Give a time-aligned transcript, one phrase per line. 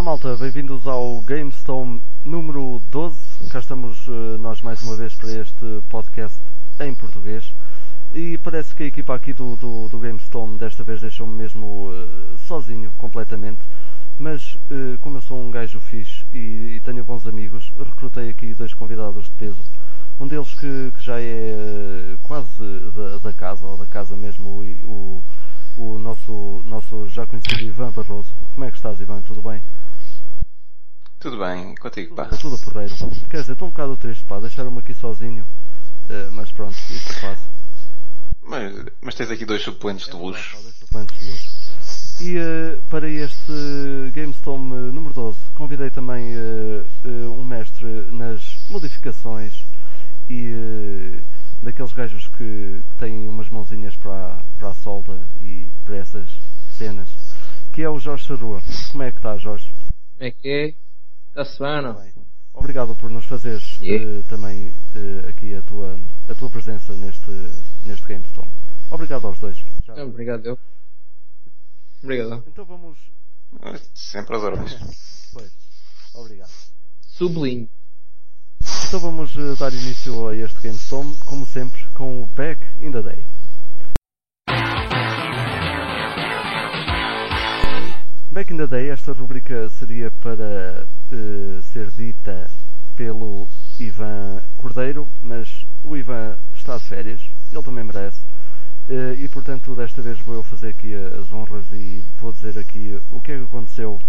[0.00, 3.18] Olá malta, bem-vindos ao GameStone número 12.
[3.50, 6.40] Cá estamos uh, nós mais uma vez para este podcast
[6.80, 7.54] em português.
[8.14, 12.38] E parece que a equipa aqui do, do, do GameStone desta vez deixou-me mesmo uh,
[12.48, 13.60] sozinho, completamente.
[14.18, 18.54] Mas uh, como eu sou um gajo fixe e, e, tenho bons amigos, recrutei aqui
[18.54, 19.62] dois convidados de peso.
[20.18, 22.48] Um deles que, que já é quase
[22.96, 25.22] da, da, casa, ou da casa mesmo, o,
[25.76, 28.32] o nosso, nosso já conhecido Ivan Barroso.
[28.54, 29.20] Como é que estás, Ivan?
[29.20, 29.60] Tudo bem?
[31.20, 32.24] Tudo bem, contigo, pá.
[32.24, 32.94] Tudo, tudo porreiro.
[33.28, 35.44] Quer dizer, estou um bocado triste, pá, deixaram-me aqui sozinho.
[36.08, 37.42] Uh, mas pronto, isto passa.
[38.42, 40.56] Mas, mas tens aqui dois suplentes de luxo.
[40.62, 41.60] dois suplentes de luxo.
[42.22, 43.52] E uh, para este
[44.14, 46.32] GameStorm uh, número 12, convidei também
[47.04, 49.62] um mestre nas modificações
[50.30, 51.20] e
[51.62, 56.30] daqueles gajos que, que, têm umas mãozinhas para, para a solda e para essas
[56.78, 57.10] cenas,
[57.74, 58.62] que é o Jorge Charrua.
[58.90, 59.66] Como é que está, Jorge?
[60.16, 60.89] Como é que é?
[61.34, 61.96] Bem, não?
[62.52, 64.04] Obrigado por nos fazeres yeah.
[64.04, 65.96] uh, também uh, aqui a tua,
[66.28, 67.30] a tua presença neste,
[67.84, 68.48] neste GameStorm.
[68.90, 69.56] Obrigado aos dois.
[69.86, 69.94] Já.
[70.04, 70.58] Obrigado eu.
[72.02, 72.42] Obrigado.
[72.46, 72.98] Então vamos.
[73.94, 75.30] Sempre às ordens.
[75.32, 75.52] Pois.
[76.14, 76.50] Obrigado.
[77.02, 77.68] Sublinho.
[78.88, 83.02] Então vamos uh, dar início a este GameStorm, como sempre, com o Back in the
[83.02, 83.26] Day.
[88.32, 92.50] Back in the Day, esta rubrica seria para uh, ser dita
[92.96, 93.48] pelo
[93.78, 97.20] Ivan Cordeiro, mas o Ivan está de férias,
[97.52, 98.20] ele também merece,
[98.88, 102.98] uh, e portanto desta vez vou eu fazer aqui as honras e vou dizer aqui
[103.10, 104.00] o que é que aconteceu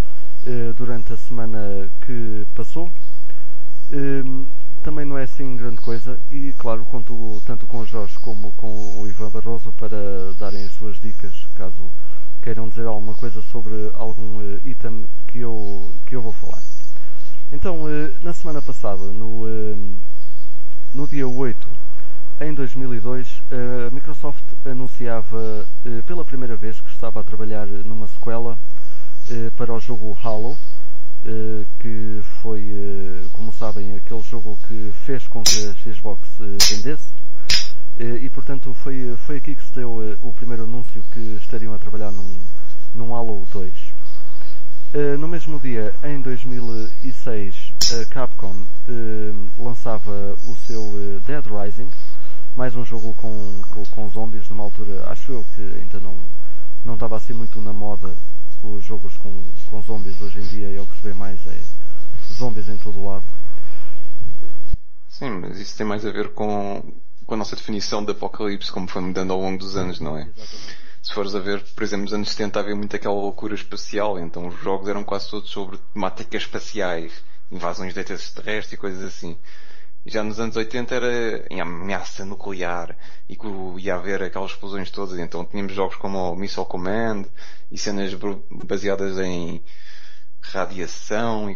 [0.46, 2.92] uh, durante a semana que passou.
[4.84, 9.02] também não é assim grande coisa e claro conto tanto com o Jorge como com
[9.02, 11.92] o Ivan Barroso para darem as suas dicas caso
[12.42, 16.71] queiram dizer alguma coisa sobre algum item que eu, que eu vou falar.
[17.52, 19.96] Então, uh, na semana passada, no, uh,
[20.94, 21.68] no dia 8,
[22.40, 25.66] em 2002, a Microsoft anunciava
[26.08, 28.58] pela primeira vez que estava a trabalhar numa sequela
[29.56, 30.58] para o jogo Halo,
[31.80, 32.74] que foi,
[33.34, 37.12] como sabem, aquele jogo que fez com que a Xbox vendesse.
[38.00, 42.12] E portanto foi, foi aqui que se deu o primeiro anúncio que estariam a trabalhar
[42.12, 42.40] num,
[42.96, 43.91] num Halo 2.
[44.94, 48.54] No mesmo dia, em 2006, a Capcom
[49.58, 51.90] lançava o seu Dead Rising,
[52.58, 56.18] mais um jogo com, com, com zombies, numa altura, acho eu que ainda não,
[56.84, 58.14] não estava assim muito na moda
[58.62, 59.32] os jogos com,
[59.70, 60.20] com zombies.
[60.20, 61.58] Hoje em dia é o que se vê mais, é
[62.34, 63.24] zombies em todo lado.
[65.08, 66.84] Sim, mas isso tem mais a ver com
[67.26, 70.24] com a nossa definição de apocalipse, como foi mudando ao longo dos anos, não é?
[70.24, 70.81] Exatamente.
[71.02, 74.48] Se fores a ver, por exemplo, nos anos 70 havia muito aquela loucura espacial, então
[74.48, 79.36] os jogos eram quase todos sobre temáticas espaciais, invasões de extraterrestres e coisas assim.
[80.06, 82.96] Já nos anos 80 era em ameaça nuclear
[83.28, 83.48] e que
[83.80, 87.26] ia haver aquelas explosões todas, então tínhamos jogos como o Missile Command
[87.72, 88.12] e cenas
[88.66, 89.64] baseadas em
[90.42, 91.56] radiação e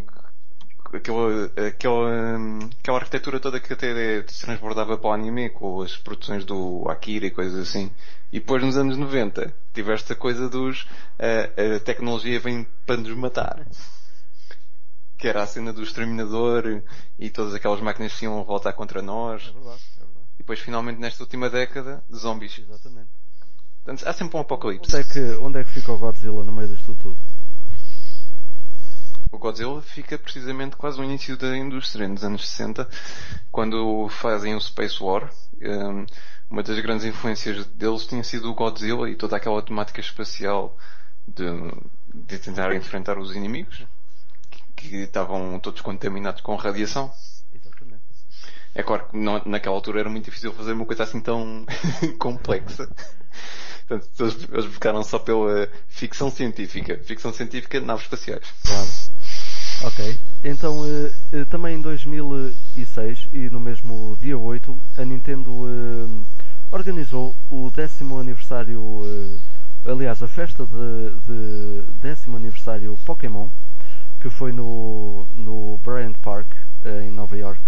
[0.92, 2.38] aquela, aquela,
[2.78, 7.26] aquela arquitetura toda que até se transbordava para o anime, com as produções do Akira
[7.26, 7.90] e coisas assim.
[8.32, 10.86] E depois nos anos 90 tiveste a coisa dos
[11.18, 13.66] a, a tecnologia vem para nos matar.
[15.18, 16.82] Que era a cena do exterminador
[17.18, 19.42] e todas aquelas máquinas que iam voltar contra nós.
[19.42, 20.26] É verdade, é verdade.
[20.34, 22.58] E depois finalmente nesta última década, zombies.
[22.58, 23.08] Exatamente.
[23.82, 24.94] Portanto, há sempre um apocalipse.
[24.94, 27.16] Onde é que, onde é que fica o Godzilla no meio disto tudo?
[29.32, 32.88] O Godzilla fica precisamente quase no início da indústria, nos anos 60,
[33.50, 35.30] quando fazem o Space War.
[35.60, 36.06] Um,
[36.48, 40.76] uma das grandes influências deles tinha sido o Godzilla e toda aquela temática espacial
[41.26, 41.44] de,
[42.14, 43.84] de tentar enfrentar os inimigos,
[44.48, 47.12] que, que estavam todos contaminados com radiação.
[47.52, 48.02] Exatamente.
[48.74, 51.66] É claro que não, naquela altura era muito difícil fazer uma coisa assim tão
[52.18, 52.88] complexa.
[53.88, 56.98] Portanto, eles, eles ficaram só pela ficção científica.
[57.04, 58.46] Ficção científica, naves espaciais.
[58.64, 58.86] Claro.
[59.86, 60.18] Ok.
[60.42, 66.24] Então, eh, eh, também em 2006 e no mesmo dia 8, a Nintendo eh,
[66.72, 68.80] organizou o décimo aniversário,
[69.84, 73.48] aliás, a festa de, de décimo aniversário Pokémon,
[74.20, 76.48] que foi no, no Bryant Park,
[77.04, 77.62] em Nova York,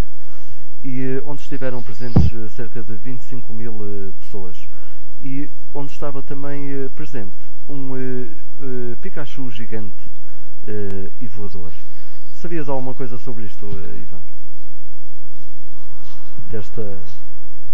[0.82, 4.56] e onde estiveram presentes cerca de 25 mil pessoas.
[5.22, 7.30] E onde estava também presente
[7.68, 7.92] um
[9.00, 9.94] Pikachu gigante
[11.20, 11.72] e voador.
[12.40, 14.22] Sabias alguma coisa sobre isto, eh, Ivan?
[16.50, 16.98] Desta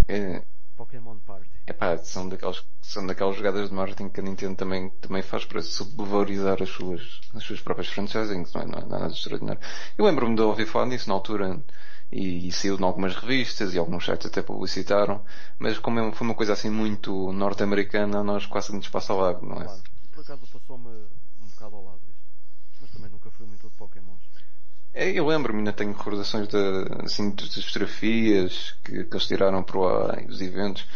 [0.08, 0.42] É,
[0.76, 1.48] Pokémon Party.
[1.66, 5.62] epá, são daquelas, são daquelas jogadas de marketing que a Nintendo também, também faz para
[5.62, 9.60] subvalorizar as suas, as suas próprias franchises, não é, não é nada de extraordinário.
[9.96, 11.62] Eu lembro-me de ouvir falar nisso na altura
[12.10, 15.24] e, e saiu em algumas revistas e alguns sites até publicitaram,
[15.58, 19.44] mas como é- foi uma coisa assim muito norte-americana, nós quase nos passa ao lado,
[19.46, 19.64] não é?
[19.64, 19.82] Claro.
[20.12, 22.24] Por acaso passou-me um bocado ao lado isto.
[22.80, 24.20] Mas também nunca fui muito de Pokémons.
[24.36, 24.40] É,
[24.94, 26.56] Eu lembro-me, ainda tenho recordações de,
[27.04, 30.86] assim, das fotografias que, que eles tiraram para o ar dos eventos.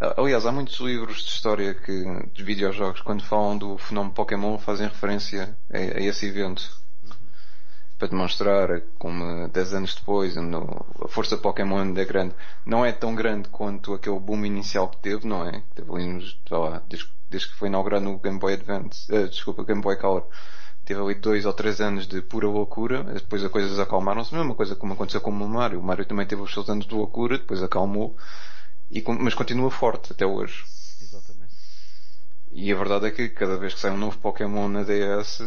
[0.00, 4.58] Ah, Aliás, há muitos livros de história que, de videojogos, quando falam do fenómeno Pokémon,
[4.58, 6.62] fazem referência a, a esse evento.
[7.98, 12.34] Para demonstrar como 10 anos depois no- a força Pokémon ainda é grande.
[12.66, 15.60] Não é tão grande quanto aquele boom inicial que teve, não é?
[15.60, 19.64] Que teve ali lá, desde, desde que foi inaugurado no Game Boy Advance, ah, desculpa,
[19.64, 20.26] Game Boy Color.
[20.84, 24.76] Teve ali dois ou três anos de pura loucura, depois as coisas acalmaram-se, mesma coisa
[24.76, 25.80] como aconteceu com o Mario.
[25.80, 28.16] O Mario também teve os seus anos de loucura, depois acalmou,
[28.90, 30.62] e, mas continua forte até hoje.
[31.00, 31.54] Exatamente.
[32.52, 35.40] E a verdade é que cada vez que sai um novo Pokémon na DS,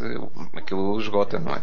[0.53, 1.61] aquilo esgota, não é?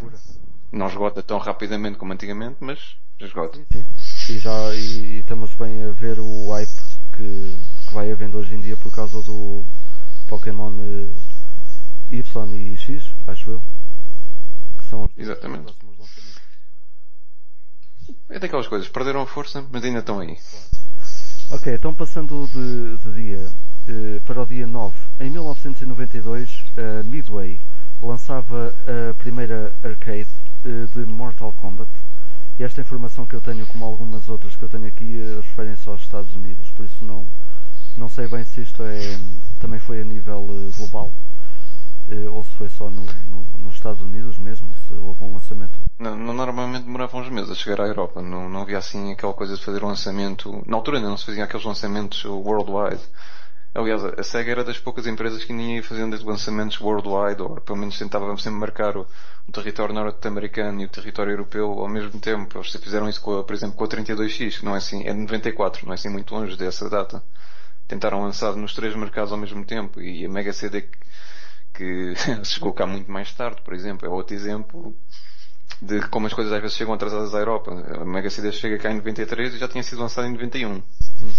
[0.70, 3.58] Não esgota tão rapidamente como antigamente, mas esgota.
[3.58, 4.34] Sim, sim.
[4.34, 6.70] E já e, e estamos bem a ver o hype
[7.16, 7.56] que,
[7.86, 9.64] que vai havendo hoje em dia por causa do
[10.28, 11.33] Pokémon eh,
[12.10, 13.62] Y e X, acho eu.
[14.78, 15.74] Que são os Exatamente.
[18.28, 20.36] É daquelas coisas, perderam a força, mas ainda estão aí.
[21.50, 23.50] Ok, então passando de, de dia
[23.88, 24.94] eh, para o dia 9.
[25.20, 27.60] Em 1992, a Midway
[28.02, 30.28] lançava a primeira arcade
[30.64, 31.90] eh, de Mortal Kombat.
[32.58, 35.88] E esta informação que eu tenho, como algumas outras que eu tenho aqui, eh, referem-se
[35.88, 36.70] aos Estados Unidos.
[36.70, 37.26] Por isso não,
[37.96, 39.18] não sei bem se isto é,
[39.60, 41.33] também foi a nível eh, global eh,
[42.30, 45.78] ou se foi só no, no- nos Estados Unidos mesmo, se houve um lançamento.
[45.98, 48.20] Não, não- normalmente demoravam uns meses a chegar à Europa.
[48.22, 50.62] Não, não havia assim aquela coisa de fazer um lançamento.
[50.66, 53.02] Na altura ainda não se faziam aqueles lançamentos worldwide.
[53.74, 57.78] Aliás, a SEGA era das poucas empresas que ainda ia fazendo lançamentos worldwide, ou pelo
[57.78, 59.04] menos tentava sempre marcar o,
[59.48, 62.56] o território norte-americano e o território europeu ao mesmo tempo.
[62.56, 65.18] Eles fizeram isso, com por exemplo, com a 32X, que não é assim, é de
[65.18, 67.20] 94, não é assim muito longe dessa data.
[67.88, 70.88] Tentaram lançar nos três mercados ao mesmo tempo e a Mega CD
[71.74, 74.96] que, se colocar muito mais tarde, por exemplo, é outro exemplo
[75.82, 77.72] de como as coisas às vezes chegam atrasadas à Europa.
[78.00, 80.76] A Mega CD chega cá em 93 e já tinha sido lançada em 91.
[80.76, 80.82] Hum,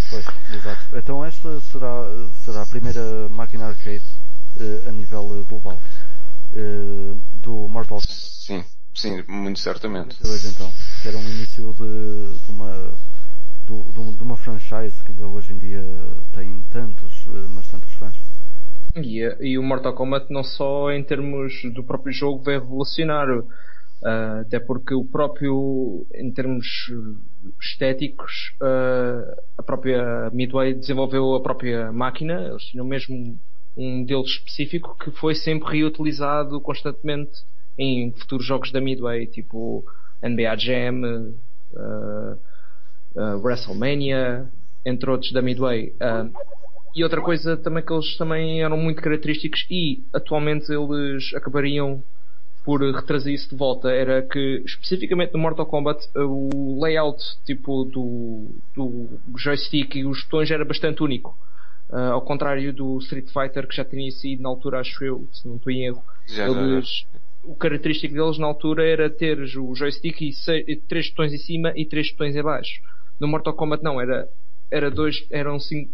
[0.09, 0.81] pois, exato.
[0.93, 2.03] Então esta será,
[2.43, 4.03] será a primeira máquina arcade
[4.59, 5.79] eh, a nível eh, global
[6.53, 8.13] eh, do Mortal Kombat.
[8.13, 10.15] Sim, sim, muito certamente.
[10.21, 10.71] 92 então,
[11.01, 12.93] que era um início de, de uma
[13.67, 15.83] de, de uma franchise que ainda hoje em dia
[16.33, 18.15] tem tantos, mas tantos fãs.
[18.95, 23.27] E, e o Mortal Kombat não só em termos do próprio jogo veio revolucionar,
[24.03, 26.65] ah, até porque o próprio, em termos
[27.61, 33.37] estéticos, ah, a própria Midway desenvolveu a própria máquina, eles tinham mesmo
[33.75, 37.43] um modelo específico que foi sempre reutilizado constantemente
[37.77, 39.83] em futuros jogos da Midway, tipo
[40.23, 41.33] NBA Jam,
[41.75, 42.37] ah,
[43.41, 44.49] WrestleMania,
[44.85, 45.93] entre outros da Midway.
[46.95, 52.01] E outra coisa também que eles também eram muito característicos e atualmente eles acabariam
[52.63, 58.49] por retrazer isso de volta era que especificamente no Mortal Kombat o layout tipo do,
[58.73, 61.37] do joystick e os botões era bastante único.
[61.91, 65.47] Ah, ao contrário do Street Fighter que já tinha sido na altura, acho eu, se
[65.47, 66.01] não estou em erro.
[66.27, 66.61] Já, já, já.
[66.61, 67.05] Eles,
[67.43, 70.31] o característico deles na altura era ter o joystick e,
[70.67, 72.81] e três botões em cima e três botões em baixo.
[73.19, 74.27] No Mortal Kombat não, era,
[74.71, 75.91] era dois, eram cinco,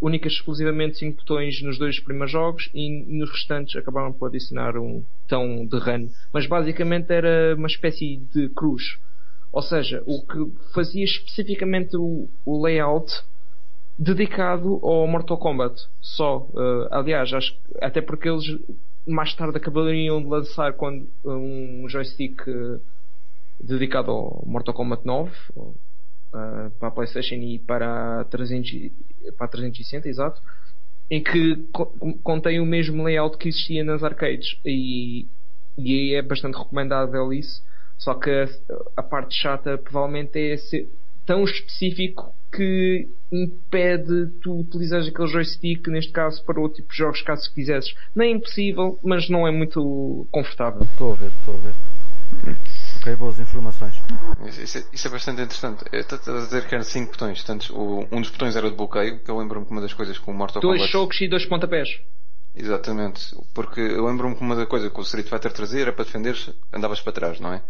[0.00, 5.04] únicas exclusivamente cinco botões nos dois primeiros jogos e nos restantes acabaram por adicionar um
[5.22, 6.08] botão de run.
[6.32, 8.98] Mas basicamente era uma espécie de cruz.
[9.52, 13.12] Ou seja, o que fazia especificamente o, o layout
[13.98, 16.48] dedicado ao Mortal Kombat só.
[16.54, 18.44] Eh, aliás, acho, até porque eles
[19.06, 22.80] mais tarde acabariam de lançar quando, um joystick eh,
[23.60, 25.74] dedicado ao Mortal Kombat 9 ou,
[26.34, 28.92] eh, para a PlayStation e para a, 300, e-
[29.36, 30.40] para a 360, exato,
[31.10, 35.26] em que co- contém o mesmo layout que existia nas arcades e,
[35.76, 37.62] e é bastante recomendável isso.
[37.98, 38.48] Só que a,
[38.96, 40.88] a parte chata provavelmente é ser
[41.26, 47.22] tão específico que impede tu utilizares aquele joystick, neste caso, para outro tipo de jogos,
[47.22, 47.94] caso quisesses.
[48.14, 50.82] Nem é impossível, mas não é muito confortável.
[50.82, 51.74] Estou a ver, estou a ver.
[53.02, 53.96] Ok, boas informações.
[54.46, 55.84] Isso é, isso é bastante interessante.
[55.92, 57.42] Estás a dizer que eram 5 botões.
[57.42, 60.16] Portanto, o, um dos botões era de bloqueio, que eu lembro-me que uma das coisas
[60.18, 60.92] com o Mortal dois Kombat...
[60.92, 61.88] Dois choques e dois pontapés.
[62.54, 63.20] Exatamente.
[63.52, 66.36] Porque eu lembro-me que uma da coisa que o Street Fighter trazia era para defender
[66.72, 67.64] andavas para trás, não é?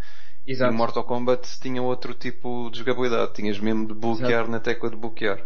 [0.45, 0.71] Exato.
[0.71, 3.33] E o Mortal Kombat tinha outro tipo de jogabilidade.
[3.33, 4.51] Tinhas mesmo de bloquear Exato.
[4.51, 5.43] na tecla de bloquear.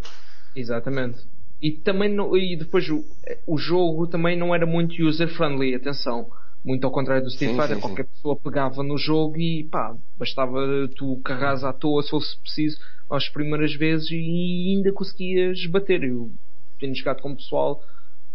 [0.54, 1.18] Exatamente.
[1.62, 3.02] E também não, e depois o,
[3.46, 6.30] o jogo também não era muito user friendly, atenção.
[6.64, 8.10] Muito ao contrário do Street sim, Fighter, sim, qualquer sim.
[8.14, 12.78] pessoa pegava no jogo e pá, bastava tu carras à toa se fosse preciso
[13.10, 16.02] as primeiras vezes e ainda conseguias bater.
[16.02, 16.30] Eu
[16.78, 17.82] tenho jogado com pessoal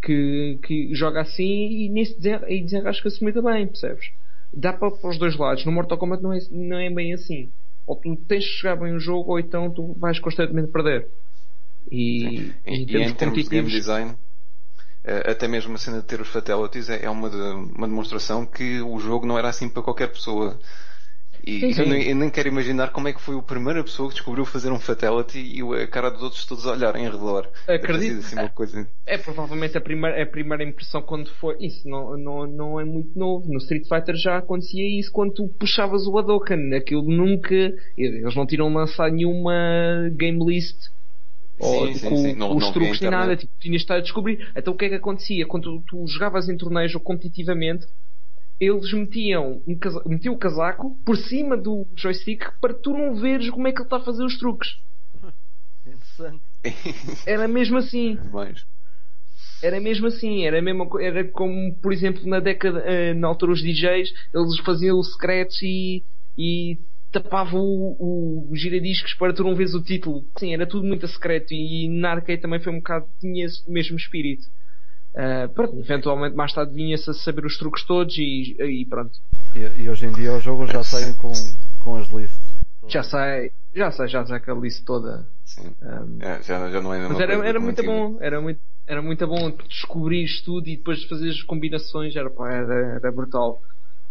[0.02, 4.10] que, que joga assim e nisso desenrasca-se muito bem, percebes?
[4.52, 5.64] Dá para, para os dois lados.
[5.64, 7.50] No Mortal Kombat não é, não é bem assim.
[7.86, 11.08] Ou tu tens de jogar bem o jogo ou então tu vais constantemente perder.
[11.90, 14.14] E, e, em termos, e em termos de game design,
[15.04, 18.80] até mesmo a cena de ter os fatalities é, é uma, de, uma demonstração que
[18.80, 20.58] o jogo não era assim para qualquer pessoa.
[21.46, 21.82] E sim, sim.
[21.82, 24.46] Eu, nem, eu, nem, quero imaginar como é que foi a primeira pessoa que descobriu
[24.46, 27.50] fazer um fatality e a cara dos outros todos a olharem em redor.
[27.68, 28.20] Acredito.
[28.20, 28.88] Assim uma coisa...
[29.06, 31.56] é, é, provavelmente a primeira, a primeira impressão quando foi.
[31.60, 33.46] Isso não, não, não é muito novo.
[33.46, 36.74] No Street Fighter já acontecia isso quando tu puxavas o Hadoken.
[36.74, 37.54] Aquilo nunca.
[37.96, 39.52] Eles não tiram lançar nenhuma
[40.16, 40.93] game list
[41.58, 44.00] ou sim, com, sim, Não, os não truques nem nada, tipo, tinhas de estar a
[44.00, 44.50] descobrir.
[44.56, 45.46] Então o que é que acontecia?
[45.46, 47.86] Quando tu, tu jogavas em torneios ou competitivamente,
[48.60, 53.66] eles metiam, um metiam o casaco por cima do joystick para tu não veres como
[53.68, 54.68] é que ele está a fazer os truques.
[55.86, 56.42] Interessante.
[57.26, 58.18] Era mesmo assim.
[59.62, 63.62] Era mesmo assim, era mesmo era como por exemplo na década, eh, na altura os
[63.62, 66.04] DJs, eles faziam secretos e,
[66.36, 66.78] e
[67.14, 70.24] tapavam o, o giradiscos para tu não vês o título.
[70.36, 73.96] Sim, era tudo muito secreto e na arcade também foi um bocado, tinha esse mesmo
[73.96, 74.44] espírito.
[75.14, 79.16] Uh, pronto, eventualmente mais tarde vinha-se a saber os truques todos e, e pronto.
[79.54, 81.32] E, e, hoje em dia os jogos já saem com,
[81.84, 82.36] com as lists.
[82.88, 85.26] Já sai, já sai, já sai com a lista toda.
[85.44, 85.70] Sim.
[85.80, 89.26] Um, é, já, já não é mas era, era muito bom, era muito, era muito
[89.26, 93.62] bom descobrir tudo e depois fazer as combinações, era, pá, era, era brutal.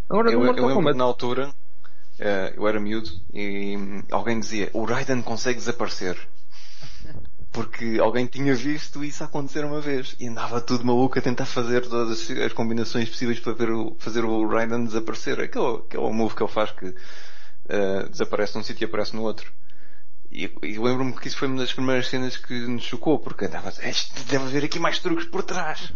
[0.09, 1.53] Agora, eu, eu lembro na altura
[2.19, 3.75] uh, eu era miúdo e
[4.11, 6.17] alguém dizia o Raiden consegue desaparecer
[7.53, 11.87] porque alguém tinha visto isso acontecer uma vez e andava tudo maluco a tentar fazer
[11.87, 15.39] todas as combinações possíveis para ver o, fazer o Raiden desaparecer.
[15.39, 19.53] Aquele, aquele move que ele faz que uh, desaparece num sítio e aparece no outro.
[20.31, 23.71] E, e lembro-me que isso foi uma das primeiras cenas que nos chocou, porque andava
[23.71, 25.93] deve haver aqui mais truques por trás.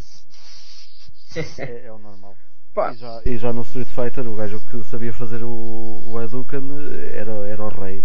[1.57, 2.36] É, é o normal.
[2.77, 6.69] E já, e já, no Street Fighter o gajo que sabia fazer o, o Hadouken
[7.11, 8.03] era, era o rei,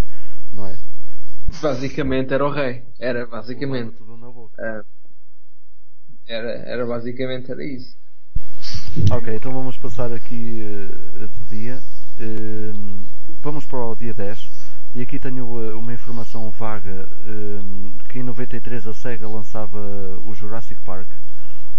[0.51, 0.75] não é?
[1.61, 2.81] Basicamente era o rei.
[2.99, 3.95] Era basicamente.
[4.01, 4.83] Uh,
[6.25, 7.95] era, era basicamente era isso.
[9.11, 11.79] Ok, então vamos passar aqui uh, de dia.
[12.19, 13.03] Uh,
[13.43, 14.49] vamos para o dia 10.
[14.95, 17.07] E aqui tenho uh, uma informação vaga
[18.09, 19.79] que em 93 a SEGA lançava
[20.25, 21.07] o Jurassic Park.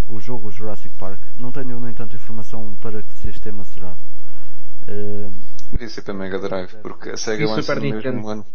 [0.08, 1.20] O jogo Jurassic Park.
[1.38, 3.94] Não tenho, no entanto, informação para que sistema será.
[4.88, 5.32] Uh,
[5.72, 8.46] Devia ser para Mega Drive, porque a SEGA lança no mesmo ano.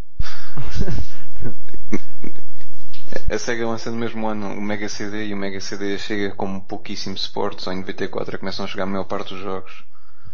[3.30, 6.60] A SEGA lança no mesmo ano o Mega CD e o Mega CD chega com
[6.60, 9.84] pouquíssimo suporte, só em 94 começam a chegar a maior parte dos jogos.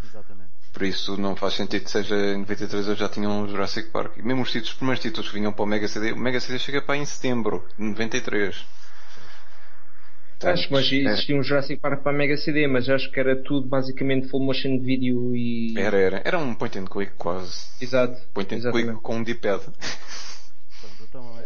[0.04, 0.50] Exatamente.
[0.72, 4.18] Por isso não faz sentido que seja em 93 eu já tinham o Jurassic Park.
[4.18, 6.38] E mesmo os, títulos, os primeiros títulos que vinham para o Mega CD, o Mega
[6.38, 8.64] CD chega para em setembro de 93.
[10.44, 11.38] Acho que mas existia é.
[11.38, 14.78] um Jurassic Park para a Mega CD, mas acho que era tudo basicamente full motion
[14.78, 15.74] video e.
[15.78, 16.22] Era, era.
[16.24, 17.68] Era um point and click quase.
[17.80, 18.20] Exato.
[18.34, 18.88] Point and Exatamente.
[18.90, 19.62] click com um D-pad.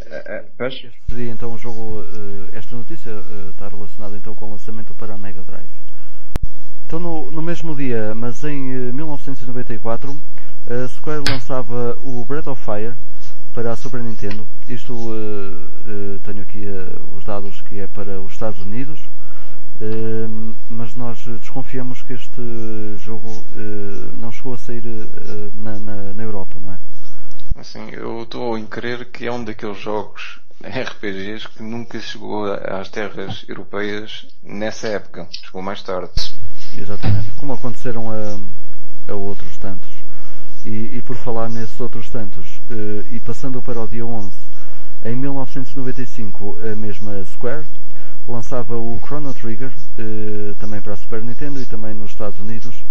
[0.06, 2.00] É, é, este seria então um jogo.
[2.00, 5.68] Uh, esta notícia uh, está relacionada então com o lançamento para a Mega Drive.
[6.86, 10.20] Então no, no mesmo dia, mas em uh, 1994,
[10.68, 12.94] a Square lançava o Breath of Fire
[13.54, 14.46] para a Super Nintendo.
[14.68, 15.10] Isto
[16.24, 16.66] tenho aqui
[17.16, 19.00] os dados que é para os Estados Unidos.
[20.68, 22.42] mas nós desconfiamos que este
[22.98, 23.44] jogo
[24.16, 24.82] não chegou a sair
[25.54, 26.78] na, na, na Europa, não é?
[27.56, 32.88] Assim, eu estou em crer que é um daqueles jogos RPGs que nunca chegou às
[32.88, 35.28] terras europeias nessa época.
[35.30, 36.12] Chegou mais tarde.
[36.76, 37.30] Exatamente.
[37.32, 38.38] Como aconteceram a,
[39.10, 39.89] a outros tantos.
[40.64, 44.30] E, e, por falar nesses outros tantos, uh, e passando para o dia 11,
[45.06, 47.64] em 1995, a mesma Square
[48.28, 52.84] lançava o Chrono Trigger, uh, também para a Super Nintendo e também nos Estados Unidos,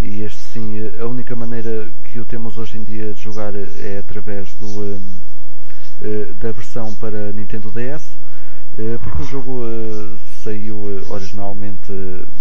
[0.00, 3.98] E este sim, a única maneira que o temos hoje em dia de jogar é
[3.98, 5.00] através do,
[6.38, 8.04] da versão para Nintendo DS,
[9.02, 9.62] porque o jogo
[10.44, 11.90] saiu originalmente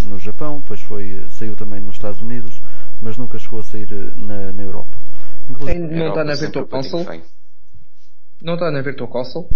[0.06, 2.62] no Japão, depois foi, saiu também nos Estados Unidos,
[3.02, 4.98] mas nunca chegou a sair na, na Europa.
[5.50, 7.24] Inclusive, não está na Virtual Console?
[8.42, 9.48] Não está na Virtual Console?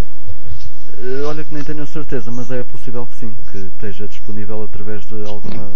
[1.26, 5.24] Olha que nem tenho certeza, mas é possível que sim, que esteja disponível através de
[5.26, 5.70] alguma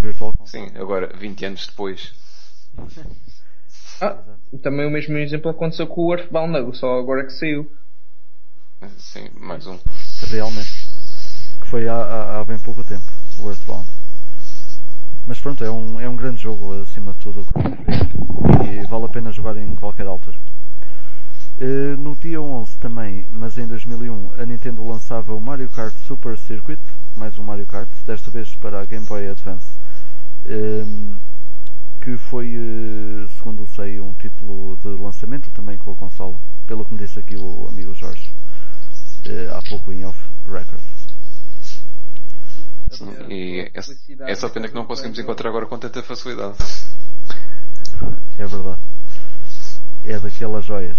[0.00, 0.70] Virtual Console.
[0.70, 2.14] Sim, agora 20 anos depois.
[4.00, 4.22] ah,
[4.62, 7.70] também o mesmo exemplo aconteceu com o Earthbound, só agora que saiu.
[8.98, 9.78] Sim, mais um.
[10.30, 10.88] Realmente.
[11.60, 13.04] Que foi há, há, há bem pouco tempo,
[13.40, 13.88] o Earthbound.
[15.26, 17.46] Mas pronto, é um, é um grande jogo acima de tudo
[18.62, 20.36] e vale a pena jogar em qualquer altura.
[21.58, 26.36] Uh, no dia 11 também, mas em 2001, a Nintendo lançava o Mario Kart Super
[26.36, 26.80] Circuit,
[27.16, 29.68] mais um Mario Kart, desta vez para a Game Boy Advance,
[30.46, 31.16] um,
[32.02, 36.34] que foi, uh, segundo sei, um título de lançamento também com a consola,
[36.66, 38.30] pelo que me disse aqui o amigo Jorge,
[39.26, 40.82] uh, há pouco em off record.
[42.90, 46.58] Sim, e é, é só pena que não conseguimos encontrar agora com tanta facilidade.
[48.38, 48.80] É verdade.
[50.04, 50.98] É daquelas joias.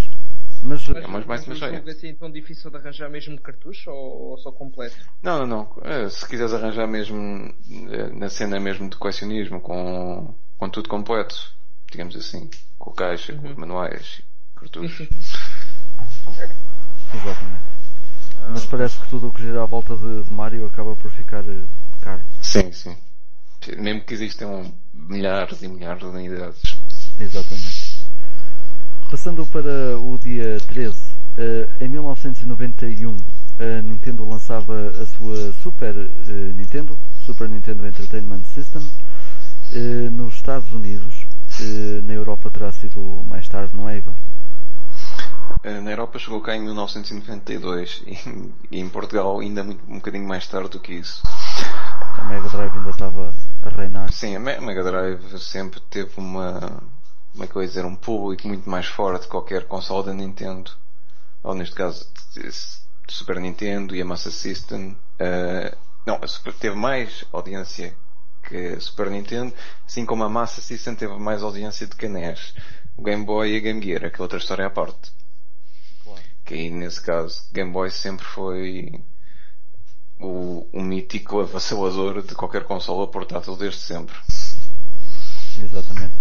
[0.63, 1.83] Mas, mas, é mais, mais uma joia.
[1.87, 4.95] assim tão difícil de arranjar mesmo cartucho ou, ou só completo?
[5.21, 5.77] Não, não, não.
[5.83, 7.53] É, se quiseres arranjar mesmo
[7.91, 11.53] é, na cena mesmo de colecionismo com, com tudo completo,
[11.91, 12.49] digamos assim,
[12.79, 13.41] com caixa, uhum.
[13.41, 14.21] com os manuais,
[14.55, 15.07] cartuchos.
[17.13, 17.75] Exatamente.
[18.49, 21.43] Mas parece que tudo o que gira à volta de, de Mario acaba por ficar
[21.47, 21.63] eh,
[22.01, 22.21] caro.
[22.41, 22.95] Sim, sim.
[23.77, 26.77] Mesmo que existam milhares e milhares de unidades.
[27.19, 28.05] Exatamente.
[29.09, 30.95] Passando para o dia 13,
[31.37, 33.17] eh, em 1991
[33.57, 38.87] a Nintendo lançava a sua Super eh, Nintendo, Super Nintendo Entertainment System,
[40.11, 41.25] nos Estados Unidos.
[42.03, 44.13] Na Europa terá sido mais tarde, não é, Ivan?
[45.64, 48.03] Na Europa chegou cá em 1992
[48.72, 51.24] e em Portugal ainda muito, um bocadinho mais tarde do que isso.
[51.25, 54.12] A Mega Drive ainda estava a reinar.
[54.12, 56.84] Sim, a Mega Drive sempre teve uma
[57.36, 60.14] como é que eu ia dizer, um público muito mais fora de qualquer console da
[60.14, 60.72] Nintendo,
[61.44, 62.50] ou neste caso de,
[63.10, 64.98] Super Nintendo e a Master System.
[65.20, 65.77] Uh,
[66.08, 67.96] não, a Super, teve mais audiência
[68.48, 69.53] que a Super Nintendo,
[69.86, 72.55] assim como a Master System teve mais audiência do que a NES.
[72.96, 75.12] O Game Boy e a Game Gear, que é outra história à parte.
[76.46, 79.01] Que aí nesse caso, Game Boy sempre foi
[80.20, 84.16] o, o mítico avassalador de qualquer console portátil desde sempre.
[85.64, 86.14] Exatamente.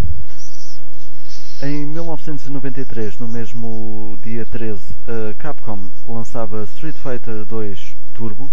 [1.63, 8.51] Em 1993, no mesmo dia 13, a Capcom lançava Street Fighter 2 Turbo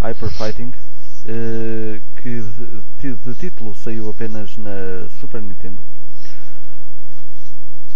[0.00, 0.72] Hyper Fighting,
[1.26, 2.42] eh, que
[3.00, 5.78] de título saiu apenas na Super Nintendo.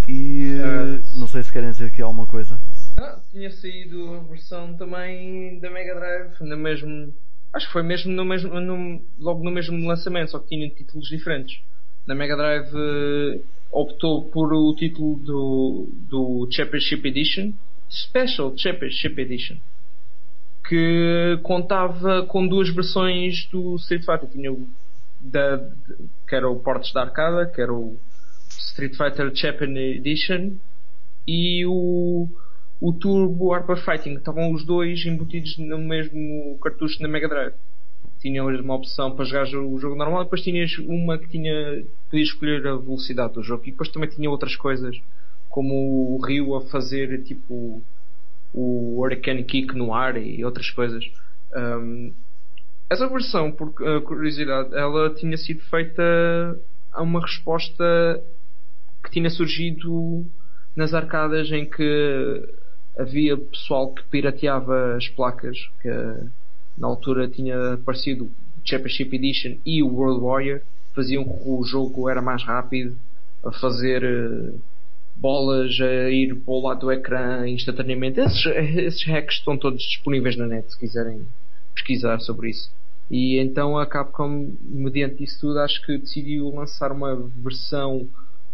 [0.08, 2.58] E uh, não sei se querem dizer aqui alguma coisa.
[3.00, 7.14] Ah, tinha saído a versão também da Mega Drive, no mesmo.
[7.52, 8.60] Acho que foi mesmo no mesmo.
[8.60, 11.60] No, logo no mesmo lançamento, só que tinha títulos diferentes.
[12.04, 12.74] Na Mega Drive
[13.70, 17.52] optou por o título do, do Championship Edition,
[17.88, 19.58] Special Championship Edition,
[20.68, 24.28] que contava com duas versões do Street Fighter.
[24.28, 24.68] Tinha o
[25.20, 25.70] da,
[26.28, 27.96] que era o portes da arcada, que era o
[28.48, 30.56] Street Fighter Champion Edition,
[31.28, 32.28] e o,
[32.80, 34.14] o Turbo Hyper Fighting.
[34.14, 37.54] Estavam os dois embutidos no mesmo cartucho na Mega Drive.
[38.20, 42.28] Tinhas uma opção para jogar o jogo normal e depois tinhas uma que tinha podias
[42.28, 43.62] escolher a velocidade do jogo.
[43.64, 45.00] E depois também tinha outras coisas
[45.48, 47.82] como o Rio a fazer tipo
[48.52, 51.04] o Hurricane Kick no ar e outras coisas.
[51.54, 52.12] Um,
[52.90, 56.02] essa versão por uh, curiosidade ela tinha sido feita
[56.92, 58.22] a uma resposta
[59.04, 60.26] que tinha surgido
[60.74, 62.48] nas arcadas em que
[62.98, 65.88] havia pessoal que pirateava as placas que
[66.76, 68.30] na altura tinha aparecido o
[68.64, 70.60] Championship Edition e o World Warrior,
[70.94, 72.98] faziam com que o jogo era mais rápido,
[73.44, 74.60] a fazer uh,
[75.16, 78.20] bolas a ir para o lado do ecrã instantaneamente.
[78.20, 81.26] Esses, esses hacks estão todos disponíveis na net se quiserem
[81.74, 82.70] pesquisar sobre isso.
[83.10, 88.06] E então a Capcom, mediante isso tudo, acho que decidiu lançar uma versão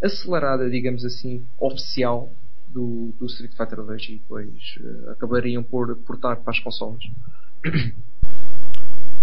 [0.02, 2.30] acelerada, digamos assim, oficial
[2.74, 4.48] do, do Street Fighter 2 e depois
[4.80, 7.04] uh, acabariam por portar para as consoles.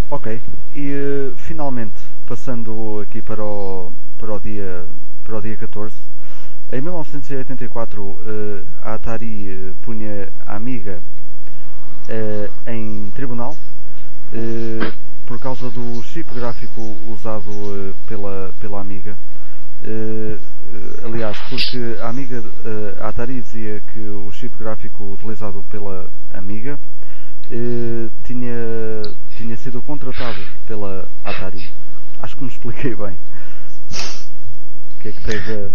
[0.10, 0.42] Ok,
[0.76, 1.96] e uh, finalmente,
[2.28, 4.86] passando aqui para o, para o, dia,
[5.24, 5.96] para o dia 14,
[6.74, 11.00] em 1984 uh, eh, a Atari punha a Amiga
[12.68, 13.56] em tribunal
[15.26, 19.16] por causa do chip gráfico usado pela, pela Amiga,
[21.04, 22.44] aliás, porque a Amiga,
[23.00, 26.80] a Atari dizia que o chip gráfico utilizado pela Amiga
[28.24, 29.02] tinha,
[29.36, 31.70] tinha sido contratado pela Atari.
[32.22, 33.18] Acho que me expliquei bem.
[34.98, 35.72] O que é que teve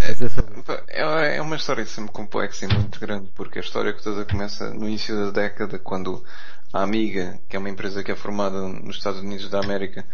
[0.00, 0.54] a dizer sobre
[0.88, 4.72] é, é uma história sempre complexa e muito grande, porque a história que toda começa
[4.72, 6.24] no início da década, quando
[6.72, 10.04] a Amiga, que é uma empresa que é formada nos Estados Unidos da América,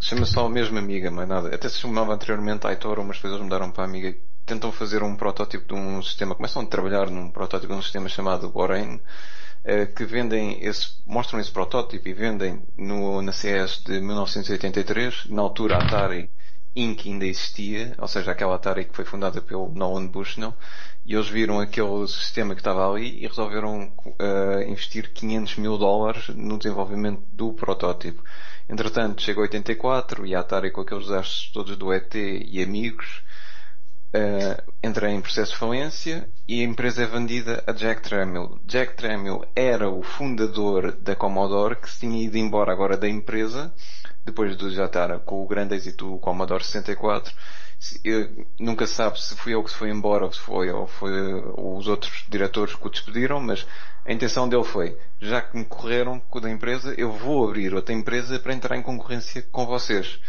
[0.00, 1.54] chama só a mesma Amiga, mas nada.
[1.54, 4.14] Até se chamava anteriormente Aitor, umas coisas mudaram para a Amiga.
[4.46, 8.08] Tentam fazer um protótipo de um sistema, começam a trabalhar num protótipo de um sistema
[8.08, 9.00] chamado Borain,
[9.64, 15.40] eh, que vendem esse, mostram esse protótipo e vendem no, na CS de 1983, na
[15.40, 16.30] altura a Atari
[16.76, 17.06] Inc.
[17.06, 20.54] ainda existia, ou seja, aquela Atari que foi fundada pelo Nolan Bushnell,
[21.06, 26.28] e eles viram aquele sistema que estava ali e resolveram uh, investir 500 mil dólares
[26.30, 28.22] no desenvolvimento do protótipo.
[28.68, 33.22] Entretanto, chegou 84 e a Atari com aqueles astros todos do ET e amigos
[34.14, 38.58] uh, entra em processo de falência e a empresa é vendida a Jack Tramiel.
[38.64, 43.74] Jack Tramiel era o fundador da Commodore que se tinha ido embora agora da empresa
[44.24, 47.34] depois de já estar com o grande êxito do Commodore 64
[48.58, 51.12] nunca sabe se foi ele que se foi embora ou se foi, ou foi
[51.56, 53.66] os outros diretores que o despediram, mas
[54.04, 58.38] a intenção dele foi, já que me correram da empresa, eu vou abrir outra empresa
[58.38, 60.20] para entrar em concorrência com vocês.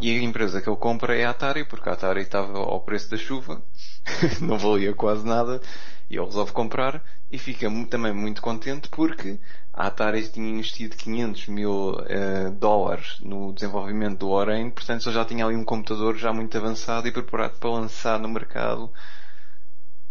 [0.00, 3.10] E a empresa que ele compra é a Atari, porque a Atari estava ao preço
[3.10, 3.62] da chuva,
[4.40, 5.60] não valia quase nada,
[6.08, 9.38] e ele resolve comprar e fica também muito contente porque
[9.72, 15.46] a Atari tinha investido 500 mil uh, dólares no desenvolvimento do Orange, portanto já tinha
[15.46, 18.92] ali um computador já muito avançado e preparado para lançar no mercado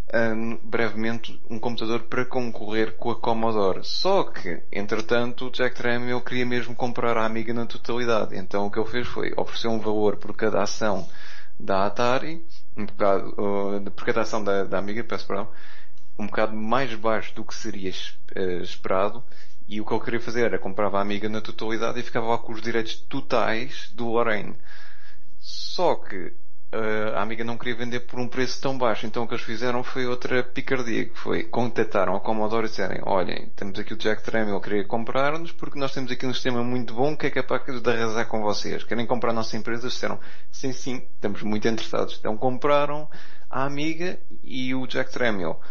[0.08, 3.82] uh, brevemente um computador para concorrer com a Commodore.
[3.84, 8.36] Só que, entretanto, o Jack Tramiel queria mesmo comprar a Amiga na totalidade.
[8.36, 11.08] Então o que ele fez foi oferecer um valor por cada ação
[11.60, 12.44] da Atari,
[12.76, 15.48] um bocado, uh, por cada ação da, da Amiga, peço perdão,
[16.18, 19.24] um bocado mais baixo do que seria uh, esperado
[19.72, 22.38] e o que ele queria fazer era comprava a Amiga na totalidade e ficava lá
[22.38, 24.58] com os direitos totais do Lorraine.
[25.40, 29.28] Só que uh, a Amiga não queria vender por um preço tão baixo, então o
[29.28, 33.80] que eles fizeram foi outra picardia, que foi contataram a Commodore e disserem, olhem, temos
[33.80, 37.28] aqui o Jack Tramiel queria comprar-nos porque nós temos aqui um sistema muito bom que
[37.28, 38.84] é capaz de arrasar com vocês.
[38.84, 39.88] Querem comprar a nossa empresa?
[39.88, 40.20] Disseram,
[40.52, 42.18] sim, sim, estamos muito interessados.
[42.20, 43.10] Então compraram
[43.50, 45.62] a Amiga e o Jack Tramiel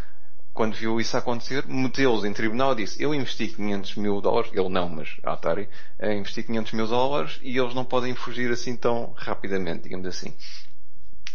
[0.52, 4.68] quando viu isso acontecer, meteu-os em tribunal e disse, eu investi 500 mil dólares, ele
[4.68, 5.68] não, mas a Atari,
[6.02, 10.34] investi 500 mil dólares e eles não podem fugir assim tão rapidamente, digamos assim.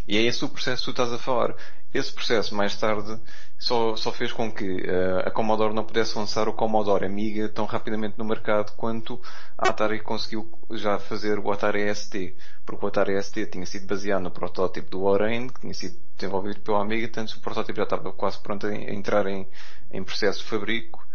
[0.08, 1.56] E é esse o processo que tu estás a falar.
[1.96, 3.18] Esse processo, mais tarde,
[3.58, 7.64] só, só fez com que uh, a Commodore não pudesse lançar o Commodore Amiga tão
[7.64, 9.22] rapidamente no mercado quanto
[9.58, 12.36] a Atari conseguiu já fazer o Atari ST.
[12.66, 16.60] Porque o Atari ST tinha sido baseado no protótipo do Lorraine, que tinha sido desenvolvido
[16.60, 19.48] pela Amiga, tanto o protótipo já estava quase pronto a entrar em,
[19.90, 21.08] em processo de fabrico.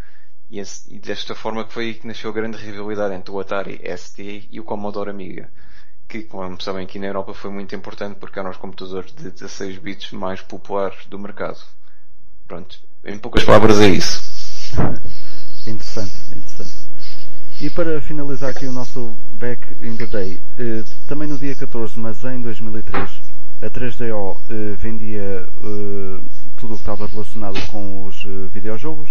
[0.48, 3.38] E, esse, e desta forma que foi aí que nasceu a grande rivalidade entre o
[3.38, 5.52] Atari ST e o Commodore Amiga
[6.10, 9.78] que, como sabem, aqui na Europa foi muito importante porque eram os computadores de 16
[9.78, 11.58] bits mais populares do mercado.
[12.48, 14.20] Pronto, em poucas palavras é isso.
[15.70, 16.74] interessante, interessante.
[17.60, 21.96] E para finalizar aqui o nosso Back in the Day, eh, também no dia 14,
[22.00, 23.10] mas em 2003,
[23.62, 26.20] a 3DO eh, vendia eh,
[26.56, 29.10] tudo o que estava relacionado com os eh, videojogos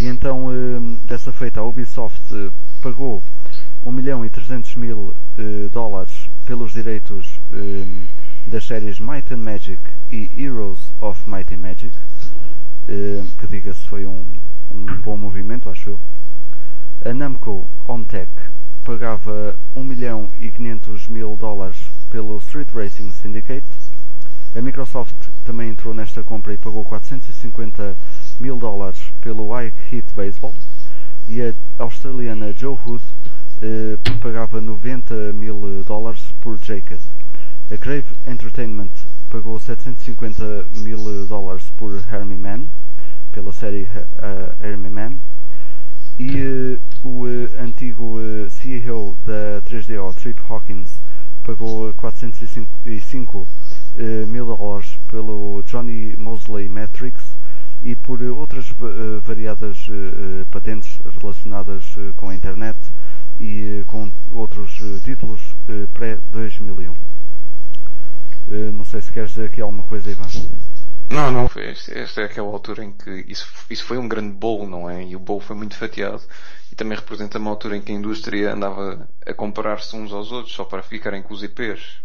[0.00, 2.50] e então eh, dessa feita a Ubisoft eh,
[2.82, 3.22] pagou
[3.84, 8.06] 1 milhão e 300 mil uh, dólares pelos direitos ehm,
[8.46, 14.06] das séries Might and Magic e Heroes of Might and Magic, uh, que diga-se foi
[14.06, 14.24] um,
[14.74, 16.00] um bom movimento, acho eu.
[17.04, 18.30] A Namco Hometech
[18.84, 21.76] pagava 1 milhão e 500 mil dólares
[22.10, 23.66] pelo Street Racing Syndicate.
[24.56, 25.14] A Microsoft
[25.44, 27.96] também entrou nesta compra e pagou 450
[28.40, 30.54] mil dólares pelo Ike Hit Baseball.
[31.28, 33.04] E a australiana Joe Hood
[33.60, 37.00] eh, pagava 90 mil dólares por Jackass.
[37.70, 38.90] A Crave Entertainment
[39.30, 42.66] pagou 750 mil dólares por Hermie Man,
[43.32, 45.16] pela série uh, Hermie Man.
[46.18, 48.18] E uh, o uh, antigo
[48.50, 50.90] CEO da 3DO, Trip Hawkins,
[51.44, 53.46] pagou 405
[54.28, 57.22] mil dólares pelo Johnny Mosley Matrix
[57.82, 58.66] e por outras
[59.24, 59.88] variadas
[60.50, 61.84] patentes relacionadas
[62.16, 62.76] com a internet
[63.38, 66.96] e eh, com outros eh, títulos eh, pré-2001.
[68.72, 70.26] Não sei se queres dizer aqui alguma coisa, Ivan.
[71.10, 74.88] Não, não, esta é aquela altura em que isso, isso foi um grande bolo, não
[74.88, 75.04] é?
[75.04, 76.22] E o bolo foi muito fatiado
[76.72, 80.54] e também representa uma altura em que a indústria andava a comparar-se uns aos outros
[80.54, 82.00] só para ficarem com os IPs.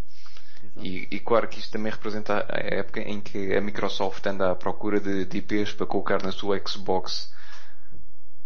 [0.82, 4.56] E, e, claro que isto também representa a época em que a Microsoft anda à
[4.56, 7.32] procura de, de IPs para colocar na sua Xbox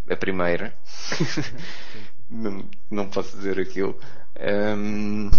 [0.10, 0.76] a primeira.
[2.29, 3.97] não, não posso dizer aquilo.
[4.39, 5.31] Um,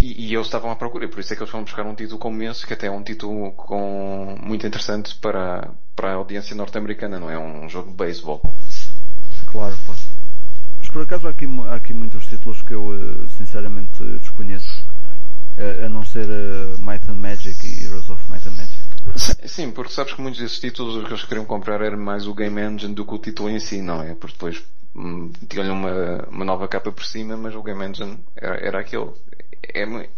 [0.00, 2.18] e, e, eles estavam à procura, por isso é que eles foram buscar um título
[2.18, 7.18] como esse, que até é um título com, muito interessante para, para a audiência norte-americana,
[7.18, 8.42] não é um jogo de beisebol.
[9.50, 10.00] Claro, claro.
[10.78, 14.84] Mas por acaso há aqui, há aqui muitos títulos que eu eh, sinceramente desconheço,
[15.56, 19.48] eh, a não ser uh, Might and Magic e Heroes of Might and Magic.
[19.48, 22.60] Sim, porque sabes que muitos desses títulos que eles queriam comprar era mais o Game
[22.60, 24.14] Engine do que o título em si, não é?
[24.14, 24.62] Porque depois
[25.48, 29.10] tinha-lhe uma, uma nova capa por cima, mas o Game Engine era, era aquele
[29.72, 30.08] é,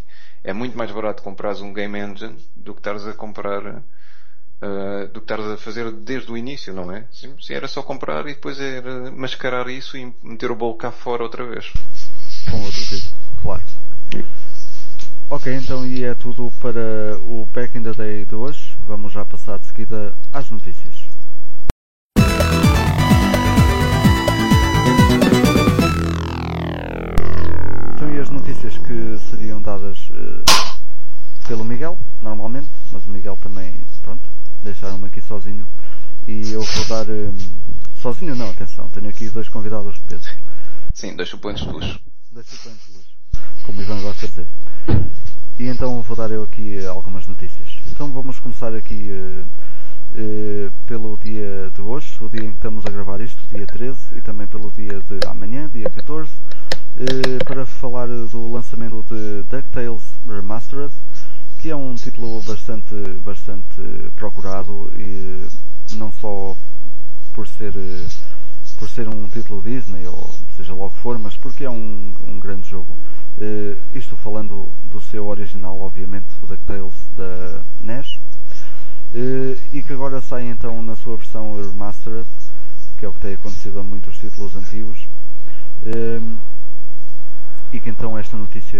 [0.45, 5.21] é muito mais barato comprar um game engine do que estares a comprar uh, do
[5.21, 7.05] que estares a fazer desde o início, não é?
[7.13, 11.23] Sim, era só comprar e depois era mascarar isso e meter o bolo cá fora
[11.23, 11.73] outra vez.
[12.51, 13.63] Com outro tipo, claro.
[15.29, 18.77] Ok, então e é tudo para o Back in the Day de hoje.
[18.87, 21.16] Vamos já passar de seguida às notícias.
[31.47, 34.23] Pelo Miguel, normalmente, mas o Miguel também, pronto,
[34.63, 35.67] deixaram-me aqui sozinho
[36.27, 37.09] e eu vou dar.
[37.09, 37.37] Um,
[37.95, 40.29] sozinho não, atenção, tenho aqui dois convidados de peso.
[40.93, 42.01] Sim, dois suplentes de luxo.
[42.33, 43.09] Dois suplentes de luxo,
[43.65, 44.47] como o Ivan gosta de dizer.
[45.59, 47.69] E então vou dar eu aqui algumas notícias.
[47.91, 49.47] Então vamos começar aqui uh,
[50.19, 54.17] uh, pelo dia de hoje, o dia em que estamos a gravar isto, dia 13,
[54.17, 56.31] e também pelo dia de amanhã, dia 14
[56.99, 60.91] eh, para falar do lançamento de DuckTales Remastered,
[61.67, 63.83] que é um título bastante, bastante
[64.15, 65.49] procurado e
[65.95, 66.55] não só
[67.35, 68.07] por ser, eh,
[68.79, 72.69] por ser um título Disney, ou seja logo for, mas porque é um, um grande
[72.69, 72.97] jogo.
[73.37, 80.21] Uh, isto falando do seu original, obviamente, o DuckTales da NES, uh, e que agora
[80.21, 82.29] sai então na sua versão Remastered,
[82.97, 85.01] que é o que tem acontecido a muitos títulos antigos.
[85.83, 86.39] Uh,
[87.73, 88.79] e que então esta notícia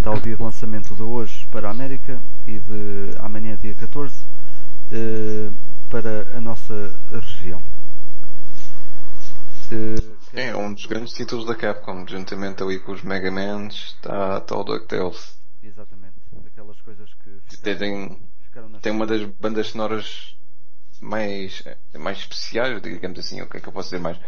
[0.00, 4.14] dá o dia de lançamento de hoje para a América e de amanhã, dia 14,
[4.14, 4.18] uh,
[4.92, 5.50] eh,
[5.90, 7.62] para a nossa região.
[9.72, 14.38] Uh, é um dos grandes títulos da Capcom, juntamente ali com os Mega Man, está,
[14.38, 15.36] está o DuckTales.
[15.62, 20.36] Exatamente, daquelas coisas que ficaram, tem, ficaram tem uma das bandas sonoras
[21.00, 21.62] mais,
[21.98, 24.18] mais especiais, digamos assim, o que é que eu posso dizer mais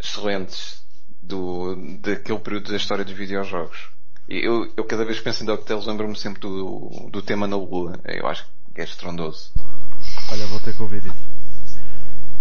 [0.00, 0.84] excelentes
[1.22, 3.91] do, daquele período da história dos videojogos.
[4.28, 7.98] Eu, eu cada vez que penso em DuckTales lembro-me sempre do, do tema na Lua.
[8.04, 9.50] Eu acho que é estrondoso.
[10.30, 11.32] Olha, vou ter que ouvir isso.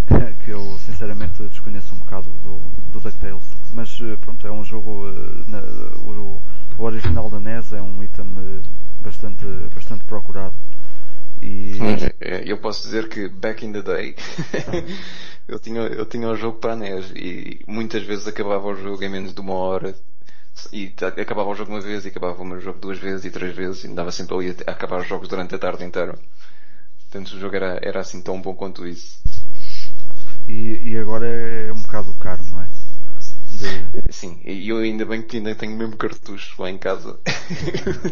[0.45, 2.59] que eu sinceramente desconheço um bocado do,
[2.91, 3.43] do DuckTales.
[3.73, 5.07] Mas eh, pronto, é um jogo.
[5.09, 5.59] Eh, na,
[6.05, 6.41] o,
[6.77, 8.61] o, original da NES é um item eh,
[9.03, 10.55] bastante, bastante procurado.
[11.41, 11.77] E...
[12.45, 14.15] Eu posso dizer que back in the day
[15.47, 19.03] eu tinha, eu tinha um jogo para a NES e muitas vezes acabava o jogo
[19.03, 19.95] em menos de uma hora
[20.71, 23.55] e acabava o jogo uma vez e acabava o meu jogo duas vezes e três
[23.55, 26.17] vezes e andava sempre ali a acabar os jogos durante a tarde inteira.
[27.01, 29.19] Portanto o jogo era, era assim tão bom quanto isso.
[30.47, 32.67] E, e agora é um bocado caro, não é?
[33.51, 34.13] De...
[34.13, 37.19] Sim, e eu ainda bem que ainda tenho mesmo cartucho lá em casa.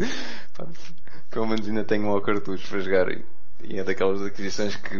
[1.31, 3.07] Pelo menos ainda tenho um cartucho para jogar
[3.63, 4.95] e é daquelas aquisições que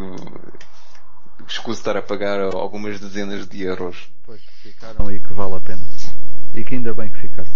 [1.47, 4.09] escuso estar a pagar algumas dezenas de euros.
[4.25, 5.81] Pois, que ficaram e que vale a pena.
[6.53, 7.49] E que ainda bem que ficaram.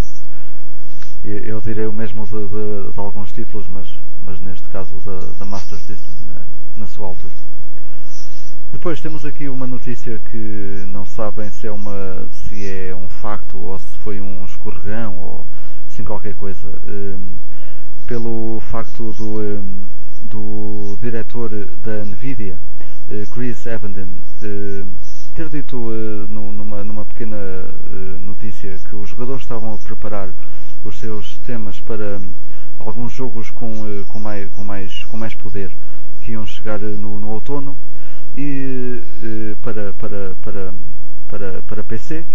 [1.24, 3.90] Eu direi o mesmo de, de, de alguns títulos, mas,
[4.24, 6.42] mas neste caso da, da Master System, na,
[6.76, 7.34] na sua altura.
[8.74, 13.58] Depois temos aqui uma notícia que não sabem se é, uma, se é um facto
[13.58, 15.46] ou se foi um escorregão ou
[15.88, 16.68] assim qualquer coisa.
[16.88, 17.38] Um,
[18.06, 19.86] pelo facto do, um,
[20.24, 21.50] do diretor
[21.84, 22.58] da Nvidia
[23.10, 24.84] eh, Chris Evenden eh,
[25.34, 27.38] ter dito eh, numa, numa pequena
[28.20, 30.30] notícia que os jogadores estavam a preparar
[30.84, 32.34] os seus temas para hum,
[32.80, 33.74] alguns jogos com,
[34.08, 35.72] com, mais, com, mais, com mais poder
[36.22, 37.76] que iam chegar no, no outono
[38.38, 39.02] e
[39.62, 40.74] para, para, para,
[41.28, 42.26] para, para PC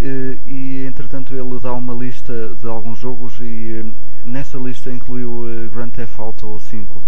[0.00, 3.92] e entretanto ele dá uma lista de alguns jogos e hum,
[4.24, 7.02] nessa lista incluiu Grand Theft Auto 5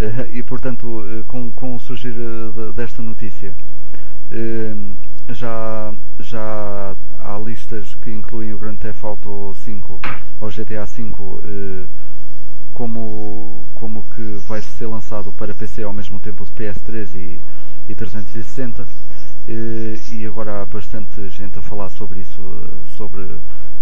[0.00, 3.54] eh, e portanto, eh, com, com o surgir eh, desta notícia,
[5.28, 10.00] já, já há listas que incluem o Grand Theft Auto 5
[10.40, 11.42] ou GTA 5
[12.72, 17.40] como, como que vai ser lançado para PC ao mesmo tempo de PS3 e,
[17.88, 18.86] e 360
[19.48, 22.42] e agora há bastante gente a falar sobre isso,
[22.96, 23.22] sobre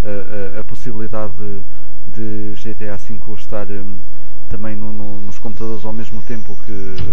[0.03, 1.33] a, a, a possibilidade
[2.07, 3.97] de, de, GTA V estar um,
[4.49, 6.71] também no, no, nos computadores ao mesmo tempo que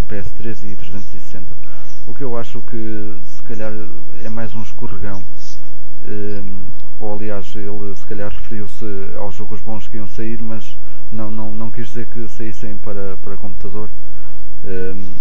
[0.09, 1.66] PS3 e 360.
[2.07, 3.73] O que eu acho que se calhar
[4.23, 5.23] é mais um escorregão.
[6.07, 6.67] Um,
[7.01, 8.85] ou aliás, ele se calhar referiu-se
[9.19, 10.77] aos jogos bons que iam sair, mas
[11.11, 13.89] não, não, não quis dizer que saíssem para, para computador.
[14.65, 15.15] Um,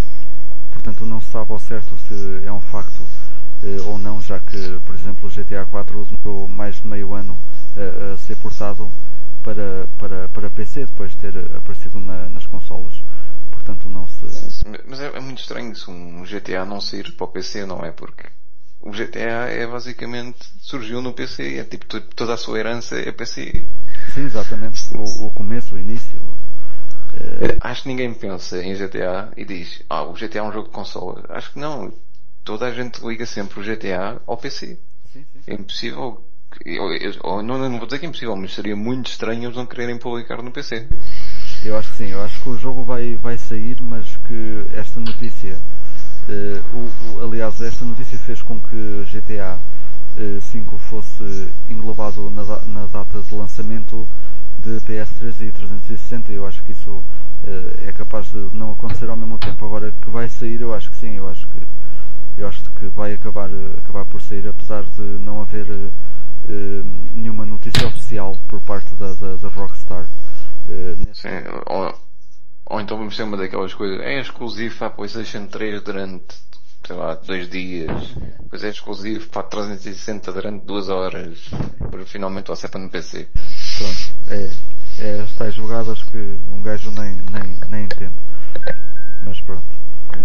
[0.71, 4.80] portanto, não se sabe ao certo se é um facto uh, ou não, já que,
[4.86, 7.34] por exemplo, o GTA 4 demorou mais de meio ano
[7.76, 8.89] uh, a ser portado
[9.43, 13.02] para, para, para PC, depois de ter aparecido na, nas consolas.
[13.65, 14.25] Portanto, não se.
[14.88, 17.91] Mas é, é muito estranho se um GTA não sair para o PC, não é?
[17.91, 18.28] Porque
[18.80, 23.63] o GTA é basicamente surgiu no PC, é tipo toda a sua herança é PC.
[24.13, 24.80] Sim, exatamente.
[24.93, 26.21] O, o começo, o início.
[27.41, 27.58] É...
[27.60, 30.73] Acho que ninguém pensa em GTA e diz, ah, o GTA é um jogo de
[30.73, 31.23] console.
[31.30, 31.91] Acho que não.
[32.43, 34.78] Toda a gente liga sempre o GTA ao PC.
[35.12, 35.39] Sim, sim.
[35.47, 36.23] É impossível.
[36.63, 39.58] Eu, eu, eu, não, não vou dizer que é impossível, mas seria muito estranho eles
[39.58, 40.88] não quererem publicar no PC.
[41.65, 44.99] Eu acho que sim, eu acho que o jogo vai, vai sair, mas que esta
[44.99, 45.58] notícia
[46.28, 49.60] Uh, o, o, aliás, esta notícia fez com que GTA
[50.17, 54.08] uh, 5 fosse englobado na, na, data de lançamento
[54.63, 57.04] de PS3 e 360 eu acho que isso uh,
[57.88, 59.63] é capaz de não acontecer ao mesmo tempo.
[59.67, 61.62] Agora que vai sair, eu acho que sim, eu acho que
[62.39, 65.67] eu acho que vai acabar, acabar por sair, apesar de não haver
[67.13, 70.06] nenhuma notícia oficial por parte da, da, da Rockstar.
[71.13, 71.30] Sim,
[72.67, 76.36] ou então vamos ter uma daquelas coisas, é exclusivo para a PlayStation 3 durante,
[76.86, 81.47] sei lá, dois dias, depois é exclusivo para a 360 durante duas horas,
[81.80, 83.28] depois finalmente ser para no PC.
[83.78, 84.49] Pronto, é,
[84.99, 86.17] é as tais jogadas que
[86.51, 88.15] um gajo nem, nem, nem entende.
[89.23, 89.75] Mas pronto.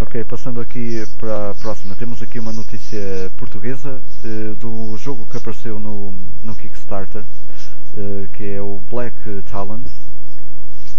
[0.00, 5.36] Ok, passando aqui para a próxima, temos aqui uma notícia portuguesa uh, do jogo que
[5.36, 9.14] apareceu no, no Kickstarter, uh, que é o Black
[9.50, 10.09] Talents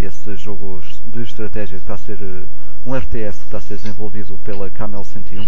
[0.06, 2.46] esse jogo de estratégia que está a ser eh,
[2.86, 5.48] um RTS que está a ser desenvolvido pela Camel 101.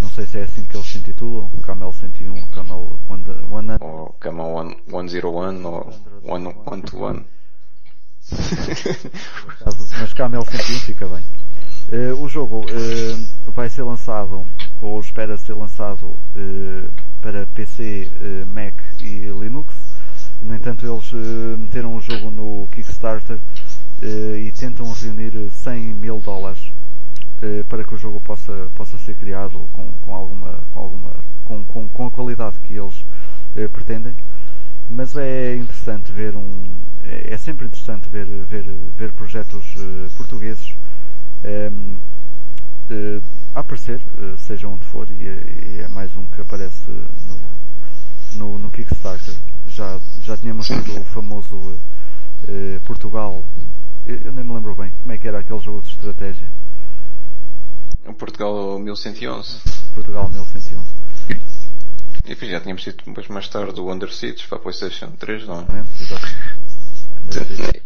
[0.00, 3.76] Não sei se é assim que eles se intitulam, Camel 101, Camel 101.
[3.80, 5.92] Ou Camel 101 ou
[6.24, 7.24] 121.
[10.00, 11.24] Mas Camel 101 fica bem.
[11.92, 14.46] Uh, o jogo uh, vai ser lançado,
[14.80, 16.90] ou espera ser lançado, uh,
[17.20, 18.10] para PC,
[18.46, 19.81] Mac e Linux
[20.42, 26.20] no entanto, eles uh, meteram o jogo no Kickstarter uh, e tentam reunir 100 mil
[26.20, 26.60] dólares
[27.42, 31.10] uh, para que o jogo possa, possa ser criado com, com alguma, com, alguma
[31.46, 33.04] com, com, com a qualidade que eles
[33.72, 34.14] pretendem.
[34.88, 36.70] Mas é interessante ver um.
[37.04, 38.64] É, é, sempre interessante ver, ver,
[38.96, 39.74] ver projetos
[40.16, 40.74] portugueses
[41.44, 41.98] um,
[42.88, 43.20] ehm,
[43.54, 44.00] aparecer,
[44.38, 47.38] seja onde for, e, e, é mais um que aparece no,
[48.34, 49.34] no, no Kickstarter
[49.74, 53.44] já, já tínhamos tido o famoso uh, Portugal.
[54.06, 56.48] Eu, eu, nem me lembro bem como é que era aquele jogo de estratégia.
[58.06, 59.60] O Portugal 1111.
[59.94, 61.02] Portugal 1111.
[62.24, 65.46] E depois já tínhamos tido depois mais tarde o Under Siege para a PlayStation 3,
[65.46, 65.84] não é?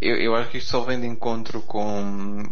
[0.01, 2.01] Eu, eu acho que isto só vem de encontro com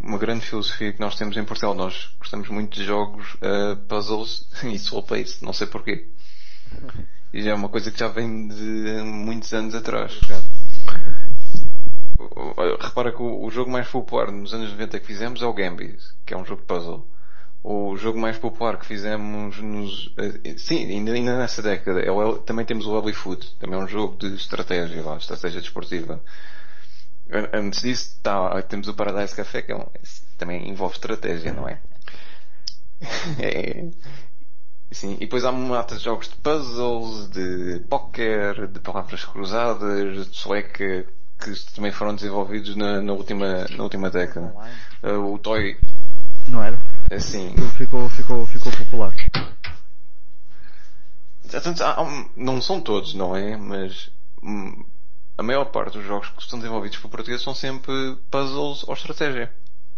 [0.02, 1.74] uma grande filosofia que nós temos em Portugal.
[1.74, 6.08] Nós gostamos muito de jogos, uh, puzzles e slow-paced, não sei porquê.
[7.34, 10.20] E já é uma coisa que já vem de muitos anos atrás.
[12.80, 16.32] Repara que o, jogo mais popular nos anos 90 que fizemos é o Gambit, que
[16.32, 17.04] é um jogo de puzzle.
[17.64, 20.14] O jogo mais popular que fizemos nos.
[20.16, 22.02] Eh, sim, ainda, ainda nessa década.
[22.02, 25.60] É o, também temos o Ugly Food, também é um jogo de estratégia, lá, estratégia
[25.60, 26.22] desportiva.
[27.52, 29.88] Antes disso, tá, temos o Paradise Café, que é um,
[30.38, 31.80] também envolve estratégia, não é?
[33.42, 33.88] é
[34.94, 40.30] Sim, e depois há uma mata de jogos de puzzles, de póquer, de palavras cruzadas,
[40.30, 41.04] de sueca,
[41.36, 44.54] que também foram desenvolvidos na, na última, na última década.
[45.02, 45.76] Uh, o Toy.
[46.46, 46.78] Não era?
[47.10, 47.56] Assim.
[47.76, 49.12] Ficou, ficou, ficou popular.
[52.36, 53.56] Não são todos, não é?
[53.56, 54.10] Mas
[54.44, 54.84] hum,
[55.36, 59.52] a maior parte dos jogos que são desenvolvidos por português são sempre puzzles ou estratégia.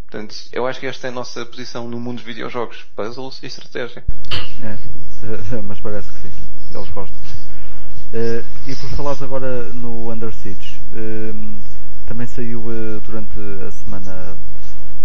[0.09, 2.85] Portanto, eu acho que esta é a nossa posição no mundo dos videojogos.
[2.95, 4.05] Puzzles e estratégia.
[4.63, 4.79] É,
[5.63, 6.33] mas parece que sim.
[6.73, 7.17] Eles gostam.
[8.15, 11.55] Uh, e por falares agora no Under Siege, uh,
[12.07, 14.37] também saiu uh, durante a semana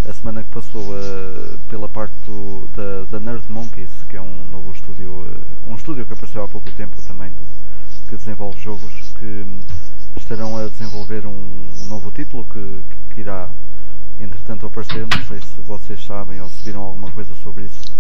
[0.08, 0.96] a semana que passou
[1.70, 5.28] pela parte do, da, da, Nerd Monkeys, que é um novo estúdio,
[5.68, 7.32] um estúdio que apareceu há pouco tempo também,
[8.10, 9.60] que desenvolve jogos, que um,
[10.18, 12.82] estarão a desenvolver um, um novo título que,
[13.14, 13.48] que irá
[14.24, 15.08] entretanto aparecer.
[15.08, 17.92] Não sei se vocês sabem ou se viram alguma coisa sobre isso.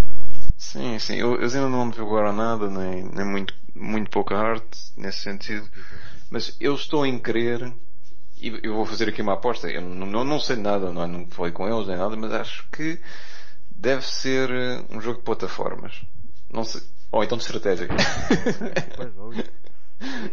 [0.57, 1.15] Sim, sim.
[1.15, 5.67] Eu, eu ainda não me agora nada, nem, nem muito, muito pouca arte nesse sentido.
[6.29, 7.73] Mas eu estou em querer,
[8.37, 11.07] e eu vou fazer aqui uma aposta, eu não, não, sei nada, não, é?
[11.07, 12.99] não falei com eles nem nada, mas acho que
[13.69, 16.01] deve ser eh, um jogo de plataformas.
[16.49, 17.87] Não sei, ou então de estratégia.
[18.95, 19.51] Pois.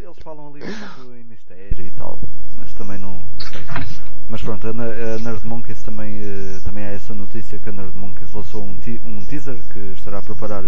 [0.01, 2.17] Eles falam ali um pouco em mistério e tal,
[2.57, 4.08] mas também não, não sei.
[4.29, 7.97] Mas pronto, a, a Nerd Monkeys também, eh, também há essa notícia que a Nerd
[7.97, 10.63] Monkeys lançou um, um teaser que estará a preparar,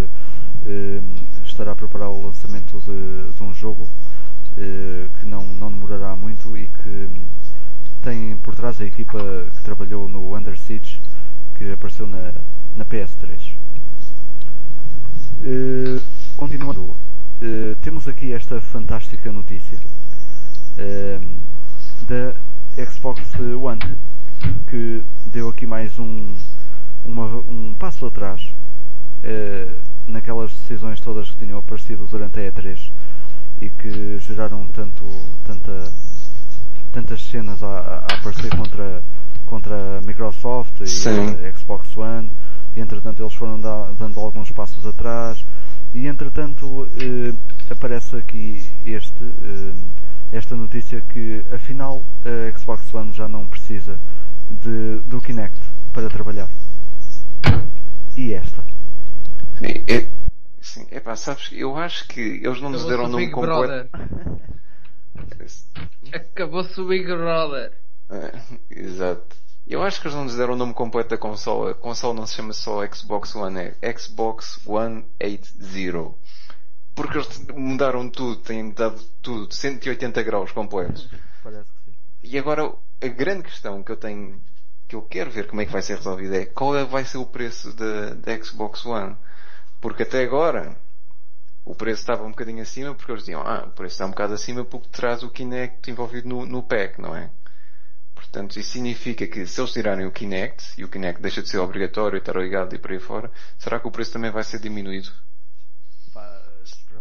[0.66, 1.02] eh,
[1.46, 3.88] estará a preparar o lançamento de, de um jogo
[4.58, 7.08] eh, que não, não demorará muito e que
[8.02, 9.20] tem por trás a equipa
[9.56, 11.00] que trabalhou no Under Siege
[11.56, 12.34] que apareceu na,
[12.76, 13.40] na PS3.
[15.44, 16.02] Eh,
[16.36, 16.96] continuando,
[17.84, 19.78] temos aqui esta fantástica notícia
[22.08, 22.34] da
[22.76, 23.22] Xbox
[23.62, 23.98] One
[24.70, 26.36] que deu aqui mais um,
[27.06, 28.42] uma- um passo atrás
[29.24, 29.76] eh,
[30.08, 32.92] naquelas decisões todas que tinham aparecido durante a E3
[33.62, 35.06] e que geraram tanto,
[35.46, 35.92] tanta,
[36.92, 37.78] tantas cenas a,
[38.10, 39.04] a aparecer contra,
[39.46, 41.36] contra a Microsoft e Sim.
[41.46, 42.32] a Xbox One
[42.76, 45.46] e entretanto eles foram da- dando alguns passos atrás
[45.94, 47.34] e entretanto eh,
[47.70, 49.74] aparece aqui este eh,
[50.32, 54.00] esta notícia que afinal a Xbox One já não precisa
[54.50, 55.60] de, do Kinect
[55.94, 56.50] para trabalhar
[58.16, 58.64] e esta
[59.62, 60.08] Sim, é,
[60.60, 63.68] sim, epá, sabes, eu acho que eles não nos deram o o nome Big completo.
[63.68, 63.90] Brother.
[66.12, 67.78] Acabou-se o Big Brother.
[68.10, 68.32] É,
[68.72, 69.38] exato.
[69.68, 71.72] Eu acho que eles não nos deram o nome completo da consola.
[71.72, 76.16] A consola não se chama só Xbox One, é Xbox One 80.
[76.96, 81.10] Porque eles mudaram tudo, têm mudado tudo, 180 graus completos.
[81.44, 82.72] parece que sim E agora
[83.02, 84.40] a grande questão que eu tenho,
[84.88, 87.18] que eu quero ver como é que vai ser resolvida é qual é, vai ser
[87.18, 89.16] o preço da, da Xbox One.
[89.80, 90.78] Porque até agora
[91.64, 94.34] o preço estava um bocadinho acima porque eles diziam, ah, o preço está um bocado
[94.34, 97.30] acima porque traz o Kinect envolvido no, no pack, não é?
[98.14, 101.58] Portanto, isso significa que se eles tirarem o Kinect e o Kinect deixa de ser
[101.58, 104.60] obrigatório e estar ligado e por aí fora, será que o preço também vai ser
[104.60, 105.12] diminuído?
[106.14, 107.01] Pá, esperamos.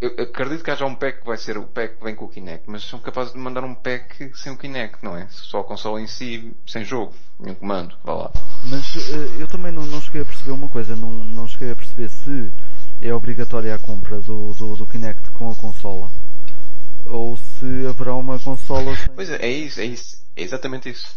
[0.00, 2.28] Eu acredito que haja um pack que vai ser o pack que vem com o
[2.28, 5.26] Kinect, mas são capazes de mandar um pack sem o Kinect, não é?
[5.28, 8.32] Só a consola em si, sem jogo, nenhum comando, vá lá.
[8.64, 11.76] Mas eh, eu também não, não cheguei a perceber uma coisa, não, não cheguei a
[11.76, 12.50] perceber se
[13.02, 16.10] é obrigatória a compra do, do, do Kinect com a consola
[17.06, 19.08] ou se haverá uma consola sem...
[19.14, 21.14] Pois é, é isso, é isso, é exatamente isso.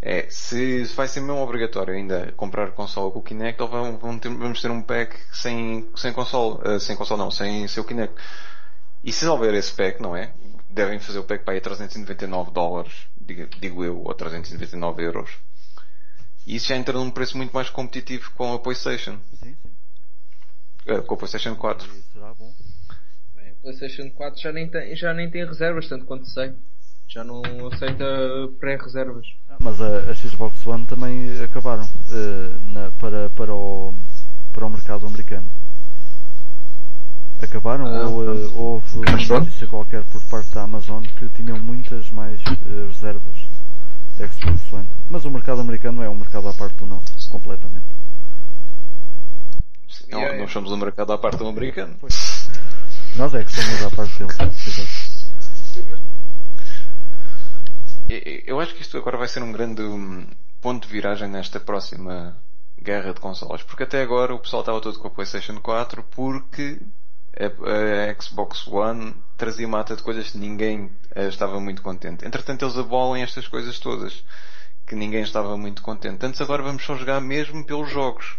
[0.00, 4.18] É, se vai ser mesmo obrigatório ainda comprar consola com o Kinect, ou vão, vão
[4.18, 8.14] ter- vamos ter um pack sem, sem console, eh, sem console não, sem seu Kinect.
[9.04, 10.32] E se houver esse pack, não é?
[10.70, 15.30] Devem fazer o pack para aí a 399 dólares, digo, digo eu, ou 399 euros.
[16.46, 19.70] E isso já entra num preço muito mais competitivo com a PlayStation, Sim, sim.
[20.86, 21.90] eh, com a PlayStation 4.
[21.92, 22.52] E será bom.
[23.34, 26.54] Bem, a PlayStation 4 já nem, tem, já nem tem reservas, tanto quanto sei.
[27.08, 27.42] Já não
[27.72, 28.04] aceita
[28.58, 29.26] pré-reservas.
[29.48, 33.94] Ah, Mas a, a Xbox One também acabaram eh, na- para, para, o,
[34.52, 35.48] para o mercado americano.
[37.42, 38.58] Acabaram Ah, ou eh, pronto.
[38.58, 43.36] houve uma notícia qualquer por parte da Amazon que tinham muitas mais eh, reservas
[44.18, 44.88] da Xbox One.
[45.08, 47.84] Mas o mercado americano é um mercado à parte do nosso, completamente.
[50.10, 51.96] Não, Yeah, nós somos um mercado à parte do americano.
[53.16, 55.25] Nós é que somos à parte deles.
[58.08, 60.26] Eu acho que isto agora vai ser um grande hum,
[60.60, 62.36] ponto de viragem nesta próxima
[62.80, 63.62] guerra de consolas.
[63.62, 66.80] Porque até agora o pessoal estava todo com a PlayStation 4 porque
[67.36, 72.24] a, Xbox One trazia mata de coisas que ninguém eh, estava muito contente.
[72.24, 74.24] Entretanto eles abolem estas coisas todas
[74.86, 76.24] que ninguém estava muito contente.
[76.24, 78.38] Antes agora vamos só jogar mesmo pelos jogos.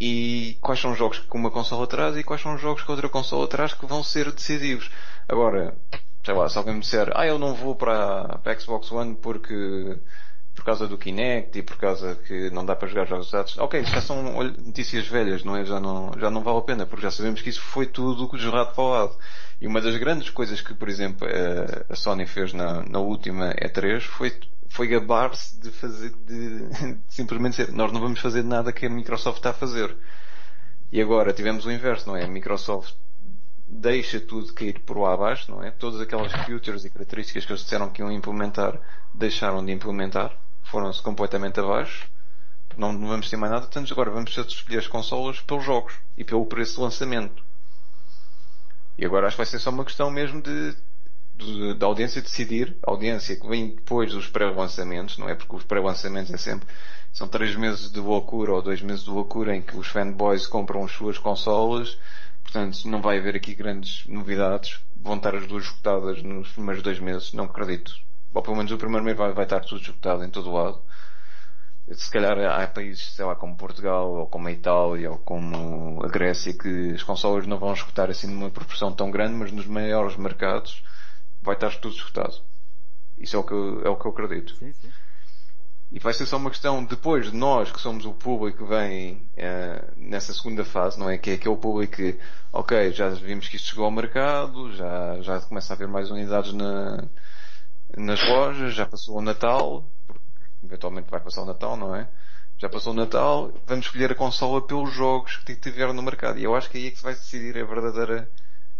[0.00, 2.90] E quais são os jogos que uma consola traz e quais são os jogos que
[2.90, 4.90] outra consola traz que vão ser decisivos.
[5.28, 5.76] Agora,
[6.28, 9.96] sei lá, se alguém me disser, ah, eu não vou para, a Xbox One porque,
[10.54, 13.82] por causa do Kinect e por causa que não dá para jogar jogos usados, ok,
[13.82, 15.64] já são notícias velhas, não é?
[15.64, 18.74] Já não, já não vale a pena, porque já sabemos que isso foi tudo jogado
[18.74, 19.16] para o lado.
[19.58, 23.54] E uma das grandes coisas que, por exemplo, a, a Sony fez na, na última
[23.54, 28.70] E3 foi, foi gabar-se de fazer, de, de simplesmente dizer, nós não vamos fazer nada
[28.70, 29.96] que a Microsoft está a fazer.
[30.92, 32.24] E agora tivemos o inverso, não é?
[32.24, 32.94] A Microsoft
[33.68, 35.70] deixa tudo cair por lá abaixo, não é?
[35.70, 38.80] Todas aquelas features e características que eles disseram que iam implementar,
[39.14, 42.08] deixaram de implementar, foram-se completamente abaixo.
[42.76, 45.94] Não, vamos ter mais nada, portanto agora vamos ter de escolher as consolas pelos jogos
[46.16, 47.42] e pelo preço de lançamento.
[48.96, 50.74] E agora acho que vai ser só uma questão mesmo de-
[51.78, 55.34] da audiência decidir, a audiência que vem depois dos pré-lançamentos, não é?
[55.36, 56.68] Porque os pré-lançamentos é sempre,
[57.12, 60.84] são três meses de loucura ou dois meses de loucura em que os fanboys compram
[60.84, 61.96] as suas consolas,
[62.48, 64.80] portanto não vai haver aqui grandes novidades.
[64.96, 67.92] vão estar as duas esgotadas nos primeiros dois meses, não acredito.
[68.32, 70.82] Ou pelo menos o primeiro mês vai, vai estar tudo esgotado em todo o lado.
[71.92, 76.08] Se calhar há países, sei lá, como Portugal, ou como a Itália, ou como a
[76.08, 80.16] Grécia, que as consolas não vão esgotar assim numa proporção tão grande, mas nos maiores
[80.16, 80.82] mercados
[81.42, 82.42] vai estar tudo esgotado.
[83.16, 84.54] Isso é o que eu, é o que eu acredito.
[84.56, 84.90] Sim, sim.
[85.90, 89.14] E vai ser só uma questão depois de nós, que somos o público que vem
[89.38, 91.16] uh, nessa segunda fase, não é?
[91.16, 92.18] Que é aquele público que,
[92.52, 96.52] ok, já vimos que isto chegou ao mercado, já, já começa a haver mais unidades
[96.52, 97.04] na,
[97.96, 100.20] nas lojas, já passou o Natal, porque
[100.62, 102.06] eventualmente vai passar o Natal, não é?
[102.58, 106.38] Já passou o Natal, vamos escolher a consola pelos jogos que tiveram no mercado.
[106.38, 108.30] E eu acho que aí é que se vai decidir a verdadeira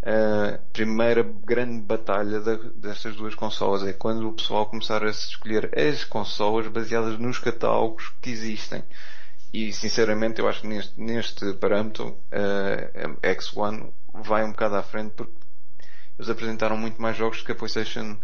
[0.09, 2.41] a primeira grande batalha
[2.75, 8.11] destas duas consolas é quando o pessoal começar a escolher as consolas baseadas nos catálogos
[8.23, 8.83] que existem.
[9.53, 15.13] E sinceramente eu acho que neste, neste parâmetro a X1 vai um bocado à frente
[15.13, 15.37] porque
[16.19, 18.19] eles apresentaram muito mais jogos que a PlayStation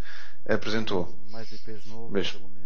[0.49, 1.15] apresentou.
[1.31, 2.65] Mais IPs novos, Mas, pelo menos.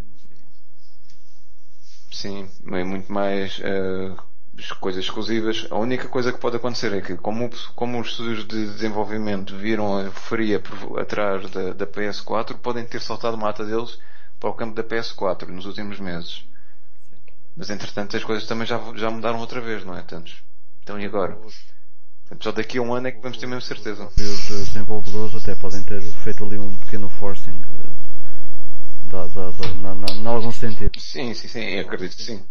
[2.11, 4.28] Sim, muito mais uh,
[4.73, 5.67] coisas exclusivas.
[5.69, 9.97] A única coisa que pode acontecer é que, como, como os estúdios de desenvolvimento viram
[9.97, 13.99] a euforia por, atrás da, da, PS4, podem ter saltado mata deles
[14.39, 16.43] para o campo da PS4 nos últimos meses.
[17.55, 20.01] Mas entretanto as coisas também já, já mudaram outra vez, não é?
[20.01, 20.35] Tantos.
[20.83, 21.37] Então e agora?
[22.39, 24.07] Só daqui a um ano é que vamos ter mesmo certeza.
[24.17, 27.51] E os desenvolvedores até podem ter feito ali um pequeno forcing.
[27.51, 30.91] Eh, dá, dá, dá, na, na, na algum sentido.
[30.99, 32.43] Sim, sim, sim, acredito que sim.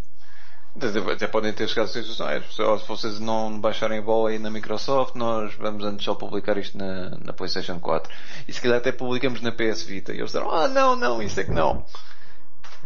[1.13, 2.41] Até podem ter chegado a
[2.81, 6.79] se vocês não baixarem a bola aí na Microsoft, nós vamos antes só publicar isto
[6.79, 8.13] na, na PlayStation 4.
[8.47, 10.13] E se calhar até publicamos na PS Vita.
[10.13, 11.85] E eles disseram, ah não, não, isso é que não.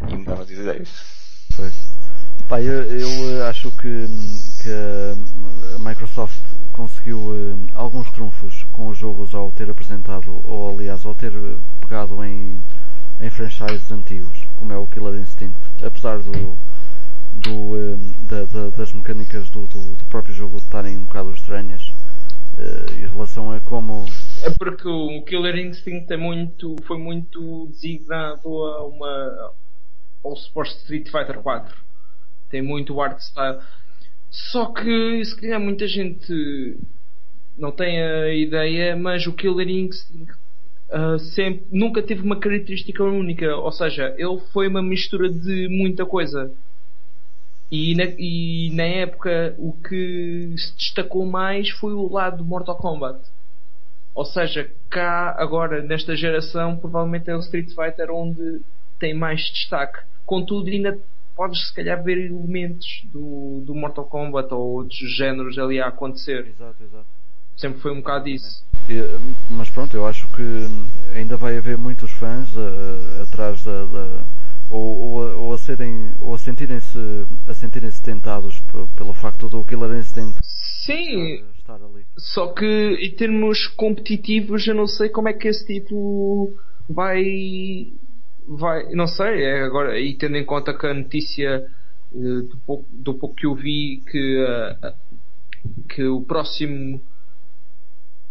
[0.09, 0.89] E me davam as ideias.
[1.55, 1.75] Pois.
[2.49, 4.07] Pá, eu, eu eh, acho que,
[4.63, 4.71] que
[5.75, 6.41] a Microsoft
[6.73, 11.33] conseguiu uh, alguns trunfos com os jogos ao ter apresentado, ou aliás, ao ter
[11.81, 12.59] pegado em,
[13.21, 15.57] em franchises antigos, como é o Killer Instinct.
[15.83, 16.57] Apesar do
[17.35, 21.83] do, ehm, da, da, das mecânicas do, do, do, próprio jogo estarem um bocado estranhas
[22.59, 24.05] uh, em relação a como.
[24.43, 29.53] É porque o Killer Instinct é muito, foi muito designado a uma,
[30.25, 31.75] ao suposto Street Fighter 4.
[32.51, 33.59] Tem muito art style.
[34.31, 36.79] Só que se calhar muita gente
[37.57, 40.33] não tem a ideia, mas o Killer Instinct
[40.91, 43.57] uh, sempre, nunca teve uma característica única.
[43.57, 46.51] Ou seja, ele foi uma mistura de muita coisa.
[47.73, 52.77] E na, e na época o que se destacou mais foi o lado do Mortal
[52.77, 53.19] Kombat.
[54.15, 58.61] Ou seja, cá agora nesta geração provavelmente é o Street Fighter onde
[59.01, 59.99] tem mais destaque.
[60.27, 60.99] Contudo, ainda
[61.35, 66.49] podes se calhar ver elementos do, do Mortal Kombat ou outros géneros ali a acontecer.
[66.49, 67.07] Exato, exato.
[67.57, 68.63] Sempre foi um bocado isso.
[69.49, 74.25] mas pronto, eu acho que ainda vai haver muitos fãs uh, atrás da, da
[74.73, 76.99] ou, ou, ou, a serem ou a sentirem-se
[77.47, 78.61] a sentirem-se tentados
[78.97, 80.41] pelo facto do Killer Instinct
[80.85, 82.05] Sim, estar, estar ali.
[82.19, 86.55] Só que em termos competitivos eu não sei como é que esse título
[86.89, 87.93] vai
[88.49, 91.65] vai, não sei, é agora e tendo em conta que a notícia
[92.15, 94.95] eh, do pouco, do pouco que eu vi que uh,
[95.89, 97.01] que o próximo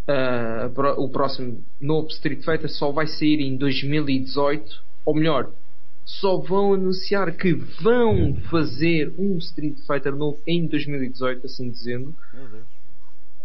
[0.08, 5.52] uh, o próximo novo Street Fighter só vai sair em 2018 ou melhor
[6.06, 12.16] só vão anunciar que vão fazer um Street Fighter novo em 2018, assim dizendo.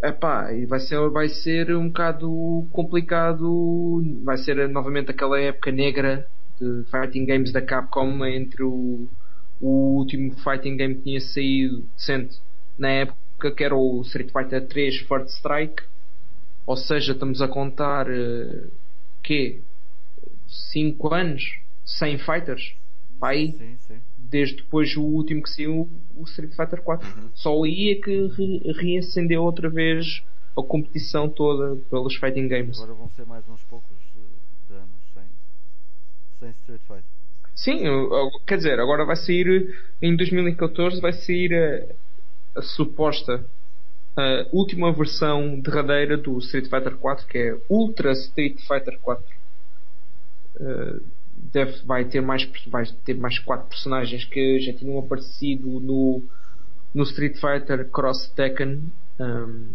[0.03, 4.03] Epá, e vai ser, vai ser um bocado complicado.
[4.25, 6.27] Vai ser novamente aquela época negra
[6.61, 9.09] de fighting games da Capcom entre o,
[9.61, 12.39] o último fighting game que tinha saído decente
[12.79, 15.83] na época, que era o Street Fighter 3 First Strike.
[16.67, 18.71] Ou seja, estamos a contar uh,
[19.23, 19.61] que
[20.73, 21.43] 5 anos
[21.87, 22.75] 100 fighters
[23.19, 23.53] para aí.
[23.53, 24.01] Sim, sim.
[24.19, 27.09] Desde depois o último que saiu, o Street Fighter 4.
[27.09, 27.31] Uhum.
[27.35, 30.23] Só aí é que re reacendeu outra vez
[30.59, 32.81] a competição toda pelos fighting games.
[32.81, 33.97] Agora vão ser mais uns poucos
[34.69, 35.23] de anos sem,
[36.41, 37.05] sem Street Fighter.
[37.55, 37.85] Sim,
[38.47, 41.55] quer dizer, agora vai sair em 2014 vai sair
[42.55, 43.47] a, a suposta
[44.17, 49.25] a última versão derradeira do Street Fighter 4 que é Ultra Street Fighter 4.
[50.59, 51.16] Uh,
[51.57, 56.23] deve, vai, ter mais, vai ter mais quatro personagens que já tinham aparecido no,
[56.95, 58.83] no Street Fighter Cross Tekken.
[59.19, 59.69] Um,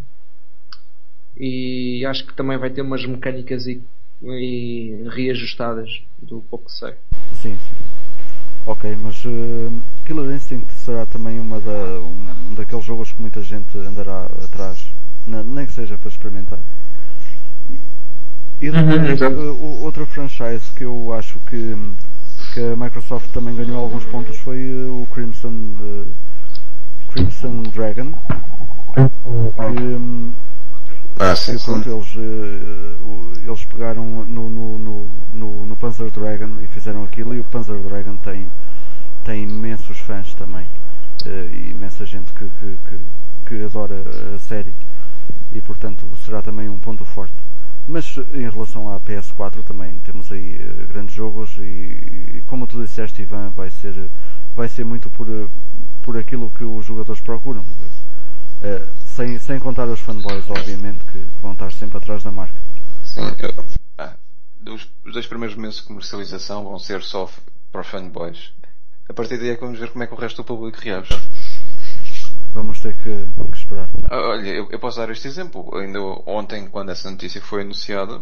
[1.35, 3.81] e acho que também vai ter umas mecânicas e,
[4.21, 6.93] e reajustadas do pouco que sei.
[7.33, 7.75] Sim, sim.
[8.67, 13.75] Ok, mas uh, Killer Instinct será também uma da, um, daqueles jogos que muita gente
[13.75, 14.87] andará atrás,
[15.25, 16.59] nem que seja para experimentar.
[18.61, 21.75] E depois, uhum, outra franchise que eu acho que,
[22.53, 25.47] que a Microsoft também ganhou alguns pontos foi o Crimson,
[25.79, 26.07] uh,
[27.11, 28.13] Crimson Dragon.
[28.93, 30.31] Que, hum,
[31.17, 36.67] ah, sim, pronto, eles, uh, eles pegaram no, no, no, no, no Panzer Dragon e
[36.67, 38.47] fizeram aquilo e o Panzer Dragon tem,
[39.25, 40.65] tem imensos fãs também.
[41.25, 42.99] Uh, e imensa gente que, que, que,
[43.47, 44.03] que adora
[44.35, 44.73] a série
[45.51, 47.33] e portanto será também um ponto forte.
[47.91, 52.81] Mas em relação à PS4 também temos aí uh, grandes jogos e, e, como tu
[52.81, 54.09] disseste Ivan, vai ser,
[54.55, 55.27] vai ser muito por,
[56.01, 57.63] por aquilo que os jogadores procuram.
[57.63, 62.55] Uh, sem, sem contar os fanboys, obviamente, que vão estar sempre atrás da marca.
[63.03, 63.65] Sim, eu,
[63.97, 64.13] ah,
[64.69, 67.29] os, os dois primeiros meses de comercialização vão ser só
[67.73, 68.53] para fanboys.
[69.09, 71.13] A partir daí é que vamos ver como é que o resto do público reage.
[72.53, 73.87] Vamos ter que, que esperar.
[74.09, 75.75] Ah, olha, eu, eu, posso dar este exemplo.
[75.75, 78.21] Ainda ontem, quando essa notícia foi anunciada,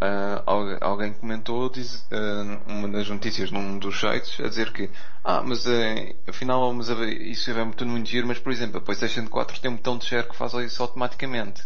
[0.00, 4.88] Uh, alguém comentou diz, uh, uma das notícias num dos sites a dizer que
[5.24, 9.26] ah, mas uh, afinal mas, isso é muito muito giro, mas por exemplo a PlayStation
[9.26, 11.64] 4 tem um botão de share que faz isso automaticamente.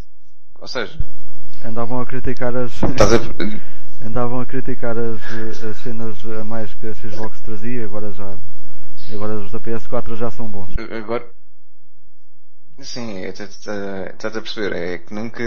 [0.59, 0.99] Ou seja,
[1.63, 4.07] andavam a criticar as a...
[4.07, 8.35] andavam a criticar as, as cenas a mais que a Xbox trazia, agora já
[9.13, 10.75] agora os da PS4 já são bons.
[10.91, 11.29] Agora
[12.81, 13.69] Sim, estás
[14.37, 15.43] a perceber, é que nunca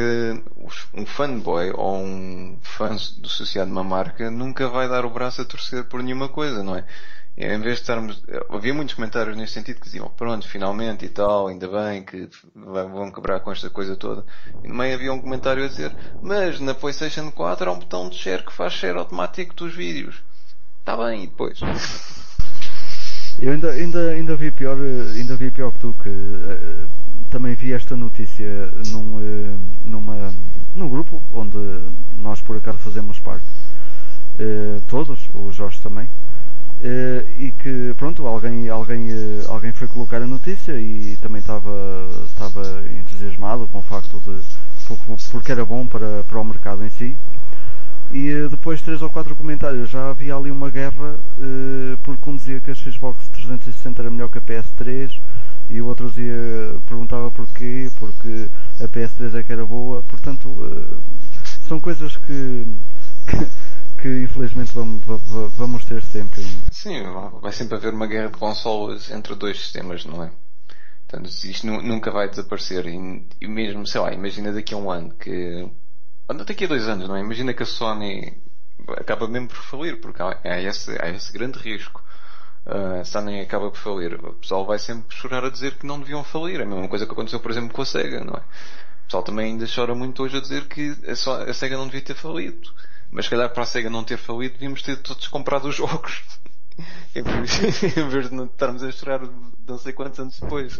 [0.93, 5.45] um fanboy ou um fã associado a uma marca nunca vai dar o braço a
[5.45, 6.85] torcer por nenhuma coisa, não é?
[7.35, 11.09] E, em vez de estarmos, havia muitos comentários nesse sentido que diziam, pronto, finalmente e
[11.09, 14.23] tal, ainda bem que vão quebrar com esta coisa toda.
[14.63, 18.07] E no meio havia um comentário a dizer, mas na PlayStation 4 há um botão
[18.07, 20.23] de share que faz share automático dos vídeos.
[20.79, 21.59] Está bem, e depois?
[23.37, 26.84] Eu ainda, ainda, ainda vi pior, ainda vi pior que tu, que uh,
[27.35, 30.33] também vi esta notícia num, uh, numa,
[30.73, 31.57] num grupo onde
[32.17, 33.43] nós por acaso fazemos parte.
[34.39, 36.07] Uh, todos, o Jorge também.
[37.37, 39.09] e que pronto, alguém, alguém,
[39.49, 41.69] alguém foi colocar a notícia e também estava,
[42.25, 44.39] estava entusiasmado com o facto de
[45.29, 47.17] porque era bom para, para o mercado em si
[48.11, 51.15] e eh, depois três ou quatro comentários, já havia ali uma guerra
[52.03, 55.19] porque um dizia que a Xbox 360 era melhor que a PS3
[55.69, 58.49] e o outro dizia, perguntava porquê, porque
[58.79, 61.01] a PS3 é que era boa, portanto uh,
[61.67, 62.65] são coisas que,
[63.25, 65.01] que, que infelizmente vamos,
[65.57, 66.45] vamos, ter sempre.
[66.71, 67.03] Sim,
[67.41, 70.31] vai sempre haver uma guerra de consolas entre dois sistemas, não é?
[71.07, 75.69] Portanto, isto nunca vai desaparecer e, mesmo, sei lá, imagina daqui a um ano que
[76.45, 77.21] daqui a dois anos, não é?
[77.21, 78.37] Imagina que a Sony
[78.97, 82.03] acaba mesmo por falir, porque há, esse, há esse grande risco.
[82.65, 84.15] Uh, a Sony acaba por falir.
[84.15, 86.59] O pessoal vai sempre chorar a dizer que não deviam falir.
[86.59, 88.39] É a mesma coisa que aconteceu, por exemplo, com a SEGA, não é?
[88.39, 92.15] O pessoal também ainda chora muito hoje a dizer que a, SEGA não devia ter
[92.15, 92.71] falido.
[93.11, 96.23] Mas se calhar para a SEGA não ter falido, devíamos ter todos comprado os jogos.
[97.15, 99.21] em vez de estarmos a chorar
[99.67, 100.79] não sei quantos anos depois.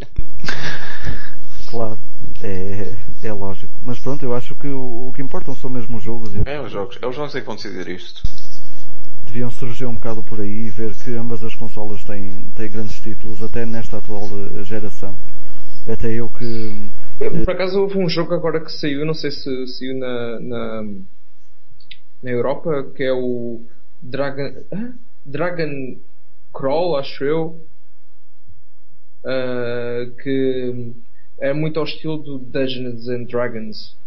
[1.69, 1.99] Claro,
[2.41, 3.71] é, é lógico.
[3.83, 6.31] Mas pronto, eu acho que o, o que importam são mesmo os jogos.
[6.45, 6.97] É, os jogos.
[7.01, 8.23] É os jogos é que vão decidir isto.
[9.35, 13.01] Deviam surgir um bocado por aí e ver que ambas as consolas têm, têm grandes
[13.01, 15.13] títulos, até nesta atual eh, geração.
[15.91, 16.89] Até eu que.
[17.43, 20.83] Por acaso houve um jogo agora que saiu, não sei se saiu na, na,
[22.23, 23.59] na Europa, que é o
[24.01, 24.53] Dragon.
[25.25, 25.97] Dragon
[26.53, 27.61] Crawl, acho eu.
[29.25, 30.93] Uh, que
[31.39, 33.97] é muito ao estilo do Dungeons and Dragons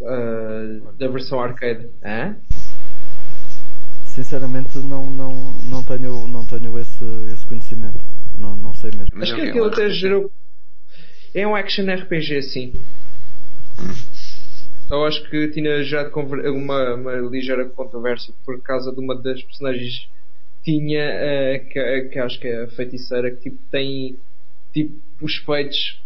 [0.00, 1.88] uh, da versão arcade.
[2.02, 2.34] Hã?
[4.14, 5.34] Sinceramente não, não,
[5.70, 7.98] não tenho, não tenho esse, esse conhecimento.
[8.38, 9.22] Não, não sei mesmo.
[9.22, 10.30] Acho que aquilo até gerou.
[11.34, 12.72] É um action RPG sim.
[14.90, 20.06] Eu acho que tinha já uma, uma ligeira controvérsia por causa de uma das personagens
[20.62, 24.16] tinha uh, que, que acho que é a feiticeira que tipo tem
[24.72, 26.00] tipo os peitos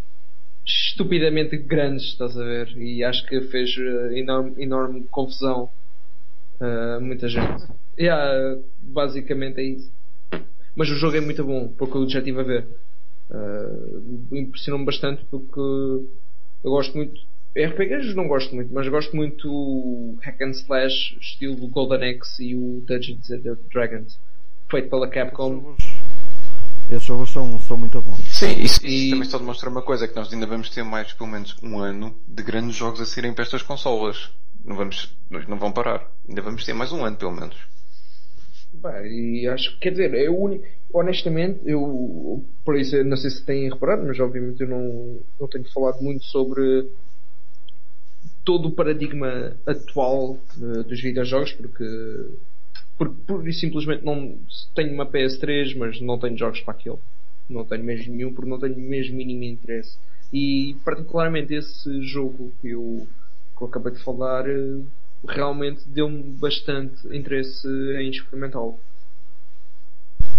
[0.65, 2.77] estupidamente grandes, estás a ver?
[2.77, 5.69] E acho que fez uh, enorme, enorme confusão
[6.61, 7.65] a uh, muita gente.
[7.99, 9.93] Yeah, basicamente é isso.
[10.75, 12.67] Mas o jogo é muito bom, porque eu já estive a ver.
[13.31, 17.21] Uh, Impressionou-me bastante porque eu gosto muito.
[17.57, 22.85] RPGs não gosto muito, mas gosto muito hack and slash, estilo Golden Axe e o
[22.87, 24.21] Dungeons and Dragons,
[24.71, 25.75] feito pela Capcom.
[26.91, 28.21] Esses jogos são, são muito bons.
[28.31, 29.11] Sim, isso, e...
[29.11, 32.15] também só demonstra uma coisa, que nós ainda vamos ter mais pelo menos um ano
[32.29, 34.31] de grandes jogos a saírem para estas consolas.
[34.63, 35.17] Não vamos,
[35.49, 36.07] não vão parar.
[36.29, 37.57] Ainda vamos ter mais um ano pelo menos.
[38.83, 40.61] Bem, e acho que, quer dizer, eu
[40.93, 45.65] honestamente, eu, por isso, não sei se têm reparado, mas obviamente eu não, não tenho
[45.73, 46.89] falado muito sobre
[48.45, 51.85] todo o paradigma atual uh, dos videojogos, porque,
[52.97, 54.39] porque por, simplesmente não
[54.75, 57.01] tenho uma PS3, mas não tenho jogos para aquilo.
[57.49, 59.99] Não tenho mesmo nenhum, porque não tenho mesmo mínimo interesse.
[60.33, 63.07] E particularmente esse jogo que eu,
[63.57, 64.87] que eu acabei de falar uh,
[65.27, 67.67] realmente deu-me bastante interesse
[67.99, 68.79] em experimentá-lo.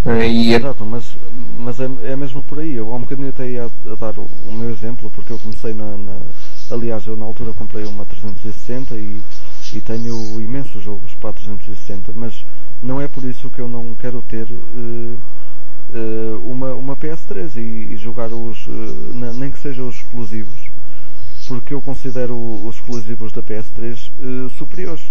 [0.05, 0.53] É, e...
[0.53, 1.17] Exato, mas,
[1.59, 2.73] mas é, é mesmo por aí.
[2.73, 5.39] Eu há um bocadinho até ia a, a dar o, o, meu exemplo, porque eu
[5.39, 6.17] comecei na, na,
[6.69, 9.21] Aliás, eu na altura comprei uma 360 e,
[9.73, 12.45] e tenho imensos jogos para a 360, mas
[12.83, 15.17] não é por isso que eu não quero ter uh,
[15.93, 20.66] uh, uma, uma PS3 e, e jogar os, uh, nem que sejam os exclusivos,
[21.47, 25.03] porque eu considero os exclusivos da PS3 superiores.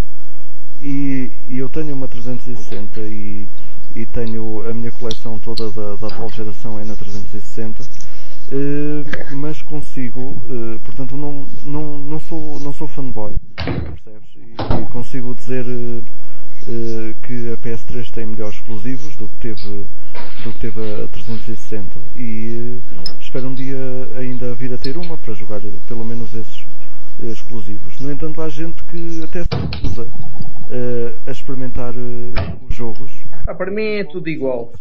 [0.82, 3.46] E, e, eu tenho uma 360 e,
[3.94, 7.82] e tenho a minha coleção toda da, da atual geração é na 360
[8.46, 14.28] Uh, mas consigo, uh, portanto não, não, não, sou, não sou fanboy, percebes?
[14.36, 16.04] E, e consigo dizer uh,
[17.22, 19.84] que a PS3 tem melhores exclusivos do que teve,
[20.42, 21.86] do que teve a 360
[22.16, 22.80] e
[23.20, 23.78] espero um dia
[24.18, 26.64] ainda vir a ter uma para jogar pelo menos esses
[27.22, 28.00] exclusivos.
[28.00, 30.08] No entanto há gente que até se usa
[31.26, 31.94] a experimentar
[32.68, 33.10] os jogos.
[33.46, 34.72] Ah, para mim é tudo igual.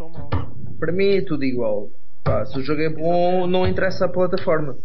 [0.80, 1.90] Para mim é tudo igual.
[2.24, 4.76] Pá, se o jogo é bom, não interessa a plataforma.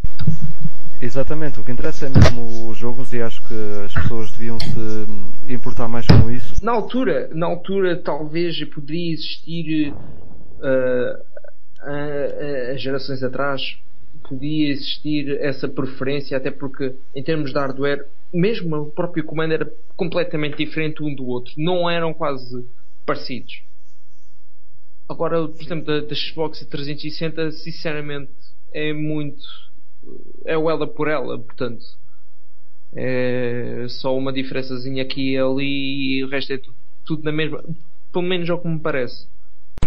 [1.03, 3.55] Exatamente, o que interessa é mesmo os jogos e acho que
[3.87, 6.63] as pessoas deviam se importar mais com isso.
[6.63, 11.31] Na altura, na altura talvez poderia existir uh,
[11.81, 13.79] a, a, gerações atrás
[14.29, 19.73] podia existir essa preferência, até porque em termos de hardware, mesmo o próprio comando era
[19.97, 22.65] completamente diferente um do outro, não eram quase
[23.05, 23.63] parecidos.
[25.09, 28.31] Agora, por exemplo, da, da Xbox 360, sinceramente,
[28.73, 29.43] é muito.
[30.45, 31.85] É o ela por ela, portanto.
[32.93, 37.63] É só uma diferençazinha aqui e ali e o resto é tudo, tudo na mesma.
[38.13, 39.27] Pelo menos é o que me parece.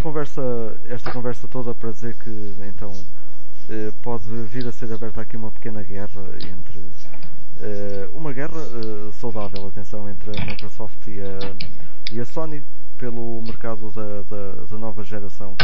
[0.01, 0.41] Conversa,
[0.87, 2.93] esta conversa toda para dizer que então
[3.69, 6.81] eh, pode vir a ser aberta aqui uma pequena guerra entre
[7.61, 12.61] eh, uma guerra eh, saudável, atenção, entre a Microsoft e a, e a Sony
[12.97, 15.55] pelo mercado da, da, da nova geração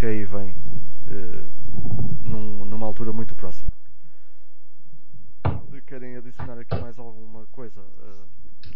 [0.00, 1.46] que aí vem uh,
[2.24, 3.68] num, numa altura muito próxima.
[5.86, 7.80] Querem adicionar aqui mais alguma coisa?
[7.80, 8.26] Uh,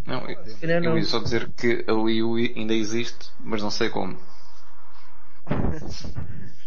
[0.06, 0.38] não, eu,
[0.82, 4.18] eu ia só dizer que a Wii U ainda existe, mas não sei como.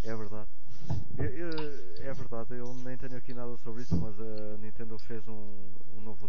[0.03, 0.47] é verdade.
[1.19, 1.49] Eu, eu,
[1.99, 5.53] é verdade, eu nem tenho aqui nada sobre isso, mas a Nintendo fez um,
[5.95, 6.27] um novo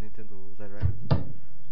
[0.00, 0.92] Nintendo Direct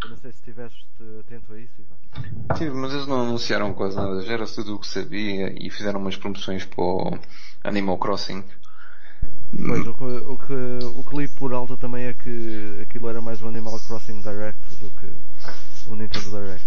[0.05, 0.87] eu não sei se estiveste
[1.21, 2.57] atento a isso, Ivan.
[2.57, 4.21] Sim, mas eles não anunciaram quase nada.
[4.23, 7.19] Já era tudo o que sabia e fizeram umas promoções para o
[7.63, 8.43] Animal Crossing.
[9.55, 13.21] Pois, o que, o, que, o que li por alta também é que aquilo era
[13.21, 15.07] mais um Animal Crossing Direct do que
[15.91, 16.67] o Nintendo Direct.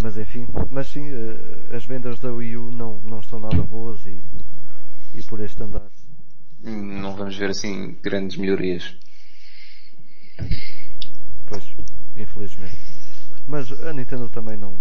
[0.00, 4.00] Mas enfim, mas sim, eh, as vendas da Wii U não, não estão nada boas
[4.06, 4.18] e,
[5.14, 5.86] e por este andar.
[6.62, 8.96] Não vamos ver assim grandes melhorias.
[11.54, 12.76] Pois, infelizmente.
[13.46, 14.72] Mas a Nintendo também não,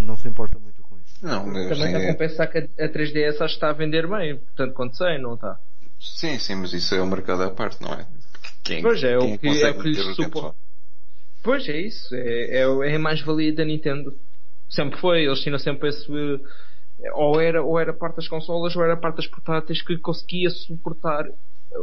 [0.00, 1.18] não se importa muito com isso.
[1.22, 4.96] Não, também não compensa que a 3DS acho que está a vender bem, portanto quanto
[4.96, 5.58] sei, não está?
[5.98, 8.06] Sim, sim, mas isso é um mercado à parte, não é?
[8.62, 10.52] Quem, pois é, quem o que, é o que lhes supõe.
[11.42, 14.16] Pois é isso, é, é, é a mais-valia da Nintendo.
[14.68, 16.06] Sempre foi, eles tinham sempre esse.
[17.14, 21.26] Ou era, ou era parte das consolas ou era parte das portáteis que conseguia suportar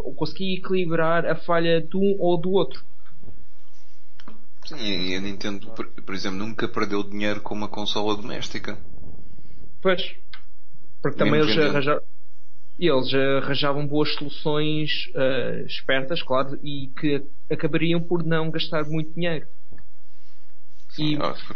[0.04, 2.84] ou conseguia equilibrar a falha de um ou do outro.
[4.66, 8.78] Sim, e a Nintendo, por, por, exemplo, nunca perdeu dinheiro com uma consola doméstica.
[9.82, 10.16] Pois.
[11.02, 12.02] Porque também eles arranjaram,
[12.80, 19.46] eles arranjavam boas soluções uh, espertas, claro, e que acabariam por não gastar muito dinheiro.
[20.90, 21.18] Sim, e...
[21.18, 21.56] por,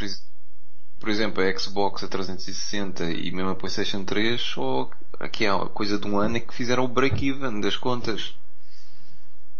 [0.99, 4.89] por, exemplo, a Xbox a 360 e mesmo a PlayStation 3, só
[5.19, 8.35] aqui há coisa de um ano é que fizeram o break-even das contas.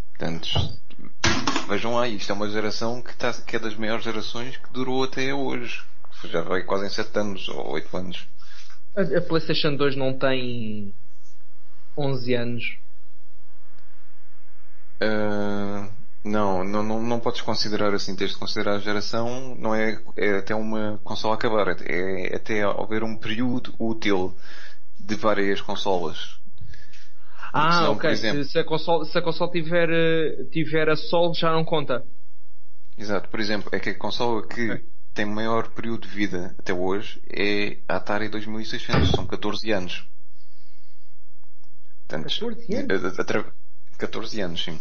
[0.09, 0.49] Portanto,
[1.67, 5.03] Vejam lá, isto é uma geração que, está, que é das maiores gerações que durou
[5.03, 5.83] até hoje.
[6.23, 8.27] Já vai quase em 7 anos ou 8 anos.
[8.95, 10.93] A, a PlayStation 2 não tem
[11.97, 12.77] 11 anos.
[15.01, 15.91] Uh,
[16.23, 20.37] não, não, não, não podes considerar assim, tens de considerar a geração, não é, é
[20.37, 24.35] até uma consola acabar, é, é até haver um período útil
[24.97, 26.36] de várias consolas.
[27.57, 28.09] Ah, senão, ok.
[28.09, 31.65] Exemplo, se, se, a console, se a console tiver, eh, tiver a sol, já não
[31.65, 32.03] conta.
[32.97, 33.29] Exato.
[33.29, 34.85] Por exemplo, é que a consola que okay.
[35.13, 39.11] tem maior período de vida até hoje é a Atari 2600.
[39.11, 40.07] São 14 anos.
[42.07, 43.45] Portanto, 14 anos?
[43.97, 44.79] 14 anos, sim.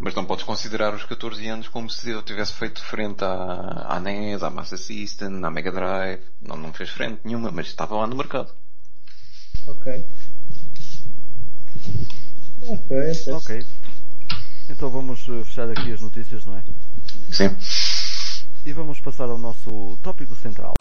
[0.00, 4.00] Mas não podes considerar os 14 anos como se eu tivesse feito frente à, à
[4.00, 6.22] NES, à Master System, à Mega Drive.
[6.40, 8.52] Não, não fez frente nenhuma, mas estava lá no mercado.
[9.66, 10.04] Ok.
[12.68, 13.66] Ok, Ok.
[14.68, 16.62] Então vamos eh, fechar aqui as notícias, não é?
[17.30, 17.56] Sim.
[18.64, 20.74] E vamos passar ao nosso tópico central.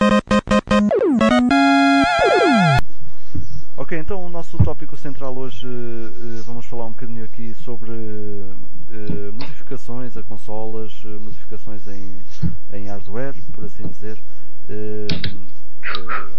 [3.78, 9.34] Ok, então o nosso tópico central hoje uh, vamos falar um bocadinho aqui sobre uh,
[9.34, 12.14] modificações a consolas, uh, modificações em,
[12.74, 14.18] em hardware, por assim dizer.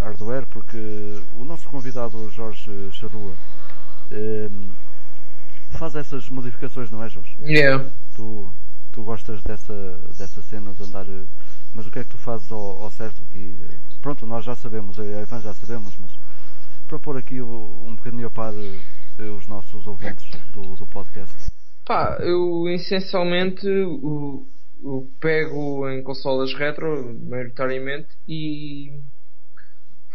[0.01, 0.79] Hardware, porque
[1.39, 3.35] o nosso convidado Jorge Charrua
[5.71, 7.37] faz essas modificações, não é Jorge?
[7.43, 7.85] Yeah.
[8.15, 8.49] Tu,
[8.93, 11.07] tu gostas dessa, dessa cena de andar.
[11.75, 13.21] Mas o que é que tu fazes ao, ao certo?
[13.33, 13.55] Que,
[14.01, 16.11] pronto, nós já sabemos, eu e a Ivan já sabemos, mas
[16.89, 20.25] para pôr aqui um bocadinho a par eh, os nossos ouvintes
[20.55, 21.35] do, do podcast?
[21.85, 24.47] Pá, eu essencialmente o,
[24.83, 29.01] o pego em consolas retro, maioritariamente, e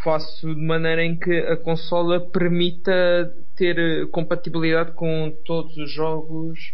[0.04, 6.74] faço de maneira em que a consola permita ter eh, compatibilidade com todos os jogos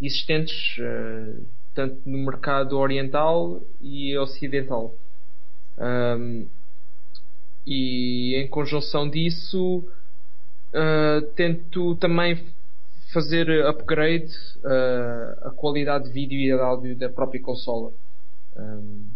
[0.00, 1.44] existentes, uh,
[1.74, 4.94] tanto no mercado oriental e ocidental.
[5.78, 6.46] Um,
[7.66, 9.84] e em conjunção disso
[10.74, 12.44] uh, tento também
[13.12, 14.32] fazer upgrade
[14.64, 17.92] uh, a qualidade de vídeo e de áudio da própria consola.
[18.56, 19.06] Um,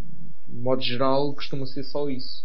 [0.49, 2.44] de modo geral, costuma ser só isso.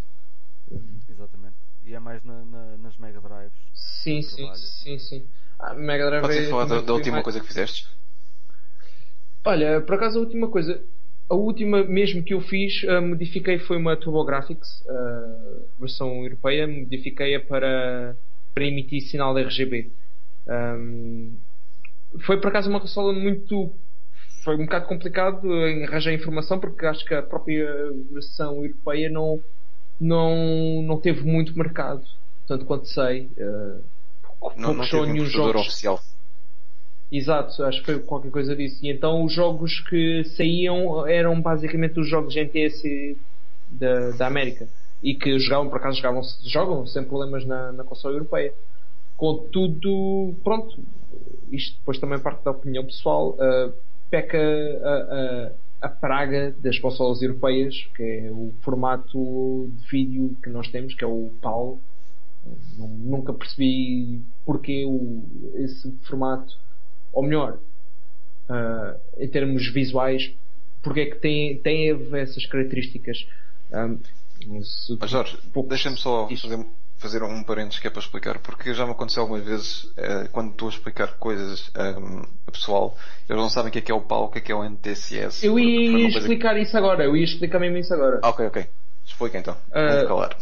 [1.10, 1.56] Exatamente.
[1.86, 3.54] E é mais na, na, nas Mega Drives?
[3.74, 5.28] Sim, sim, sim, sim.
[5.60, 7.24] A Mega Drive Pode é, falar da, da última mais...
[7.24, 7.88] coisa que fizeste?
[9.44, 10.84] Olha, por acaso a última coisa
[11.32, 17.40] a última mesmo que eu fiz, uh, modifiquei foi uma TurboGrafx, uh, versão europeia, modifiquei-a
[17.40, 18.18] para,
[18.54, 19.90] para emitir sinal RGB.
[20.46, 21.38] Um,
[22.26, 23.74] foi por acaso uma consola muito.
[24.44, 27.66] Foi um bocado complicado em arranjar informação porque acho que a própria
[28.12, 29.42] versão europeia não,
[30.02, 32.04] não, não teve muito mercado,
[32.48, 33.30] tanto quanto sei.
[33.38, 33.84] Uh,
[34.58, 36.00] não, não teve um jogo oficial.
[37.12, 38.84] Exato, acho que foi qualquer coisa disso.
[38.84, 42.82] E então os jogos que saíam eram basicamente os jogos NTS
[43.70, 44.68] da, da América.
[45.04, 48.54] E que jogavam, por acaso jogavam, jogam sem problemas na, na console europeia.
[49.18, 50.80] Contudo, pronto,
[51.52, 53.74] isto depois também parte da opinião pessoal, uh,
[54.10, 55.52] peca a, a,
[55.82, 61.04] a, praga das consolas europeias, que é o formato de vídeo que nós temos, que
[61.04, 61.80] é o PAL.
[62.78, 65.24] Nunca percebi porque o,
[65.56, 66.58] esse formato
[67.14, 67.60] ou melhor,
[68.50, 70.34] uh, em termos visuais,
[70.82, 73.28] porque é que tem, tem essas características.
[73.72, 74.00] Um,
[75.00, 76.66] Mas Jorge, deixa-me só fazer,
[77.02, 80.52] fazer, um parênteses que é para explicar, porque já me aconteceu algumas vezes, uh, quando
[80.52, 82.96] estou a explicar coisas um, a pessoal,
[83.28, 84.56] eles não sabem o que é que é o PAL, o que é que é
[84.56, 85.44] o NTCS.
[85.44, 86.62] Eu ia explicar que...
[86.62, 88.20] isso agora, eu ia explicar mesmo isso agora.
[88.24, 88.66] Ah, ok, ok.
[89.06, 89.58] Explica então.
[89.70, 90.38] Uh, calar.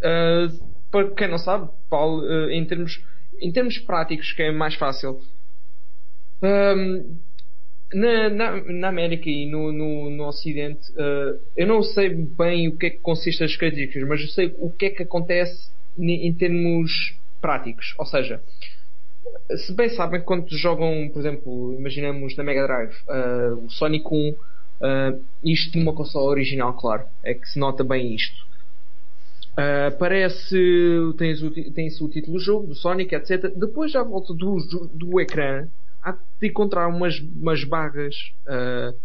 [0.00, 3.00] Uh, para quem não sabe, PAL, uh, em termos
[3.40, 5.20] em termos práticos, que é mais fácil,
[6.42, 7.18] um,
[7.92, 12.76] na, na, na, América e no, no, no Ocidente, uh, eu não sei bem o
[12.76, 16.32] que é que consiste as características, mas eu sei o que é que acontece em
[16.32, 16.90] termos
[17.40, 17.94] práticos.
[17.98, 18.40] Ou seja,
[19.56, 24.30] se bem sabem, quando jogam, por exemplo, imaginamos na Mega Drive, uh, o Sonic 1,
[24.30, 24.36] uh,
[25.42, 28.44] isto numa consola original, claro, é que se nota bem isto.
[29.52, 30.56] Uh, parece,
[31.16, 33.52] tem-se o, o título do jogo, do Sonic, etc.
[33.54, 35.68] Depois, à volta do, do, do ecrã,
[36.04, 38.14] há de encontrar umas, umas barras
[38.46, 38.96] uh,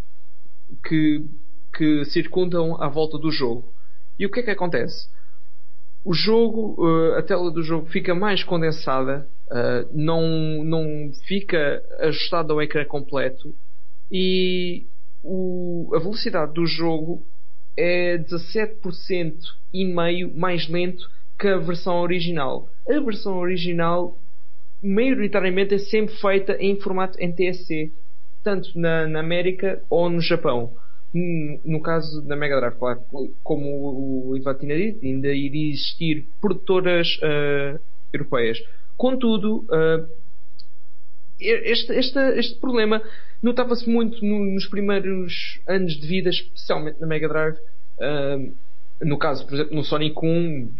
[0.86, 1.24] que,
[1.74, 3.72] que circundam à volta do jogo.
[4.18, 5.08] E o que é que acontece?
[6.04, 12.52] O jogo, uh, a tela do jogo fica mais condensada, uh, não, não fica ajustada
[12.52, 13.54] ao ecrã completo
[14.12, 14.86] e
[15.22, 17.22] o, a velocidade do jogo
[17.76, 19.34] é 17%
[19.72, 22.68] e meio mais lento que a versão original.
[22.88, 24.18] A versão original
[24.82, 27.92] maioritariamente é sempre feita em formato NTSC,
[28.42, 30.72] tanto na, na América ou no Japão.
[31.12, 33.00] No caso da Mega Drive, claro,
[33.42, 37.80] como o Ivan tinha dito, ainda iria existir produtoras uh,
[38.12, 38.62] europeias.
[38.96, 40.08] Contudo, uh,
[41.40, 43.02] este, este, este problema
[43.42, 47.56] notava-se muito no, nos primeiros anos de vida, especialmente na Mega Drive.
[47.98, 48.54] Uh,
[49.02, 50.74] no caso, por exemplo, no Sonic 1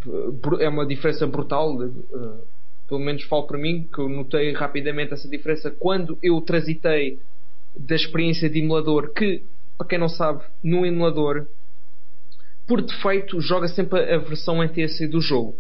[0.61, 1.75] é uma diferença brutal.
[1.75, 2.45] Uh,
[2.91, 7.21] pelo menos falo para mim, que eu notei rapidamente essa diferença quando eu transitei
[7.75, 9.45] da experiência de emulador, que,
[9.79, 11.47] para quem não sabe, no emulador,
[12.67, 15.55] por defeito, joga sempre a versão NTSC do jogo.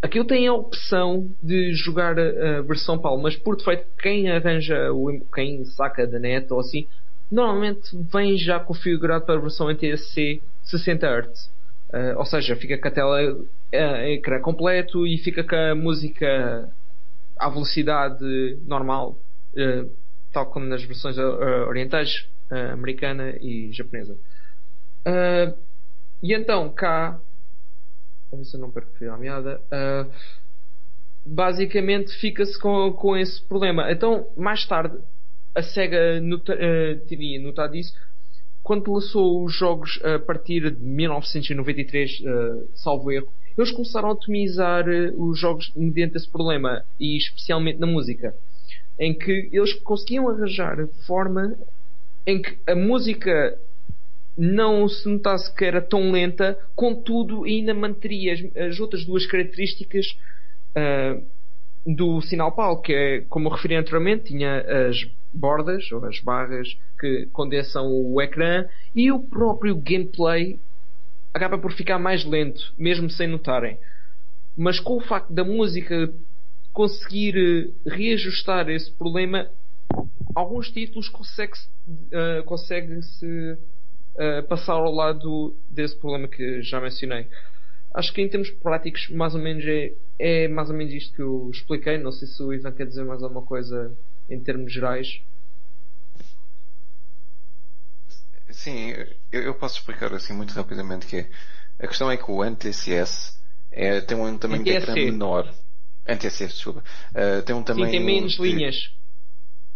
[0.00, 5.20] aquilo tem a opção de jogar a, versão PAL, mas por defeito, quem arranja, o,
[5.34, 6.86] quem saca da net ou assim,
[7.30, 11.53] normalmente vem já configurado para a versão NTSC 60 Hz.
[11.94, 16.68] Uh, ou seja, fica com a tela uh, ecrã completo e fica com a música
[17.38, 19.16] à velocidade normal,
[19.56, 19.88] uh,
[20.32, 22.28] tal como nas versões orientais,
[22.72, 24.16] americana e japonesa.
[26.20, 27.18] e então cá
[28.32, 29.60] a ver se eu não perco a meada.
[31.24, 33.90] Basicamente fica-se com, com esse problema.
[33.90, 34.98] Então, mais tarde,
[35.54, 36.56] a SEGA nota,
[37.06, 37.94] teria notado isso
[38.64, 43.28] quando lançou os jogos a partir de 1993, uh, salvo erro.
[43.56, 48.34] Eles começaram a otimizar uh, os jogos mediante esse problema, e especialmente na música,
[48.98, 51.54] em que eles conseguiam arranjar forma
[52.26, 53.58] em que a música
[54.36, 60.06] não se notasse que era tão lenta, contudo ainda manteria as, as outras duas características
[60.74, 61.22] uh,
[61.86, 67.26] do sinal PAL, que é, como referi anteriormente, tinha as bordas ou as barras que
[67.26, 70.58] condensam o ecrã e o próprio gameplay
[71.34, 73.76] acaba por ficar mais lento, mesmo sem notarem.
[74.56, 76.10] Mas com o facto da música
[76.72, 79.50] conseguir reajustar esse problema,
[80.34, 87.26] alguns títulos consegue-se uh, consegue -se uh, passar ao lado desse problema que já mencionei.
[87.92, 91.22] Acho que em termos práticos, mais ou menos é, é mais ou menos isto que
[91.22, 91.98] eu expliquei.
[91.98, 93.94] Não sei se o Ivan quer dizer mais alguma coisa
[94.30, 95.20] em termos gerais.
[98.50, 98.94] Sim,
[99.32, 101.28] eu, eu posso explicar assim muito rapidamente que é,
[101.78, 103.40] a questão é que o NTCS
[103.70, 105.52] é, tem um tamanho de ecrã menor.
[106.06, 106.84] NTSC, desculpa.
[107.12, 107.86] Uh, tem um tamanho.
[107.86, 108.90] Sim, tem menos de, linhas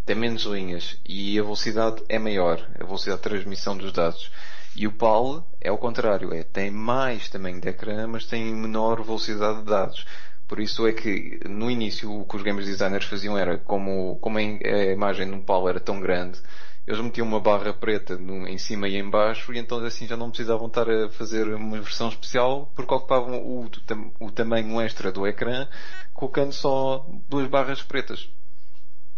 [0.08, 4.32] tem menos linhas e a velocidade é maior, a velocidade de transmissão dos dados.
[4.74, 9.02] E o PAL é o contrário, é, tem mais tamanho de ecrã, mas tem menor
[9.02, 10.06] velocidade de dados.
[10.46, 14.38] Por isso é que no início o que os game designers faziam era, como, como
[14.38, 16.40] a imagem no PAL era tão grande,
[16.88, 20.16] eles metiam uma barra preta no, em cima e em baixo e então assim já
[20.16, 23.70] não precisavam estar a fazer uma versão especial porque ocupavam o,
[24.18, 25.68] o tamanho extra do ecrã
[26.14, 28.30] colocando só duas barras pretas.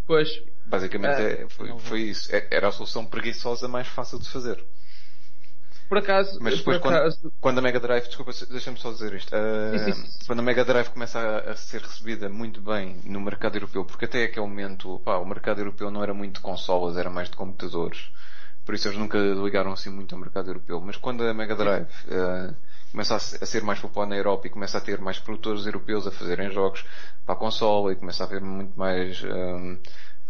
[0.05, 0.29] Pois,
[0.67, 2.35] Basicamente é, foi, foi, isso.
[2.35, 4.65] É, era a solução preguiçosa mais fácil de fazer.
[5.91, 7.33] Por acaso, mas depois quando, acaso...
[7.41, 9.35] quando, a Mega Drive, desculpa, deixa-me só dizer isto.
[9.35, 10.25] Uh, sim, sim.
[10.25, 14.05] Quando a Mega Drive começa a, a, ser recebida muito bem no mercado europeu, porque
[14.05, 17.35] até aquele momento, pá, o mercado europeu não era muito de consolas, era mais de
[17.35, 18.09] computadores.
[18.65, 20.81] Por isso eles nunca ligaram assim muito ao mercado europeu.
[20.81, 22.55] Mas quando a Mega Drive uh,
[22.93, 26.07] começa a, a, ser mais popular na Europa e começa a ter mais produtores europeus
[26.07, 26.85] a fazerem jogos
[27.27, 29.77] para a consola e começa a haver muito mais uh,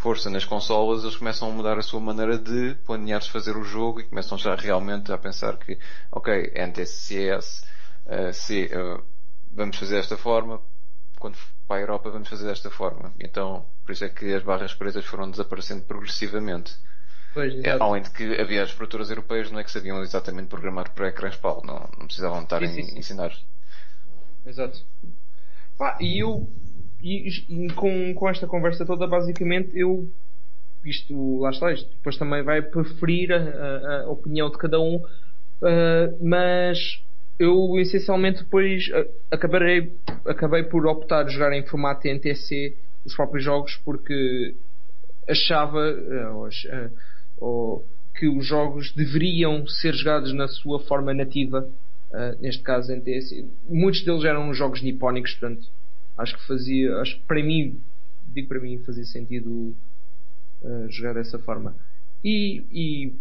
[0.00, 4.00] força nas consolas, eles começam a mudar a sua maneira de planear fazer o jogo
[4.00, 5.78] e começam já realmente a pensar que,
[6.10, 7.66] ok, NTSCS,
[8.06, 9.04] uh, C, uh,
[9.52, 10.58] vamos fazer desta forma,
[11.18, 11.36] quando
[11.68, 13.12] para a Europa vamos fazer desta forma.
[13.20, 16.74] Então, por isso é que as barras pretas foram desaparecendo progressivamente.
[17.34, 20.90] Pois, é, além de que havia as produtoras europeias não é que sabiam exatamente programar
[20.92, 23.32] para ecrãs PAL, não, não precisavam estar a ensinar.
[24.46, 24.82] Exato.
[25.76, 26.48] Pá, e eu
[27.02, 30.08] e, e com, com esta conversa toda, basicamente, eu
[30.84, 36.26] isto, lá está, isto depois também vai preferir a, a, opinião de cada um, uh,
[36.26, 37.02] mas
[37.38, 39.92] eu essencialmente depois uh, acabarei,
[40.24, 44.54] acabei por optar por jogar em formato NTC os próprios jogos porque
[45.28, 46.50] achava uh,
[47.38, 47.84] ou,
[48.14, 51.66] que os jogos deveriam ser jogados na sua forma nativa,
[52.38, 53.46] neste caso NTC.
[53.66, 55.66] Muitos deles eram jogos nipónicos, portanto
[56.20, 57.80] acho que fazia, acho que para mim,
[58.32, 59.74] digo para mim, fazia sentido
[60.62, 61.74] uh, jogar dessa forma.
[62.22, 63.14] E, e,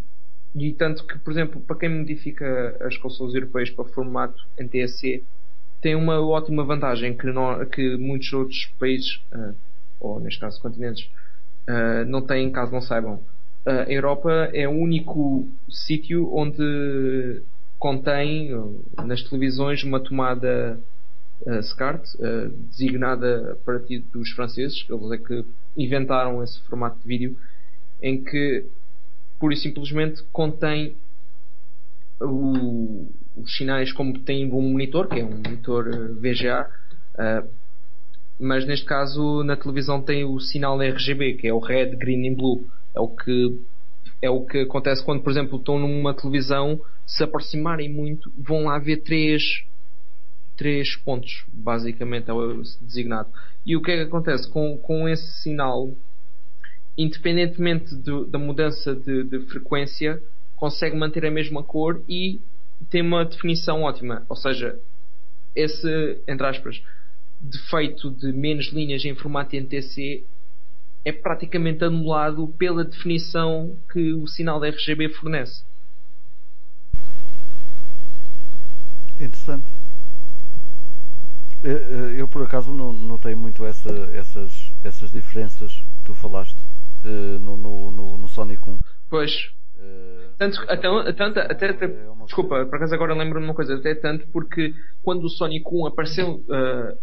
[0.55, 5.23] e, tanto que, por exemplo, para quem modifica as consoles europeias para formato NTSC,
[5.81, 9.55] tem uma ótima vantagem que, não, que muitos outros países, uh,
[9.99, 11.09] ou neste caso continentes,
[11.69, 13.21] uh, não têm caso não saibam.
[13.65, 17.41] a Europa é o único sítio onde
[17.77, 18.49] contém
[19.05, 20.77] nas televisões uma tomada
[21.41, 25.45] uh, SCART, uh, designada a partir dos franceses, eles é que
[25.77, 27.37] inventaram esse formato de vídeo,
[28.01, 28.65] em que
[29.39, 30.95] pura e simplesmente contém
[32.19, 36.69] o, os sinais como tem um monitor, que é um monitor uh, VGA,
[37.15, 37.49] uh,
[38.39, 42.35] mas neste caso na televisão tem o sinal RGB, que é o Red, Green e
[42.35, 42.65] Blue.
[42.95, 43.59] É o que
[44.21, 48.77] é o que acontece quando, por exemplo, estão numa televisão, se aproximarem muito, vão lá
[48.77, 49.63] ver três
[50.59, 53.29] três pontos, basicamente é o designado.
[53.65, 55.93] E o que é que acontece com, com esse sinal?
[56.97, 57.95] Independentemente
[58.27, 60.21] da mudança de, de, frequência,
[60.57, 62.41] consegue manter a mesma cor e
[62.89, 64.25] tem uma definição ótima.
[64.27, 64.77] Ou seja,
[65.55, 66.83] esse, entre aspas,
[67.39, 70.25] defeito de menos linhas em formato NTC
[71.05, 75.63] é praticamente anulado pela definição que o sinal RGB fornece.
[79.15, 79.78] Interessante.
[81.63, 86.57] Eu, eu por acaso não notei muito essa, essas, essas diferenças que tu falaste
[87.03, 88.79] uh, no, no, no, no, Sonic 1.
[89.09, 89.51] Pois.
[89.75, 93.93] Uh, tanto, até, tanto, até, até é desculpa, por acaso agora lembro-me uma coisa, até
[93.93, 96.97] tanto porque quando o Sonic 1 apareceu uh,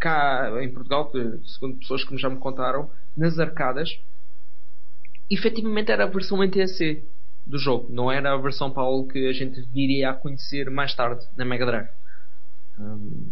[0.00, 1.12] cá em Portugal,
[1.44, 4.00] segundo pessoas que já me contaram, nas arcadas,
[5.30, 7.04] efetivamente era a versão NTSC
[7.46, 11.24] do jogo, não era a versão Paulo que a gente viria a conhecer mais tarde
[11.36, 11.88] na Mega Drive.
[12.78, 13.30] Um,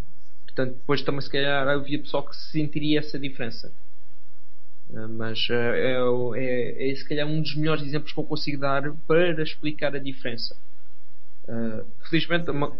[0.61, 3.73] portanto, depois também se calhar havia pessoal que sentiria essa diferença.
[4.91, 8.61] Uh, mas uh, é, é, é se calhar um dos melhores exemplos que eu consigo
[8.61, 10.57] dar para explicar a diferença.
[11.49, 12.77] Uh, felizmente, uma,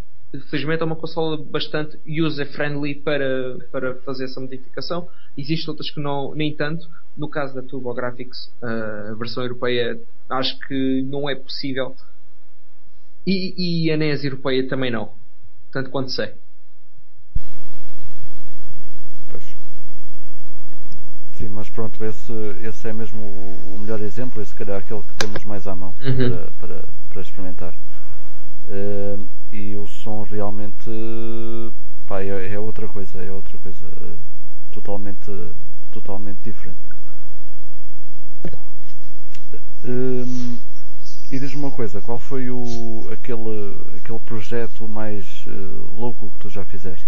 [0.49, 5.07] felizmente é uma consola bastante user-friendly para, para fazer essa modificação.
[5.37, 6.87] Existem outras que não, nem tanto.
[7.17, 11.93] No caso da TurboGrafx, a versão europeia, acho que não é possível.
[13.27, 15.13] E, e a NES europeia também não.
[15.71, 16.33] Tanto quanto sei.
[21.41, 22.31] Sim, mas pronto, esse,
[22.61, 24.43] esse é mesmo o, o melhor exemplo.
[24.43, 26.29] Esse calhar aquele que temos mais à mão uhum.
[26.29, 27.73] para, para, para experimentar.
[28.69, 30.87] Uh, e o som realmente
[32.07, 34.17] pá, é, é, outra coisa, é outra coisa uh,
[34.71, 35.31] totalmente,
[35.91, 36.77] totalmente diferente.
[39.83, 40.59] Uh,
[41.31, 45.43] e diz-me uma coisa, qual foi o, aquele, aquele projeto mais
[45.97, 47.07] louco que tu já fizeste?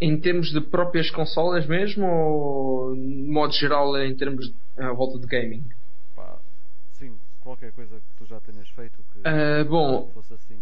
[0.00, 5.18] Em termos de próprias consolas mesmo ou de modo geral em termos de, à volta
[5.18, 5.64] de gaming?
[6.16, 6.38] Pá,
[6.92, 10.56] sim, qualquer coisa que tu já tenhas feito que uh, bom, fosse assim.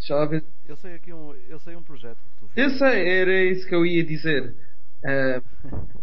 [0.00, 0.44] Já ver.
[0.66, 2.74] Eu sei aqui um, eu sei um projeto que tu fizeste.
[2.74, 4.54] Eu sei, era isso que eu ia dizer.
[5.02, 5.68] Uh,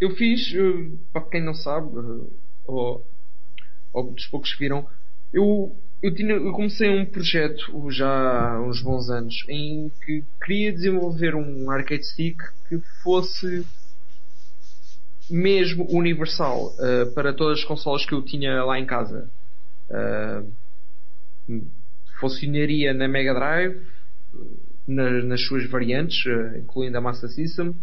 [0.00, 1.88] eu fiz, uh, para quem não sabe,
[2.66, 3.06] ou,
[3.92, 4.86] ou dos poucos que viram,
[5.32, 10.72] eu, eu, tinha, eu comecei um projeto já há uns bons anos em que queria
[10.72, 12.38] desenvolver um arcade stick
[12.68, 13.66] que fosse
[15.28, 19.30] mesmo universal uh, para todas as consolas que eu tinha lá em casa.
[19.90, 20.52] Uh,
[22.18, 23.80] funcionaria na Mega Drive,
[24.86, 27.74] na, nas suas variantes, uh, incluindo a Master System,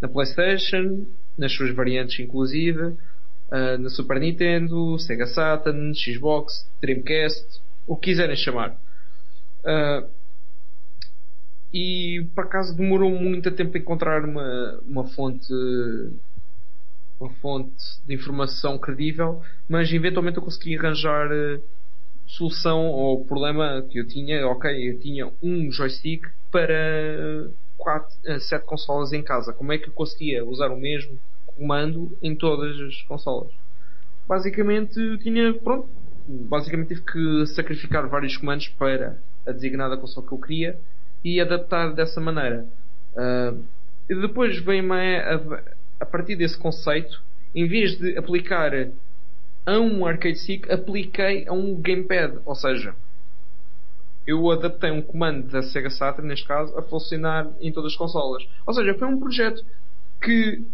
[0.00, 2.96] na PlayStation, nas suas variantes inclusive,
[3.52, 8.76] uh, na Super Nintendo, Sega Saturn, Xbox, Dreamcast, o que quiserem chamar.
[9.64, 10.08] Uh,
[11.72, 15.52] e por acaso demorou muito tempo a encontrar uma, uma fonte
[17.20, 17.72] uma fonte
[18.04, 21.30] de informação credível, mas eventualmente eu consegui arranjar
[22.26, 28.58] solução ao problema que eu tinha, ok, eu tinha um joystick para 4, 7 eh,
[28.60, 29.52] consolas em casa.
[29.52, 31.18] Como é que eu conseguia usar o mesmo
[31.62, 33.52] comando em todas as consolas?
[34.26, 35.88] Basicamente tinha, pronto,
[36.26, 40.78] basicamente tive que sacrificar vários comandos para a designada console que eu queria
[41.24, 42.66] e adaptar dessa maneira.
[43.14, 43.62] Uh,
[44.08, 45.40] e depois vem-me a,
[46.00, 47.22] a, partir desse conceito,
[47.54, 48.72] em vez de aplicar
[49.64, 52.94] a um arcade stick apliquei a um gamepad, ou seja,
[54.26, 58.46] eu adaptei um comando da Sega Saturn, neste caso, a funcionar em todas as consolas.
[58.66, 59.64] Ou seja, foi um projeto
[60.20, 60.64] que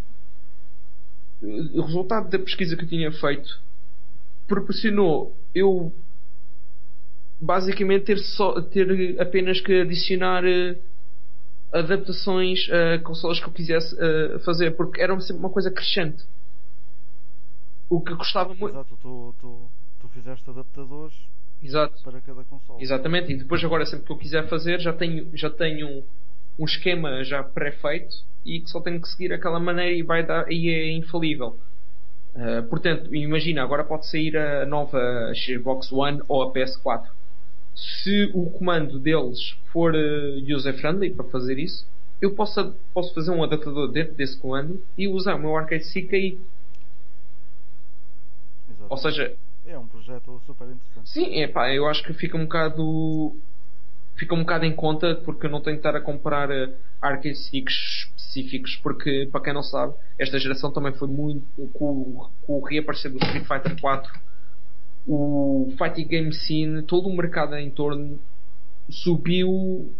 [1.41, 3.61] o resultado da pesquisa que eu tinha feito
[4.47, 5.93] proporcionou eu
[7.39, 10.77] basicamente ter, só, ter apenas que adicionar uh,
[11.71, 16.23] adaptações a consolas que eu quisesse uh, fazer, porque era sempre uma coisa crescente.
[17.89, 18.75] O que custava muito.
[18.75, 19.61] Exato, tu, tu,
[20.01, 21.15] tu fizeste adaptadores
[21.63, 22.01] Exato.
[22.03, 22.83] para cada console.
[22.83, 26.03] Exatamente, e depois agora sempre que eu quiser fazer já tenho, já tenho um,
[26.59, 30.51] um esquema já pré-feito e que só tenho que seguir aquela maneira e vai dar
[30.51, 31.57] e é infalível.
[32.35, 37.07] Uh, portanto, imagina, agora pode sair a nova Xbox One ou a PS4.
[37.75, 41.87] Se o comando deles for uh, user-friendly para fazer isso,
[42.21, 46.13] eu posso, posso fazer um adaptador dentro desse comando e usar o meu arcade stick
[46.13, 46.37] aí
[48.89, 49.35] ou seja.
[49.65, 51.09] É um projeto super interessante.
[51.09, 53.35] Sim, é pá, eu acho que fica um bocado.
[54.15, 57.35] Fica um bocado em conta porque eu não tenho que estar a comprar uh, arcade
[57.35, 61.45] sticks específicos porque, para quem não sabe, esta geração também foi muito.
[61.73, 64.11] com, com o reaparecer do Street Fighter 4,
[65.07, 68.19] o fighting game scene, todo o mercado em torno
[68.89, 69.91] subiu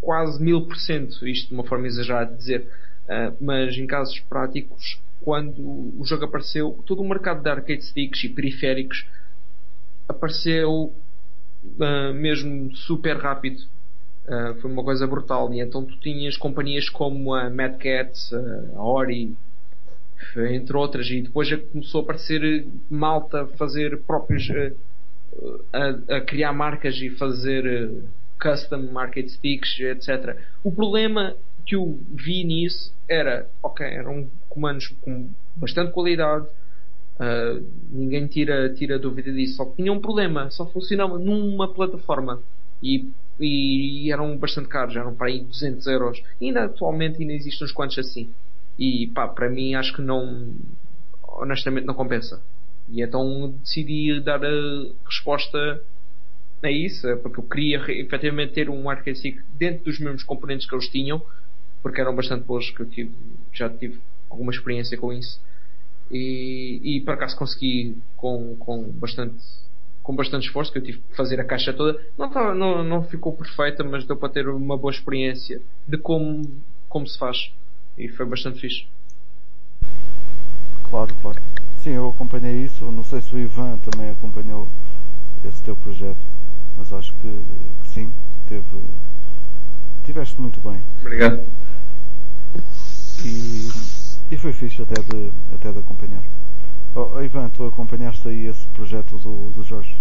[0.00, 2.68] quase mil por cento, isto de uma forma exagerada de dizer,
[3.04, 5.62] uh, mas em casos práticos quando
[5.98, 9.06] o jogo apareceu, todo o mercado de arcade sticks e periféricos
[10.06, 10.92] apareceu
[11.64, 13.62] uh, mesmo super rápido.
[14.26, 15.52] Uh, foi uma coisa brutal.
[15.52, 18.12] E então tu tinhas companhias como a Mad Cat,
[18.74, 19.36] a Ori,
[20.36, 24.48] entre outras, e depois começou a aparecer malta fazer próprios.
[24.48, 24.74] Uh,
[25.72, 28.08] a, a, criar marcas e fazer uh,
[28.40, 30.36] custom market sticks, etc.
[30.62, 31.34] O problema
[31.66, 38.98] que eu vi nisso era, ok, eram comandos com bastante qualidade, uh, ninguém tira, tira
[38.98, 42.40] dúvida disso, só que tinha um problema, só funcionava numa plataforma
[42.82, 43.08] e,
[43.38, 46.22] e eram bastante caros, eram para aí 200 euros.
[46.40, 48.30] Ainda atualmente ainda existem uns quantos assim.
[48.78, 50.54] E pá, para mim acho que não,
[51.22, 52.42] honestamente não compensa.
[52.88, 55.82] E então decidi dar a resposta
[56.62, 60.74] a isso, porque eu queria efetivamente ter um arcade stick dentro dos mesmos componentes que
[60.74, 61.22] eles tinham,
[61.82, 63.12] porque eram bastante bons, que eu tive,
[63.52, 64.00] já tive
[64.30, 65.40] alguma experiência com isso.
[66.10, 69.36] E, e por acaso consegui com, com bastante
[70.04, 71.98] com bastante esforço, que eu tive que fazer a caixa toda.
[72.16, 76.62] Não, tava, não, não ficou perfeita, mas deu para ter uma boa experiência de como,
[76.90, 77.50] como se faz.
[77.96, 78.86] E foi bastante fixe.
[80.90, 81.40] Claro, claro.
[81.78, 82.84] Sim, eu acompanhei isso.
[82.84, 84.68] Não sei se o Ivan também acompanhou
[85.42, 86.20] esse teu projeto,
[86.76, 87.40] mas acho que,
[87.82, 88.12] que sim,
[88.46, 88.64] teve.
[90.04, 90.82] Tiveste muito bem.
[91.00, 91.42] Obrigado.
[93.24, 93.70] E,
[94.30, 96.22] e foi fixe até de, até de acompanhar.
[96.96, 99.98] Oh, Ivan, tu acompanhaste aí esse projeto do, do Jorge?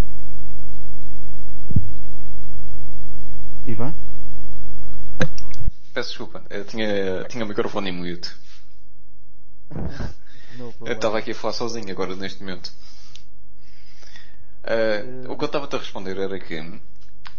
[3.66, 3.96] Ivan?
[5.92, 8.32] Peço desculpa, eu tinha, tinha o microfone em mute.
[10.86, 12.72] eu estava aqui a falar sozinho agora neste momento.
[14.64, 16.80] Uh, o que eu estava a responder era que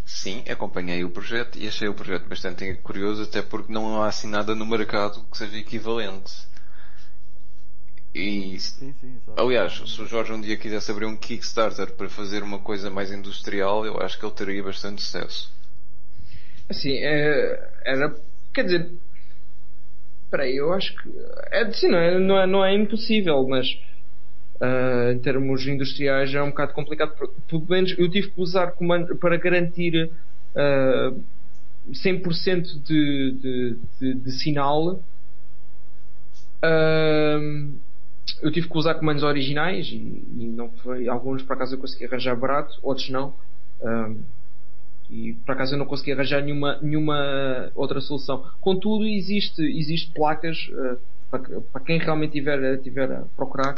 [0.04, 4.26] sim, acompanhei o projeto e achei o projeto bastante curioso, até porque não há assim
[4.26, 6.52] nada no mercado que seja equivalente.
[8.14, 12.44] E, sim, sim, aliás, se o Jorge um dia quisesse abrir um Kickstarter para fazer
[12.44, 15.52] uma coisa mais industrial, eu acho que ele teria bastante sucesso.
[16.68, 18.14] Assim, é, era.
[18.52, 18.92] Quer dizer.
[20.30, 21.10] Peraí, eu acho que.
[21.50, 23.66] É, assim, não, é, não, é, não é impossível, mas.
[24.60, 27.12] Uh, em termos industriais é um bocado complicado.
[27.48, 30.08] Pelo menos eu tive que usar comando para garantir
[30.54, 31.20] uh,
[31.90, 35.02] 100% de, de, de, de sinal.
[36.64, 37.74] Uh,
[38.42, 41.08] eu tive que usar comandos originais e, e, não foi.
[41.08, 43.34] Alguns por acaso eu consegui arranjar barato, outros não.
[43.82, 44.22] Um,
[45.10, 48.44] e por acaso eu não consegui arranjar nenhuma, nenhuma outra solução.
[48.60, 50.98] Contudo, existe, existe placas, uh,
[51.30, 53.74] para, para, quem realmente tiver, tiver a procurar,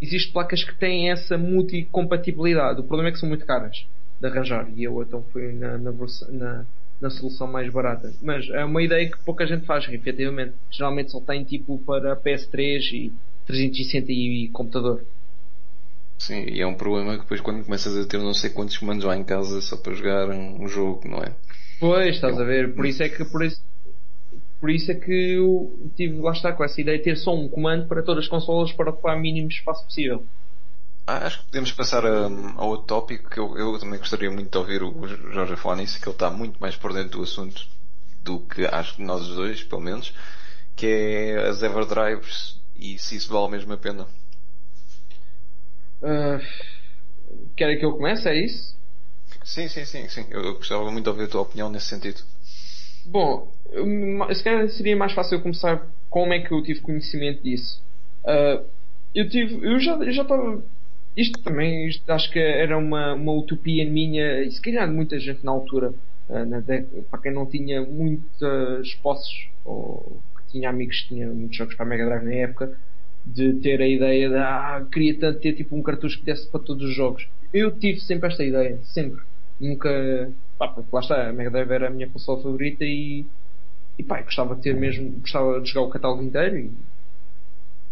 [0.00, 2.80] existe placas que têm essa multicompatibilidade.
[2.80, 3.86] O problema é que são muito caras
[4.20, 5.92] de arranjar e eu então fui na, na,
[6.30, 6.64] na,
[7.00, 8.12] na solução mais barata.
[8.22, 10.54] Mas é uma ideia que pouca gente faz, efetivamente.
[10.70, 13.12] Geralmente só tem tipo para PS3 e
[13.46, 15.04] 360 e computador.
[16.18, 19.04] Sim, e é um problema que depois quando começas a ter não sei quantos comandos
[19.04, 21.34] lá em casa só para jogar um jogo, não é?
[21.78, 23.62] Pois, estás a ver, por isso é que por isso,
[24.60, 27.48] por isso é que eu tive lá está com essa ideia de ter só um
[27.48, 30.24] comando para todas as consolas para ocupar o mínimo espaço possível.
[31.06, 32.26] Ah, acho que podemos passar a,
[32.56, 36.00] a outro tópico que eu, eu, também gostaria muito de ouvir o Jorge falar nisso,
[36.00, 37.66] que ele está muito mais por dentro do assunto
[38.22, 40.14] do que acho que nós dois, pelo menos,
[40.74, 44.06] que é as Everdrives e se isso vale mesmo a pena.
[46.02, 46.38] Uh,
[47.56, 48.28] querem que eu comece?
[48.28, 48.76] É isso?
[49.42, 50.26] Sim, sim, sim, sim.
[50.30, 52.20] Eu, eu gostava muito de ouvir a tua opinião nesse sentido.
[53.06, 53.50] Bom,
[54.34, 57.82] se calhar seria mais fácil eu começar como é que eu tive conhecimento disso.
[58.24, 58.64] Uh,
[59.14, 60.62] eu tive, eu já, eu já estava.
[61.16, 65.18] Isto também, isto acho que era uma, uma utopia minha e se calhar de muita
[65.18, 65.94] gente na altura,
[66.28, 66.62] uh, na,
[67.10, 70.20] para quem não tinha muitas posses ou
[70.54, 72.78] tinha amigos que tinham muitos jogos para a Mega Drive na época,
[73.26, 76.60] de ter a ideia de ah, queria tanto ter tipo um cartucho que desse para
[76.60, 77.26] todos os jogos.
[77.52, 79.20] Eu tive sempre esta ideia, sempre.
[79.60, 80.30] Nunca.
[80.56, 83.26] Pá, porque lá está, a Mega Drive era a minha console favorita e.
[83.98, 85.10] E pá, gostava de ter mesmo.
[85.20, 86.70] Gostava de jogar o catálogo inteiro e.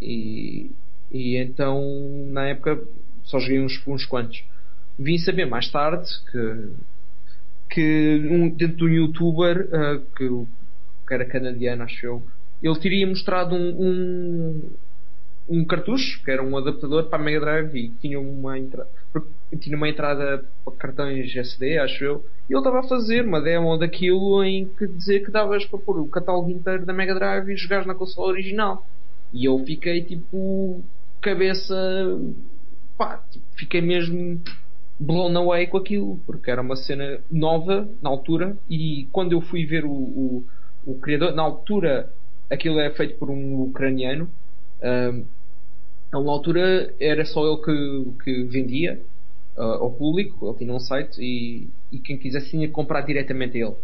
[0.01, 0.71] E,
[1.11, 1.81] e então,
[2.29, 2.81] na época,
[3.25, 4.45] só joguei uns, uns quantos.
[4.99, 6.73] Vim saber mais tarde que.
[7.71, 10.29] Que um, dentro de um youtuber uh, que,
[11.09, 12.23] que era canadiano, acho eu,
[12.63, 14.71] ele teria mostrado um, um,
[15.49, 18.55] um, cartucho, que era um adaptador para a Mega Drive e tinha uma,
[19.61, 23.77] tinha uma entrada para cartões SD, acho eu, e ele estava a fazer uma demo
[23.77, 27.57] daquilo em que dizer que davas para pôr o catálogo inteiro da Mega Drive e
[27.57, 28.87] jogares na console original.
[29.33, 30.83] E eu fiquei tipo
[31.21, 31.75] cabeça
[32.97, 34.41] pá, tipo, fiquei mesmo
[34.99, 39.65] blown away com aquilo, porque era uma cena nova na altura e quando eu fui
[39.65, 40.45] ver o, o,
[40.87, 42.13] o criador, na altura
[42.53, 44.29] aquilo é feito por um ucraniano.
[44.83, 45.25] Um,
[46.13, 49.01] a uma altura era só ele que, que vendia
[49.57, 53.57] uh, ao público, ele tinha um site e, e quem quisesse tinha que comprar diretamente
[53.57, 53.77] a ele.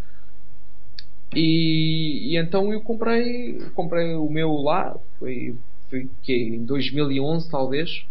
[1.34, 5.56] E, e, então eu comprei, comprei o meu lá, foi,
[5.88, 8.06] foi que em 2011 talvez,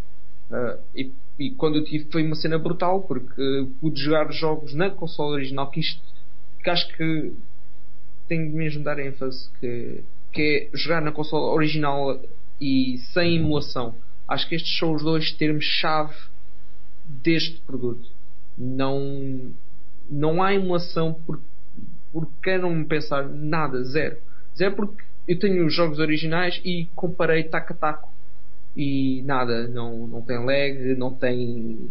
[0.49, 4.89] uh, e, e, quando eu tive foi uma cena brutal porque pude jogar jogos na
[4.89, 6.01] console original que isto
[6.63, 7.34] que acho que
[8.27, 10.03] tenho de mesmo dar ênfase que,
[10.38, 12.22] que é jogar na console original
[12.61, 13.95] e sem emulação.
[14.27, 16.14] Acho que estes são os dois termos-chave
[17.07, 18.07] deste produto.
[18.55, 19.51] Não,
[20.07, 21.41] não há emulação por,
[22.14, 24.18] por queiram pensar nada, zero.
[24.55, 28.09] Zero porque eu tenho os jogos originais e comparei taco a taco
[28.76, 31.89] e nada, não, não tem lag, não tem,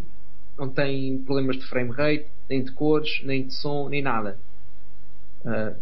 [0.56, 4.38] não tem problemas de frame rate, nem de cores, nem de som, nem nada.
[5.44, 5.76] Uh,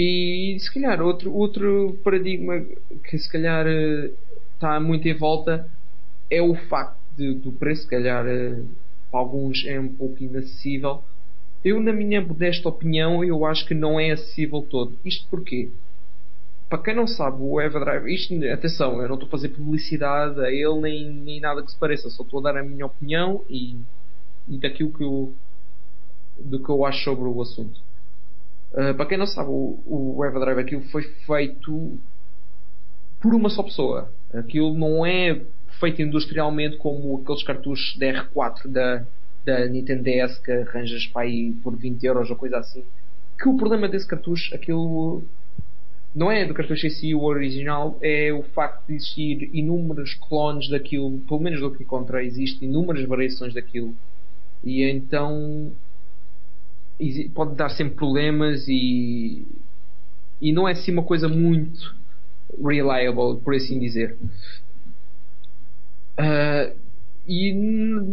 [0.00, 2.64] e se calhar outro, outro paradigma
[3.02, 3.66] que se calhar
[4.54, 5.68] está muito em volta
[6.30, 8.24] é o facto de, do preço, se calhar
[9.10, 11.02] para alguns é um pouco inacessível.
[11.64, 14.96] Eu, na minha modesta opinião, eu acho que não é acessível todo.
[15.04, 15.68] Isto porquê?
[16.68, 20.52] Para quem não sabe, o Everdrive, isto, atenção, eu não estou a fazer publicidade a
[20.52, 23.76] ele nem, nem nada que se pareça, só estou a dar a minha opinião e,
[24.46, 25.32] e daquilo que eu,
[26.38, 27.87] do que eu acho sobre o assunto.
[28.72, 31.98] Uh, para quem não sabe, o, o Everdrive aquilo foi feito
[33.20, 34.10] por uma só pessoa.
[34.32, 35.40] Aquilo não é
[35.80, 39.04] feito industrialmente como aqueles cartuchos DR4 da,
[39.44, 42.84] da Nintendo DS que arranjas para aí por 20 euros ou coisa assim.
[43.40, 45.22] Que o problema desse cartucho, aquilo
[46.14, 50.68] não é do cartucho em si o original, é o facto de existir inúmeros clones
[50.68, 53.94] daquilo, pelo menos do que encontrei, existem inúmeras variações daquilo.
[54.64, 55.70] E então
[57.34, 59.46] pode dar sempre problemas e,
[60.40, 61.94] e não é assim uma coisa muito
[62.60, 64.16] reliable, por assim dizer.
[66.18, 66.76] Uh,
[67.26, 67.52] e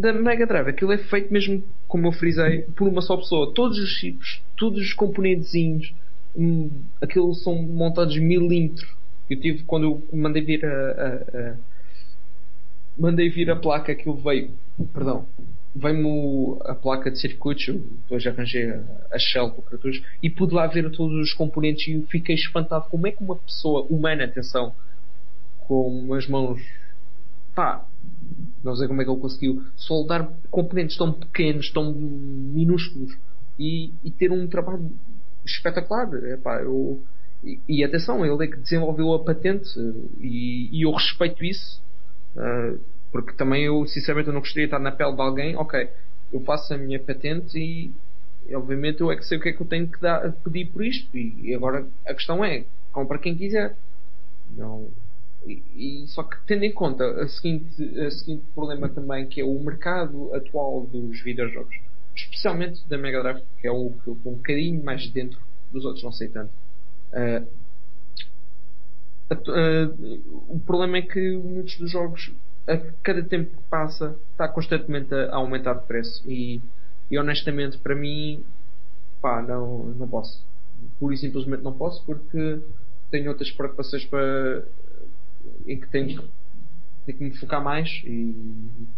[0.01, 3.53] da Mega Drive, aquilo é feito mesmo, como eu frisei, por uma só pessoa.
[3.53, 5.93] Todos os chips, todos os componentezinhos,
[6.35, 6.69] um,
[7.01, 8.93] aquilo são montados milímetros.
[9.29, 11.55] Eu tive, quando eu mandei vir a, a, a
[12.97, 14.51] mandei vir a placa, aquilo veio,
[14.93, 15.25] perdão,
[15.75, 18.71] veio-me a placa de circuitos, depois arranjei
[19.11, 23.05] a, shell do cartucho e pude lá ver todos os componentes e fiquei espantado como
[23.07, 24.73] é que uma pessoa humana, atenção,
[25.67, 26.61] com as mãos,
[27.53, 27.85] pá,
[28.63, 33.17] não sei como é que ele conseguiu soldar componentes tão pequenos, tão minúsculos
[33.59, 34.89] e, e ter um trabalho
[35.45, 36.07] espetacular.
[36.31, 37.01] Epá, eu,
[37.43, 39.69] e, e, atenção, ele é que desenvolveu a patente
[40.21, 41.83] e, e eu respeito isso.
[42.35, 42.79] Uh,
[43.11, 45.55] porque também eu, sinceramente, eu não gostaria de estar na pele de alguém.
[45.55, 45.89] Ok,
[46.31, 47.91] eu faço a minha patente e,
[48.53, 50.83] obviamente, eu é que sei o que é que eu tenho que dar, pedir por
[50.83, 51.15] isto.
[51.17, 53.75] E, e agora a questão é: compra quem quiser.
[54.55, 54.89] Não,
[55.45, 59.45] e, e, só que tendo em conta a seguinte, a seguinte problema também que é
[59.45, 61.75] o mercado atual dos videojogos,
[62.15, 65.39] especialmente da Mega Drive, que é o que eu estou um bocadinho mais dentro
[65.71, 66.51] dos outros, não sei tanto.
[67.13, 67.47] Uh,
[69.31, 72.33] uh, o problema é que muitos dos jogos
[72.67, 76.61] a cada tempo que passa está constantemente a, aumentar de preço e,
[77.09, 78.43] e honestamente para mim
[79.21, 80.43] pá, não, não posso.
[80.99, 82.59] Pura e simplesmente não posso porque
[83.09, 84.63] tenho outras preocupações para
[85.67, 86.23] em que tenho,
[87.05, 88.35] tenho que me focar mais e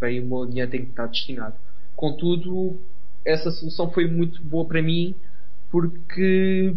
[0.00, 1.54] aí o meu dinheiro tem que estar destinado.
[1.94, 2.78] Contudo,
[3.24, 5.14] essa solução foi muito boa para mim
[5.70, 6.74] porque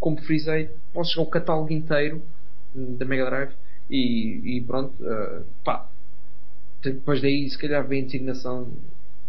[0.00, 2.22] como frisei, posso jogar o catálogo inteiro
[2.74, 3.52] da Mega Drive
[3.94, 5.88] e, e pronto, uh, pá.
[6.82, 8.68] Depois daí, se calhar, vem a indignação,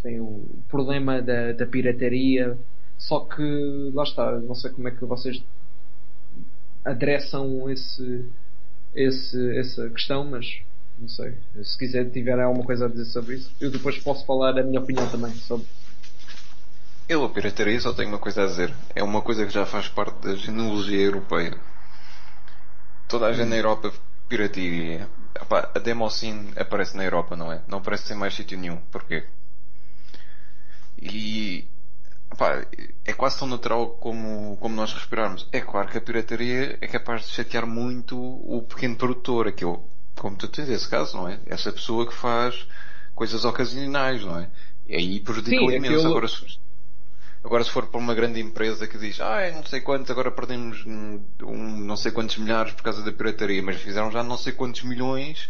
[0.01, 2.57] tem o problema da, da pirataria.
[2.97, 5.41] Só que, lá está, não sei como é que vocês
[6.83, 8.25] adressam esse,
[8.95, 10.61] esse, essa questão, mas
[10.97, 11.35] não sei.
[11.63, 14.79] Se quiser tiver alguma coisa a dizer sobre isso, eu depois posso falar a minha
[14.79, 15.67] opinião também sobre.
[17.07, 18.73] Eu a pirataria só tenho uma coisa a dizer.
[18.95, 21.55] É uma coisa que já faz parte da genealogia europeia.
[23.07, 23.93] Toda a gente na Europa
[24.27, 25.09] pirataria.
[25.35, 27.61] Epá, a Demoscene aparece na Europa, não é?
[27.67, 28.77] Não aparece em mais sítio nenhum.
[28.91, 29.25] Porquê?
[31.01, 31.67] E
[32.31, 32.65] epá,
[33.03, 35.47] é quase tão natural como, como nós respirarmos.
[35.51, 39.77] É claro que a pirataria é capaz de chatear muito o pequeno produtor, aquele,
[40.15, 41.39] como tu tens esse caso, não é?
[41.45, 42.67] Essa pessoa que faz
[43.13, 44.49] coisas ocasionais, não é?
[44.87, 45.95] E aí prejudica Sim, imenso.
[45.95, 46.11] Aquilo...
[46.11, 46.27] Agora,
[47.45, 50.83] Agora se for para uma grande empresa que diz, ah, não sei quantos, agora perdemos
[50.83, 51.21] um,
[51.85, 55.45] não sei quantos milhares por causa da pirataria, mas fizeram já não sei quantos milhões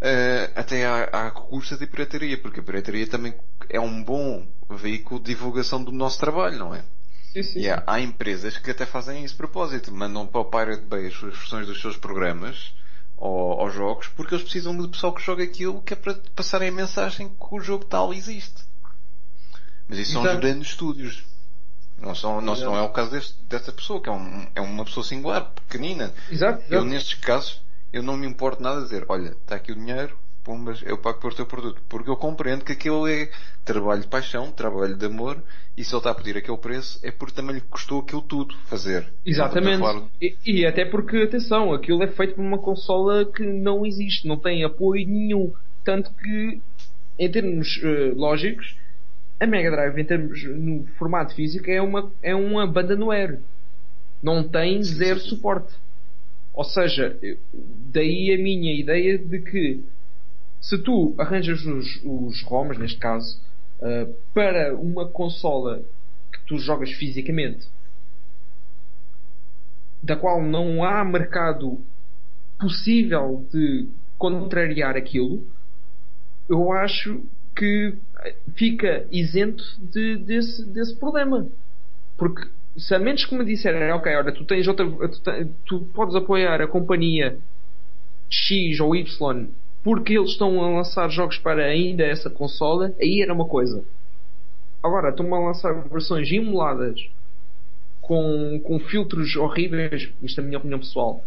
[0.00, 3.34] uh, até à, à custa da pirataria, porque a pirataria também
[3.68, 6.84] é um bom veículo de divulgação do nosso trabalho, não é?
[7.32, 7.60] Sim, sim.
[7.62, 11.36] E há, empresas que até fazem esse propósito, mandam para o Pirate Bay as suas
[11.36, 12.72] versões dos seus programas
[13.16, 16.68] ou, aos jogos, porque eles precisam de pessoal que joga aquilo que é para passarem
[16.68, 18.62] a mensagem que o jogo tal existe.
[19.88, 20.26] Mas isso Exato.
[20.26, 21.24] são os grandes estúdios.
[21.98, 24.84] Não, são, não, não é o caso deste, desta pessoa, que é, um, é uma
[24.84, 26.12] pessoa singular, pequenina.
[26.30, 26.74] Exato, exato.
[26.74, 27.60] Eu, nestes casos,
[27.92, 31.18] eu não me importo nada a dizer, olha, está aqui o dinheiro, pumbas, eu pago
[31.18, 31.80] por teu produto.
[31.88, 33.30] Porque eu compreendo que aquilo é
[33.64, 35.42] trabalho de paixão, trabalho de amor,
[35.76, 38.54] e se ele está a pedir aquele preço é porque também lhe custou aquilo tudo
[38.66, 39.10] fazer.
[39.24, 39.82] Exatamente.
[40.20, 44.36] E, e, até porque, atenção, aquilo é feito por uma consola que não existe, não
[44.36, 45.52] tem apoio nenhum.
[45.82, 46.60] Tanto que,
[47.18, 48.76] em termos uh, lógicos,
[49.40, 53.40] a Mega Drive, em termos no formato físico, é uma, é uma banda no air.
[54.22, 55.74] Não tem zero suporte.
[56.52, 57.18] Ou seja,
[57.92, 59.84] daí a minha ideia de que
[60.60, 63.38] se tu arranjas os, os ROMs, neste caso,
[63.80, 65.82] uh, para uma consola
[66.32, 67.66] que tu jogas fisicamente,
[70.02, 71.80] da qual não há mercado
[72.58, 75.46] possível de contrariar aquilo,
[76.48, 77.22] eu acho
[77.56, 77.94] que
[78.56, 81.46] fica isento de, desse, desse problema.
[82.16, 84.86] Porque se a menos que me disserem, ok, olha, tu tens outra.
[84.86, 85.20] Tu,
[85.66, 87.38] tu podes apoiar a companhia
[88.30, 89.48] X ou Y
[89.84, 93.84] porque eles estão a lançar jogos para ainda essa consola, aí era uma coisa.
[94.82, 97.06] Agora, estão a lançar versões emuladas
[98.00, 101.22] com, com filtros horríveis, isto é a minha opinião pessoal.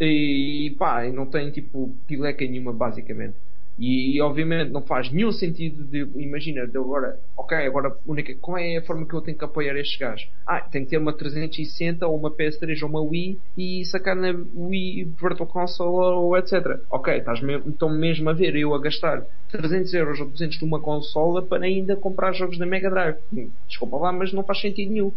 [0.00, 3.36] E pá, não tem tipo pileca nenhuma, basicamente.
[3.78, 8.76] E, obviamente não faz nenhum sentido de, imagina, de agora, ok, agora única, qual é
[8.76, 10.28] a forma que eu tenho que apoiar estes gajos?
[10.44, 14.34] Ah, tem que ter uma 360 ou uma PS3 ou uma Wii e sacar na
[14.56, 16.80] Wii Virtual Console ou etc.
[16.90, 19.22] Ok, estás mesmo, estão mesmo a ver eu a gastar
[19.52, 23.18] 300 euros ou 200 numa consola para ainda comprar jogos da Mega Drive.
[23.32, 25.12] Hum, desculpa lá, mas não faz sentido nenhum.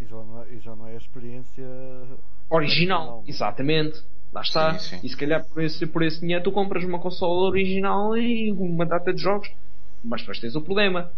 [0.00, 1.64] E já não é, e já não é a experiência
[2.48, 3.24] original, original.
[3.26, 4.02] exatamente.
[4.32, 4.78] Lá está.
[4.78, 5.06] Sim, sim.
[5.06, 8.86] E se calhar por esse, por esse dinheiro tu compras uma consola original e uma
[8.86, 9.50] data de jogos.
[10.02, 11.10] Mas depois tens o problema.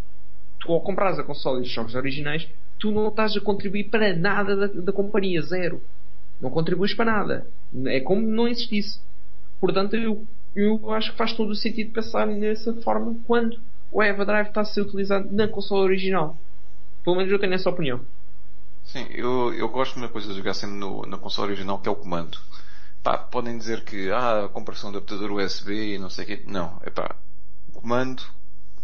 [0.60, 4.16] Tu ao compras a consola e os jogos originais, tu não estás a contribuir para
[4.16, 5.80] nada da, da companhia, zero.
[6.40, 7.46] Não contribuis para nada.
[7.86, 9.00] É como não existisse.
[9.60, 13.58] Portanto, eu, eu acho que faz todo o sentido pensar nessa forma quando
[13.92, 16.36] o Eva Drive está a ser utilizado na consola original.
[17.04, 18.00] Pelo menos eu tenho essa opinião.
[18.84, 21.88] Sim, eu, eu gosto de uma coisa de jogar sempre no, na consola original que
[21.88, 22.38] é o comando.
[23.04, 26.42] Pá, podem dizer que ah, a compressão do adaptador USB e não sei o quê.
[26.46, 27.14] Não, é pá,
[27.68, 28.22] o comando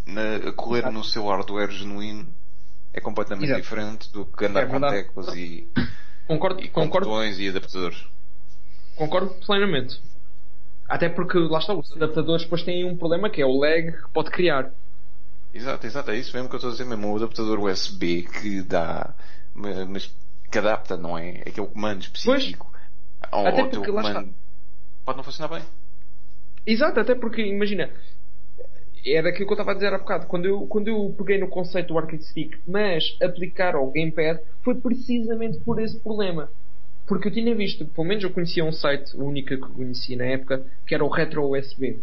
[0.05, 0.93] na, a correr Exato.
[0.93, 2.29] no seu hardware genuíno
[2.93, 3.63] é completamente Exato.
[3.63, 5.67] diferente do que andar é com teclas e,
[6.29, 7.25] concordo, e concordo.
[7.25, 8.07] e adaptadores.
[8.95, 9.99] Concordo plenamente.
[10.87, 14.11] Até porque lá está, os adaptadores depois têm um problema que é o lag que
[14.13, 14.71] pode criar.
[15.55, 17.11] Exato, exato, é isso mesmo que eu estou a dizer mesmo.
[17.11, 19.15] O adaptador USB que dá,
[19.55, 20.15] mas
[20.51, 21.41] que adapta, não é?
[21.47, 22.67] Aquele comando específico.
[22.71, 22.80] Pois
[23.32, 24.24] ou, até porque lá está.
[25.05, 25.62] Pode não funcionar bem.
[26.66, 27.90] Exato, até porque, imagina,
[29.07, 30.27] é daquilo que eu estava a dizer há bocado.
[30.27, 34.74] Quando eu, quando eu peguei no conceito do arcade stick, mas aplicar ao gamepad, foi
[34.74, 36.51] precisamente por esse problema.
[37.07, 40.27] Porque eu tinha visto, pelo menos eu conhecia um site, o único que conhecia na
[40.27, 41.98] época, que era o Retro USB.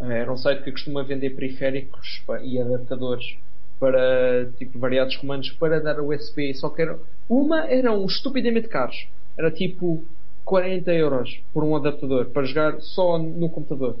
[0.00, 3.36] Eh, era um site que costuma vender periféricos e adaptadores
[3.78, 6.54] para tipo variados comandos para dar USB.
[6.54, 9.08] Só que era, uma eram estupidamente caros.
[9.36, 10.04] Era tipo
[10.50, 13.96] 40 euros por um adaptador para jogar só no computador.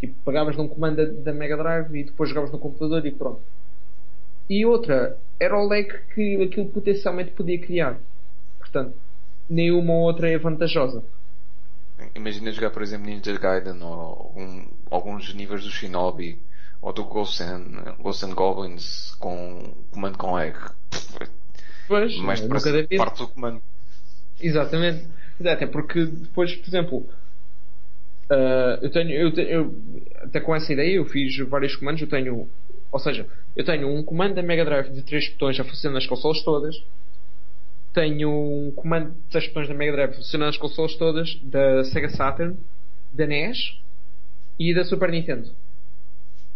[0.00, 3.42] Tipo, pagavas num comando da Mega Drive e depois jogavas no computador e pronto.
[4.48, 7.98] E outra, era o lag que aquilo potencialmente podia criar.
[8.58, 8.94] Portanto,
[9.50, 11.04] nenhuma outra é vantajosa.
[12.14, 16.38] Imagina jogar, por exemplo, Ninja Gaiden ou algum, alguns níveis do Shinobi
[16.80, 20.56] ou do Ghosts and, Ghosts and Goblins com comando com lag.
[21.86, 23.62] Pois, mais parte do comando.
[24.40, 25.06] Exatamente.
[25.40, 27.08] Até porque depois, por exemplo,
[28.30, 29.82] uh, eu tenho, eu, tenho eu,
[30.22, 32.00] até com essa ideia eu fiz vários comandos.
[32.02, 32.48] Eu tenho,
[32.90, 33.26] ou seja,
[33.56, 36.76] eu tenho um comando da Mega Drive de 3 botões a funcionar nas consoles todas.
[37.92, 41.84] Tenho um comando de 6 botões da Mega Drive a funcionar nas consoles todas da
[41.84, 42.56] Sega Saturn,
[43.12, 43.78] da NES
[44.58, 45.50] e da Super Nintendo.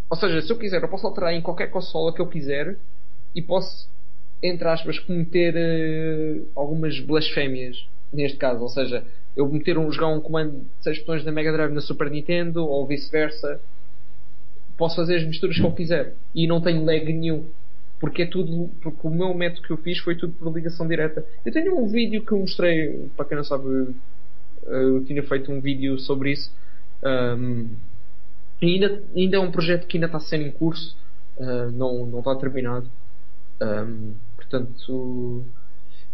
[0.09, 2.77] Ou seja, se eu quiser, eu posso alterar em qualquer consola que eu quiser
[3.35, 3.89] e posso,
[4.43, 7.77] entre aspas, cometer uh, algumas blasfémias
[8.17, 9.05] neste caso, ou seja,
[9.37, 12.67] eu meter um, jogar um comando de 6 botões na Mega Drive na Super Nintendo
[12.67, 13.61] ou vice-versa,
[14.77, 17.45] posso fazer as misturas que eu quiser e não tenho lag nenhum.
[17.99, 21.25] Porque é tudo, porque o meu método que eu fiz foi tudo por ligação direta.
[21.45, 23.95] Eu tenho um vídeo que eu mostrei, para quem não sabe,
[24.67, 26.53] eu tinha feito um vídeo sobre isso.
[27.03, 27.71] Um,
[28.63, 30.97] ainda, ainda é um projeto que ainda está sendo em curso,
[31.39, 32.87] uh, não, não está terminado.
[33.63, 35.45] Um, portanto,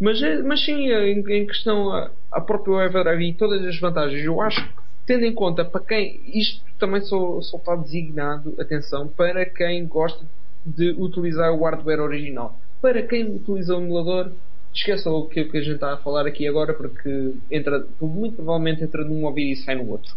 [0.03, 4.25] mas, é, mas sim, em, em questão a, a própria Everdrive e todas as vantagens,
[4.25, 9.09] eu acho que tendo em conta para quem isto também só, só está designado, atenção,
[9.09, 10.25] para quem gosta
[10.65, 12.57] de utilizar o hardware original.
[12.81, 14.33] Para quem utiliza o emulador,
[14.75, 18.83] esqueça o que, que a gente está a falar aqui agora, porque entra, muito provavelmente
[18.83, 20.13] entra num ouvido e sai no outro.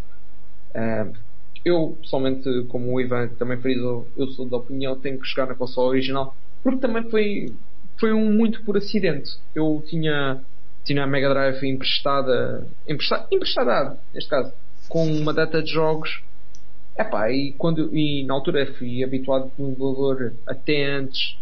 [0.74, 1.14] Uh,
[1.64, 5.56] eu, pessoalmente, como o Ivan também frisou, eu sou da opinião tenho que chegar na
[5.56, 7.54] consola original, porque também foi,
[8.00, 9.32] foi um muito por acidente.
[9.54, 10.42] Eu tinha,
[10.84, 14.54] tinha a Mega Drive emprestada, emprestada, emprestada neste caso,
[14.90, 16.22] com uma data de jogos.
[16.98, 21.38] Epá, e, quando, e na altura fui habituado no emulador até antes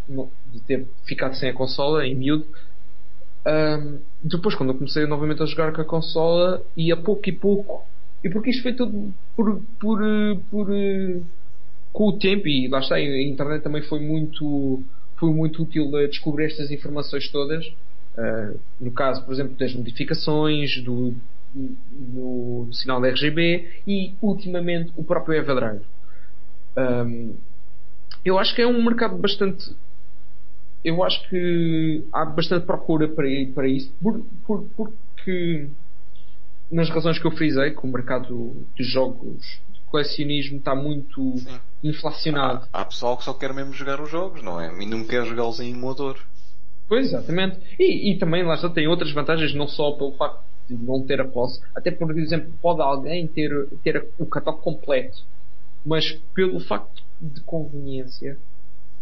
[0.51, 2.45] de ter ficado sem a consola, em miúdo.
[3.45, 7.31] Um, depois, quando eu comecei novamente a jogar com a consola, e a pouco e
[7.31, 7.85] pouco
[8.23, 9.99] e porque isto foi tudo por, por,
[10.49, 10.67] por,
[11.91, 14.81] com o tempo e lá está, a internet também foi muito,
[15.23, 17.65] foi muito útil a descobrir estas informações todas.
[18.17, 21.15] Uh, no caso, por exemplo, das notificações, do,
[21.53, 25.85] do, do sinal RGB e ultimamente o próprio Everdrive.
[26.75, 27.35] Um,
[28.25, 29.73] eu acho que é um mercado bastante.
[30.83, 35.69] Eu acho que há bastante procura para, para isso, por, por, porque
[36.69, 39.61] nas razões que eu frisei, que o mercado de jogos
[39.93, 41.59] colecionismo está muito Sim.
[41.83, 42.67] inflacionado.
[42.73, 44.73] Há, há, pessoal que só quer mesmo jogar os jogos, não é?
[44.81, 46.17] E não quer jogá-los em emulador.
[46.89, 47.59] Pois, exatamente.
[47.79, 51.21] E, e também, lá está, tem outras vantagens, não só pelo facto de não ter
[51.21, 55.19] a posse, até por exemplo, pode alguém ter, ter o catálogo completo,
[55.85, 58.37] mas pelo facto de conveniência,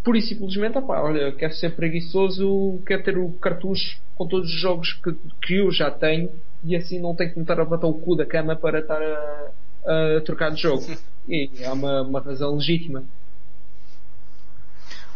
[0.03, 4.59] pura e simplesmente, opá, olha, quero ser preguiçoso, quero ter o cartucho com todos os
[4.59, 6.31] jogos que, que eu já tenho
[6.63, 9.01] e assim não tenho que me estar a bater o cu da cama para estar
[9.01, 9.51] a,
[9.85, 10.85] a trocar de jogo.
[11.27, 13.03] E é uma, uma razão legítima.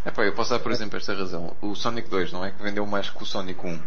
[0.05, 1.55] Epá, eu posso dar, por exemplo, esta razão.
[1.61, 3.79] O Sonic 2 não é que vendeu mais que o Sonic 1.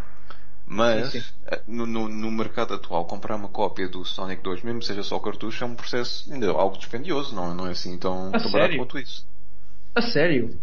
[0.65, 1.27] Mas, sim, sim.
[1.47, 5.17] Eh, no, no, no, mercado atual, comprar uma cópia do Sonic 2, mesmo seja só
[5.17, 8.99] cartucho, é um processo ainda algo dispendioso, não, não é assim tão, tão barato quanto
[8.99, 9.25] isso.
[9.95, 10.59] A sério?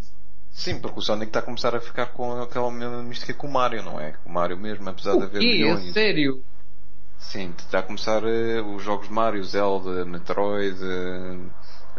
[0.53, 3.53] Sim, porque o Sonic está a começar a ficar com aquela mesma mística com o
[3.53, 4.13] Mario, não é?
[4.13, 5.89] Com o Mario mesmo, apesar o de haver milhões.
[5.89, 6.45] É sério?
[7.31, 11.51] Sim, está a começar uh, os jogos de Mario, Zelda, Metroid, uh,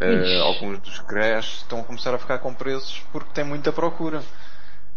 [0.01, 4.23] uh, alguns dos Crash estão a começar a ficar com preços porque tem muita procura.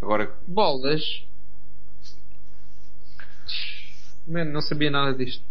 [0.00, 0.32] Agora.
[0.46, 1.02] Bolas!
[4.26, 5.42] Mano, não sabia nada disto.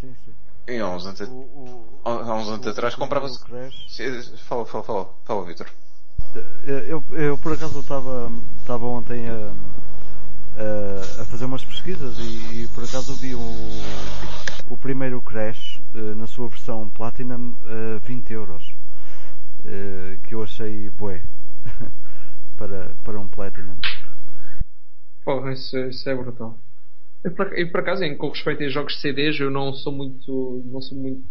[0.00, 0.32] Sim, sim.
[0.68, 3.40] E há uns anos, o, o, há uns anos atrás comprava-se.
[4.44, 5.66] Fala, fala, fala, fala, Vitor.
[6.64, 9.52] Eu, eu, por acaso estava ontem a
[10.56, 13.40] uh, a fazer umas pesquisas e, e, por acaso vi o,
[14.70, 18.74] o primeiro Crash uh, na sua versão Platinum a uh, 20 euros
[20.24, 21.20] que eu achei bué
[22.56, 23.76] para, para um Platinum.
[25.22, 26.58] Porra, isso, isso é brutal.
[27.24, 29.92] E por, e por acaso, em, com respeito a jogos de CDs, eu não sou
[29.92, 31.22] muito, não sou muito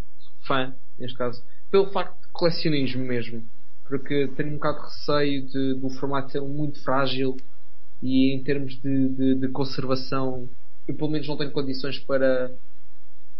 [0.45, 3.43] fã, neste caso, pelo facto de colecionismo mesmo.
[3.87, 7.35] Porque tenho um bocado de receio de, do formato ser muito frágil
[8.01, 10.47] e em termos de, de, de, conservação
[10.87, 12.51] eu pelo menos não tenho condições para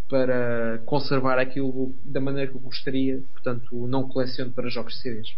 [0.09, 5.35] para conservar aquilo da maneira que eu gostaria portanto não coleciono para jogos de CDs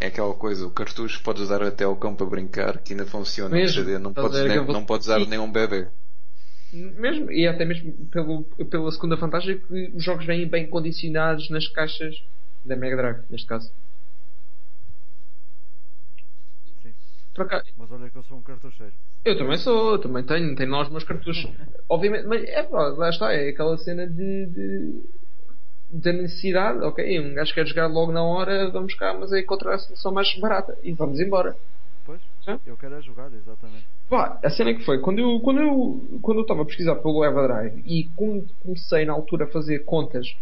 [0.00, 3.54] é aquela coisa, o cartucho pode usar até o cão para brincar que ainda funciona
[3.54, 4.72] mesmo, CD, não podes, nem, vou...
[4.72, 5.88] não pode usar e, nenhum bebê.
[6.72, 11.68] Mesmo, e até mesmo pelo, pela segunda vantagem que os jogos vêm bem condicionados nas
[11.68, 12.16] caixas
[12.64, 13.70] da Mega Drive neste caso
[17.76, 18.92] Mas olha que eu sou um cartucheiro.
[19.24, 21.50] Eu também sou, eu também tenho, tenho lá os meus cartuchos.
[21.88, 25.02] Obviamente, mas é pá, lá está, é aquela cena de, de
[25.90, 29.74] da necessidade, ok, um gajo quer jogar logo na hora, vamos cá, mas é encontrar
[29.74, 31.56] a solução mais barata e vamos embora.
[32.04, 32.58] Pois, é?
[32.66, 33.86] eu quero é jogar, exatamente.
[34.08, 36.96] Pá, a cena é que foi, quando eu quando eu quando eu estava a pesquisar
[36.96, 38.08] pelo Everdrive e
[38.62, 40.36] comecei na altura a fazer contas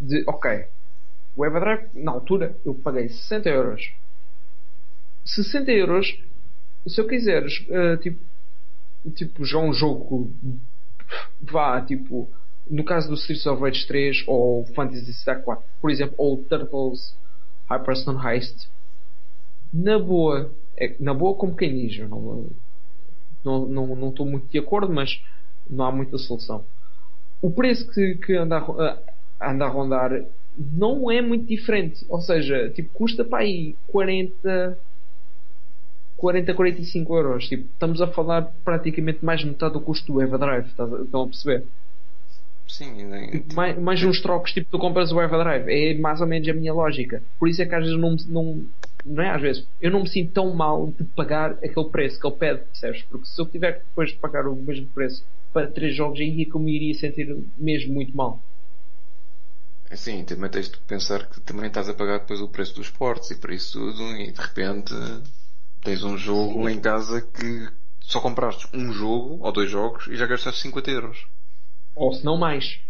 [0.00, 0.66] de, ok,
[1.36, 3.92] o Everdrive, na altura, eu paguei 60 euros
[5.26, 6.18] 60 euros,
[6.86, 8.18] se eu quiseres, uh, tipo,
[9.14, 10.30] tipo, já um jogo,
[11.40, 12.28] vá, tipo,
[12.68, 17.16] no caso do Streets of Rage 3 ou Fantasy Star 4, por exemplo, ou Turtles
[17.68, 18.68] Hyperstone Heist,
[19.72, 22.46] na boa, é, na boa como quem diz, eu não
[23.38, 25.20] estou não, não, não muito de acordo, mas
[25.68, 26.64] não há muita solução.
[27.42, 30.24] O preço que, que anda, a, anda a rondar
[30.56, 34.78] não é muito diferente, ou seja, tipo, custa para aí 40
[36.16, 37.48] 40, 45 euros.
[37.48, 40.68] Tipo, estamos a falar praticamente mais metade do custo do Everdrive.
[40.68, 41.64] Estão a perceber?
[42.68, 43.30] Sim, nem...
[43.30, 45.72] Tipo, mais, mais uns trocos, tipo, tu compras o Everdrive.
[45.72, 47.22] É mais ou menos a minha lógica.
[47.38, 48.66] Por isso é que às vezes não, não,
[49.04, 52.26] não é às vezes, eu não me sinto tão mal de pagar aquele preço que
[52.26, 53.02] ele pede, percebes?
[53.02, 56.42] Porque se eu tiver que depois de pagar o mesmo preço para três jogos, aí
[56.42, 58.40] é que eu me iria sentir mesmo muito mal.
[59.94, 63.30] Sim, também tens de pensar que também estás a pagar depois o preço dos portos
[63.30, 64.92] e por isso tudo e de repente
[65.86, 67.68] tens um jogo em casa que
[68.00, 71.26] só compraste um jogo ou dois jogos e já gastaste 50 euros.
[71.94, 72.80] Ou se não mais.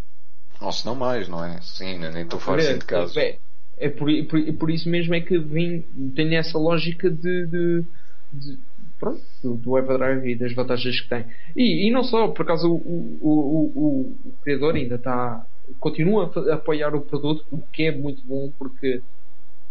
[0.63, 1.61] Ou se não mais, não é?
[1.61, 3.19] Sim, nem estou a falar assim de caso.
[3.21, 3.37] É,
[3.77, 5.83] é por, por, por, isso mesmo é que vim,
[6.15, 7.85] tenho essa lógica de, de,
[8.33, 8.59] de
[8.99, 11.27] pronto, do, do Everdrive e das vantagens que tem.
[11.55, 15.45] E, e não só, por acaso o, o, o, o criador ainda está
[15.79, 19.03] continua a apoiar o produto, o que é muito bom porque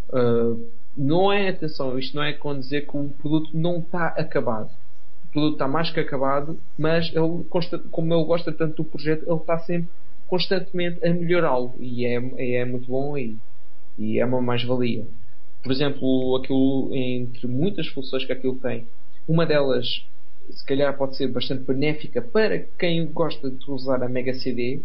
[0.10, 4.69] uh, não é, atenção, isto não é com dizer que o produto não está acabado.
[5.26, 7.43] O produto está mais que acabado, mas ele,
[7.91, 9.89] como ele gosta tanto do projeto, ele está sempre
[10.27, 13.38] constantemente a melhorá-lo e é, é muito bom e,
[13.97, 15.05] e é uma mais-valia.
[15.61, 18.88] Por exemplo, aquilo, entre muitas funções que aquilo tem,
[19.27, 20.05] uma delas
[20.49, 24.81] se calhar pode ser bastante benéfica para quem gosta de usar a Mega CD,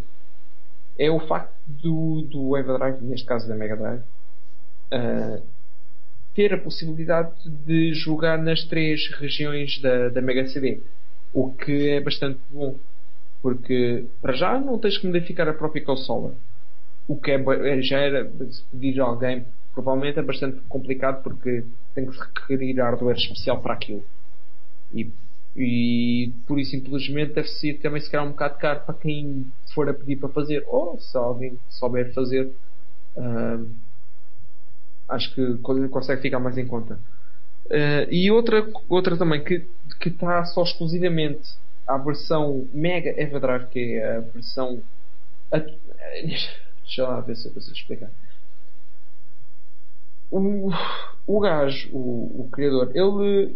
[0.97, 4.01] é o facto do, do Everdrive, neste caso da Mega Drive,
[4.93, 5.43] uh,
[6.35, 7.33] ter a possibilidade
[7.65, 10.81] de jogar nas três regiões da, da Mega CD.
[11.33, 12.75] O que é bastante bom.
[13.41, 16.35] Porque para já não tens que modificar a própria consola.
[17.07, 18.29] O que é, é já era
[18.71, 21.63] pedir a alguém provavelmente é bastante complicado porque
[21.95, 24.03] tem que se requerir hardware especial para aquilo.
[24.93, 25.09] E
[25.55, 29.89] e por isso simplesmente deve ser também se calhar um bocado caro para quem for
[29.89, 32.49] a pedir para fazer ou se alguém souber fazer
[33.17, 33.69] uh,
[35.11, 35.57] acho que
[35.89, 36.95] consegue ficar mais em conta.
[37.65, 39.65] Uh, e outra, outra também que
[40.05, 41.53] está só exclusivamente
[41.87, 44.81] à versão Mega Everdrive que é a versão
[45.51, 45.57] a,
[46.83, 48.09] deixa lá ver se eu consigo explicar.
[50.29, 50.71] O,
[51.27, 53.55] o gajo, o, o criador, ele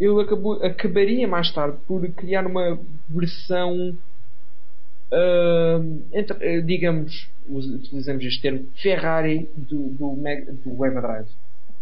[0.00, 3.96] ele acabou, acabaria mais tarde por criar uma versão,
[5.12, 10.16] uh, entre, uh, digamos, utilizamos este termo, Ferrari do, do,
[10.64, 11.28] do Everdrive.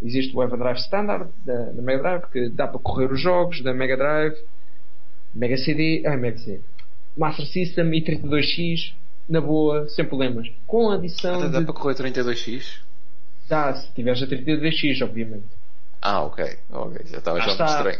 [0.02, 3.72] Existe o Everdrive Standard da, da Mega Drive, que dá para correr os jogos da
[3.72, 4.36] Mega Drive,
[5.34, 6.60] Mega CD, ah, Mega CD,
[7.16, 8.94] Master System e 32X,
[9.28, 10.50] na boa, sem problemas.
[10.66, 11.50] Com a adição.
[11.50, 11.66] Dá de...
[11.66, 12.80] para correr 32X?
[13.48, 15.46] Dá, se tiveres a 32X, obviamente.
[16.00, 16.44] Ah, ok.
[16.70, 17.98] Ok, já estava já estranho.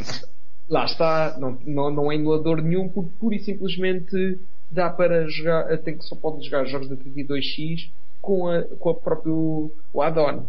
[0.69, 4.39] Lá está, não, não, não é emulador nenhum, porque pura e simplesmente
[4.71, 7.91] dá para jogar, tem que só pode jogar jogos da 32X
[8.21, 10.47] com a, com a próprio o add-on.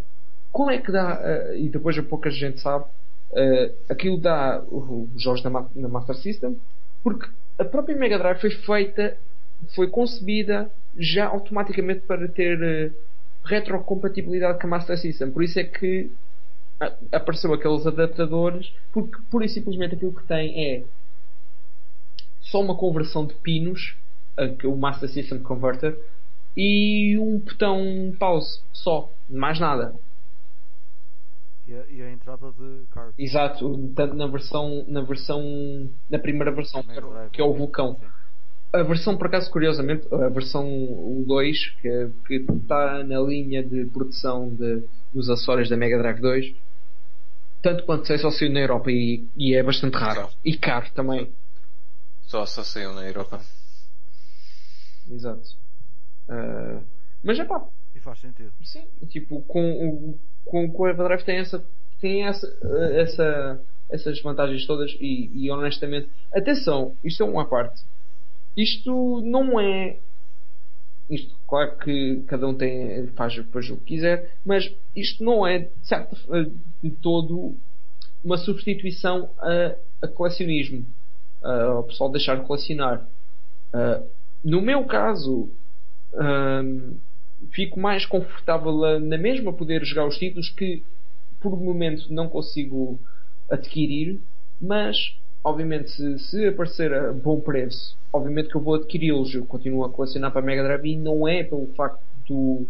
[0.51, 5.21] Como é que dá, uh, e depois a pouca gente sabe, uh, aquilo dá os
[5.21, 6.57] jogos na, na Master System,
[7.03, 7.27] porque
[7.57, 9.17] a própria Mega Drive foi feita,
[9.75, 12.93] foi concebida já automaticamente para ter uh,
[13.43, 15.31] retrocompatibilidade com a Master System.
[15.31, 16.11] Por isso é que
[17.11, 20.83] apareceu aqueles adaptadores porque pura e simplesmente aquilo que tem é
[22.41, 23.95] só uma conversão de pinos
[24.65, 25.97] o Master System Converter
[26.55, 29.93] e um botão pause só, mais nada
[31.67, 36.51] e a, e a entrada de card exato, tanto na versão na versão na primeira
[36.51, 36.83] versão
[37.31, 37.97] que é o vulcão
[38.73, 40.65] a versão por acaso curiosamente a versão
[41.25, 44.83] 2 que, que está na linha de produção de,
[45.13, 46.55] dos acessórios da Mega Drive 2
[47.61, 50.29] tanto quanto sei, só saiu na Europa e, e é bastante raro.
[50.43, 51.31] E caro também.
[52.23, 53.39] Só, só saiu na Europa.
[55.11, 55.49] Exato.
[56.27, 56.83] Uh,
[57.23, 57.65] mas é pá.
[57.93, 58.51] E faz sentido.
[58.63, 61.63] Sim, tipo, com, com, com o Everdrive tem essa.
[61.99, 62.47] Tem essa,
[62.93, 66.09] essa, essas vantagens todas e, e honestamente.
[66.33, 67.83] Atenção, isto é uma parte.
[68.57, 69.97] Isto não é
[71.11, 75.59] isto, claro que cada um tem, faz depois o que quiser, mas isto não é
[75.59, 76.15] de, certo,
[76.81, 77.53] de todo
[78.23, 80.85] uma substituição a, a colecionismo,
[81.41, 83.05] ao pessoal deixar de colecionar.
[83.73, 84.07] Uh,
[84.43, 85.49] no meu caso,
[86.13, 86.97] uh,
[87.51, 90.83] fico mais confortável na mesma poder jogar os títulos que
[91.39, 92.99] por momento não consigo
[93.49, 94.19] adquirir,
[94.59, 99.33] mas obviamente se, se aparecer a bom preço obviamente que eu vou adquiri-los.
[99.33, 102.65] Eu continuo a colecionar para Mega Drive e não é pelo facto do,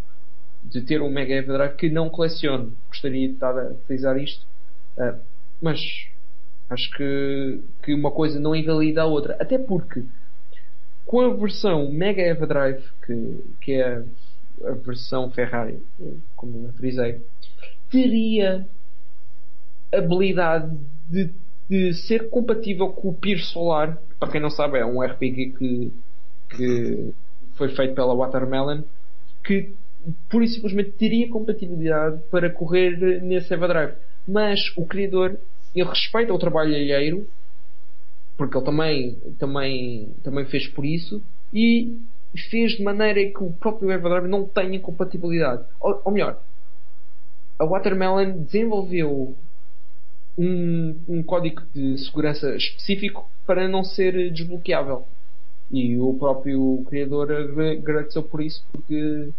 [0.64, 2.74] de ter um Mega Drive que não coleciono.
[2.90, 4.46] Gostaria de estar a utilizar isto,
[4.98, 5.20] uh,
[5.62, 5.80] mas
[6.70, 9.36] acho que, que uma coisa não invalida a outra.
[9.40, 10.04] Até porque
[11.06, 14.04] com a versão Mega Everdrive, que, que é
[14.64, 15.80] a versão Ferrari,
[16.36, 17.22] como eu frisei,
[17.90, 18.68] teria
[19.94, 20.78] habilidade
[21.10, 21.32] de,
[21.70, 25.92] de ser compatível com o Pier Solar para quem não sabe, é um RPG que,
[26.56, 27.14] que
[27.56, 28.84] foi feito pela Watermelon
[29.44, 29.74] que
[30.30, 33.94] pura e simplesmente teria compatibilidade para correr nesse Everdrive.
[34.28, 35.40] Mas o criador
[35.76, 37.28] ele respeita o trabalho alheiro
[38.38, 41.22] porque ele também, também, também fez por isso
[41.54, 41.98] e
[42.50, 45.64] fez de maneira que o próprio Everdrive não tenha compatibilidade.
[45.80, 46.42] Ou, ou melhor,
[47.60, 49.36] a Watermelon desenvolveu
[50.38, 55.06] um, um código de segurança específico para não ser desbloqueável.
[55.70, 59.30] E o próprio criador agradeceu por isso, porque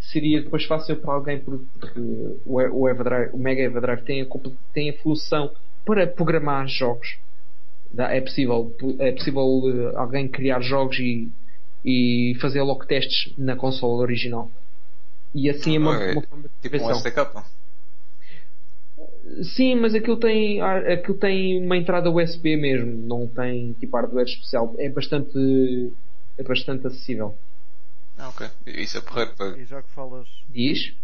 [0.00, 2.00] seria depois fácil para alguém, porque
[2.46, 4.26] o, Everdrive, o Mega Everdrive tem a,
[4.72, 5.50] tem a função
[5.84, 7.18] para programar jogos.
[7.98, 11.30] É possível, é possível eh, alguém criar jogos e,
[11.84, 14.50] e fazer logo testes na consola original.
[15.34, 17.44] E assim é uma, é, uma forma de tipo um SDK.
[19.54, 24.74] Sim, mas aquilo tem, aquilo tem uma entrada USB mesmo, não tem tipo hardware especial.
[24.78, 25.92] É bastante,
[26.38, 27.36] é bastante acessível.
[28.16, 28.48] Ah, ok.
[28.66, 29.58] Isso é porreiro para.
[29.58, 30.28] E já que falas.
[30.48, 30.94] Diz?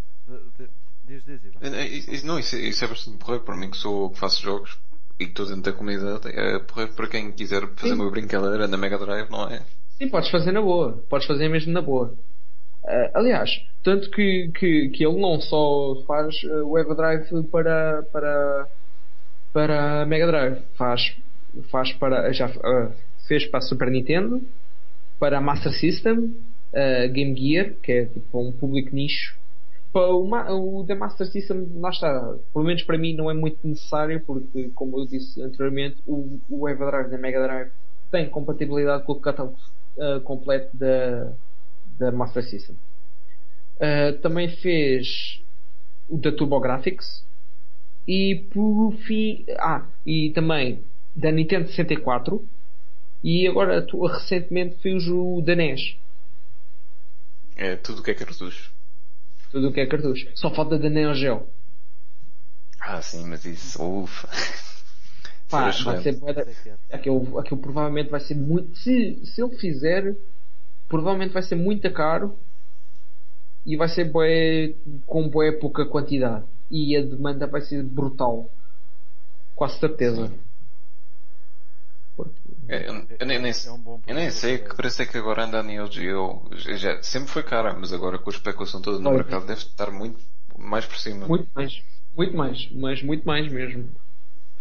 [1.05, 2.23] Diz, diz, diz.
[2.23, 4.79] Não, isso, isso é bastante porreiro para mim que sou que faço jogos
[5.19, 6.29] e que estou dentro da comunidade.
[6.29, 8.01] É porreiro para quem quiser fazer Sim.
[8.01, 9.61] uma brincadeira na Mega Drive, não é?
[9.97, 11.03] Sim, podes fazer na boa.
[11.09, 12.13] Podes fazer mesmo na boa.
[12.83, 13.51] Uh, aliás,
[13.83, 18.67] tanto que, que, que ele não só faz uh, o Everdrive para, para,
[19.51, 21.15] para Mega Drive, faz,
[21.69, 22.93] faz para, já uh,
[23.27, 24.41] fez para a Super Nintendo,
[25.19, 26.33] para a Master System,
[27.11, 29.35] Game Gear, que é tipo um público nicho.
[29.91, 33.67] Para o, o da Master System, lá está, pelo menos para mim não é muito
[33.67, 37.71] necessário, porque, como eu disse anteriormente, o, o Everdrive da Mega Drive
[38.11, 39.57] tem compatibilidade com o catálogo
[40.23, 41.33] completo da
[41.99, 42.77] da Master System.
[43.75, 45.41] Uh, também fez
[46.07, 47.25] o da TurboGrafx
[48.07, 50.83] e por fim, ah, e também
[51.15, 52.43] da Nintendo 64
[53.23, 55.97] e agora recentemente fez o da NES.
[57.55, 58.71] É tudo o que é cartucho.
[59.51, 60.27] Tudo o que é cartucho.
[60.35, 61.47] Só falta da Neo Geo.
[62.79, 64.27] Ah, sim, mas isso, ufa.
[65.49, 66.19] Pá, vai ser,
[66.91, 68.77] aquilo, aquilo provavelmente vai ser muito.
[68.77, 70.15] Se, se ele fizer,
[70.87, 72.37] provavelmente vai ser muito caro
[73.65, 74.75] e vai ser bué,
[75.07, 78.49] com bué pouca quantidade e a demanda vai ser brutal
[79.55, 80.48] quase certeza é,
[82.69, 85.63] eu, eu, nem, nem, é um eu nem sei que parece que agora anda a
[85.63, 89.59] Neo Geo já, sempre foi cara mas agora com a especulação toda no mercado deve
[89.59, 90.19] estar muito
[90.57, 91.27] mais por cima.
[91.27, 91.83] Muito mais
[92.15, 93.89] muito mais mas muito mais mesmo.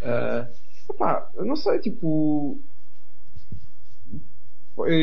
[0.01, 0.48] Uh,
[0.89, 2.59] opá, eu não sei tipo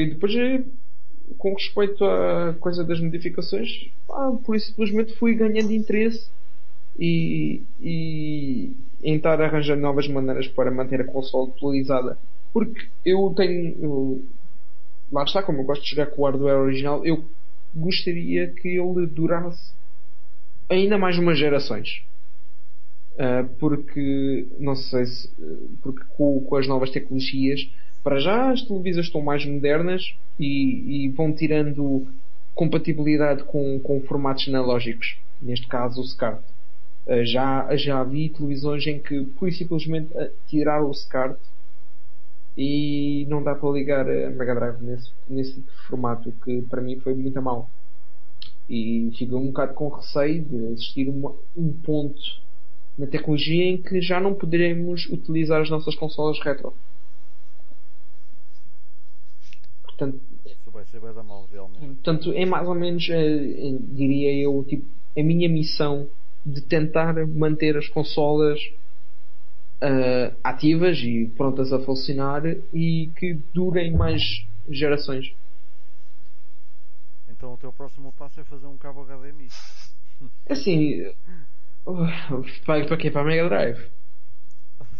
[0.09, 0.33] depois
[1.37, 6.29] com respeito à coisa das modificações, ah, por isso simplesmente fui ganhando interesse
[6.97, 8.73] e, e
[9.03, 12.17] em estar arranjando novas maneiras para manter a console atualizada.
[12.55, 13.75] Porque eu tenho.
[13.83, 14.25] Eu,
[15.11, 17.25] lá está, como eu gosto de jogar com o hardware original, eu
[17.75, 19.73] gostaria que ele durasse
[20.69, 22.01] ainda mais umas gerações.
[23.15, 25.29] Uh, porque, não sei se.
[25.83, 27.69] Porque com, com as novas tecnologias
[28.01, 32.07] para já as televisões estão mais modernas e, e vão tirando
[32.53, 36.39] compatibilidade com, com formatos analógicos, neste caso o SCART.
[37.05, 40.07] Uh, já, já vi televisões em que por simplesmente
[40.47, 41.37] tiraram o SCART
[42.57, 47.13] e não dá para ligar a Mega Drive nesse, nesse formato, que para mim foi
[47.13, 47.69] muito mal.
[48.69, 52.21] E fico um bocado com receio de existir uma, um ponto
[52.97, 56.73] na tecnologia em que já não poderemos utilizar as nossas consolas retro.
[59.83, 60.19] Portanto.
[61.95, 64.85] Portanto, é mais ou menos, eh, diria eu, tipo,
[65.17, 66.07] a minha missão
[66.45, 68.59] de tentar manter as consolas
[69.85, 72.43] uh, ativas e prontas a funcionar
[72.73, 75.33] e que durem mais gerações.
[77.29, 79.49] Então o teu próximo passo é fazer um cabo HDMI.
[80.49, 81.13] Assim,
[82.65, 83.11] para, para quê?
[83.11, 83.91] Para a Mega Drive?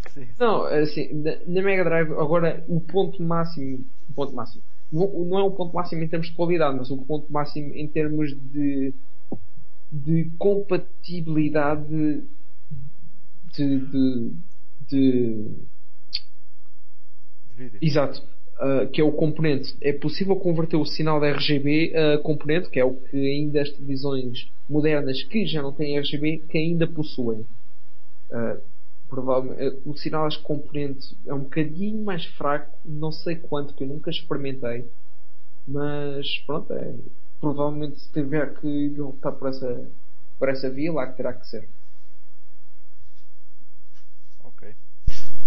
[0.09, 0.27] Sim.
[0.39, 5.43] Não, assim, na, na Mega Drive agora o ponto máximo, o ponto máximo não é
[5.43, 8.93] um ponto máximo em termos de qualidade, mas um ponto máximo em termos de,
[9.91, 12.23] de compatibilidade
[13.53, 14.33] de, de,
[14.89, 15.49] de,
[17.57, 18.21] de Exato.
[18.55, 19.75] Uh, que é o componente.
[19.81, 23.69] É possível converter o sinal de RGB a componente, que é o que ainda as
[23.69, 27.45] televisões modernas que já não têm RGB, que ainda possuem.
[28.31, 28.61] Uh,
[29.09, 33.83] provavelmente eh, o sinal de componente é um bocadinho mais fraco, não sei quanto, que
[33.83, 34.89] eu nunca experimentei,
[35.67, 36.95] mas pronto, é,
[37.39, 39.89] provavelmente se tiver que voltar por essa,
[40.37, 41.67] por essa via, lá que terá que ser.
[44.43, 44.75] Ok.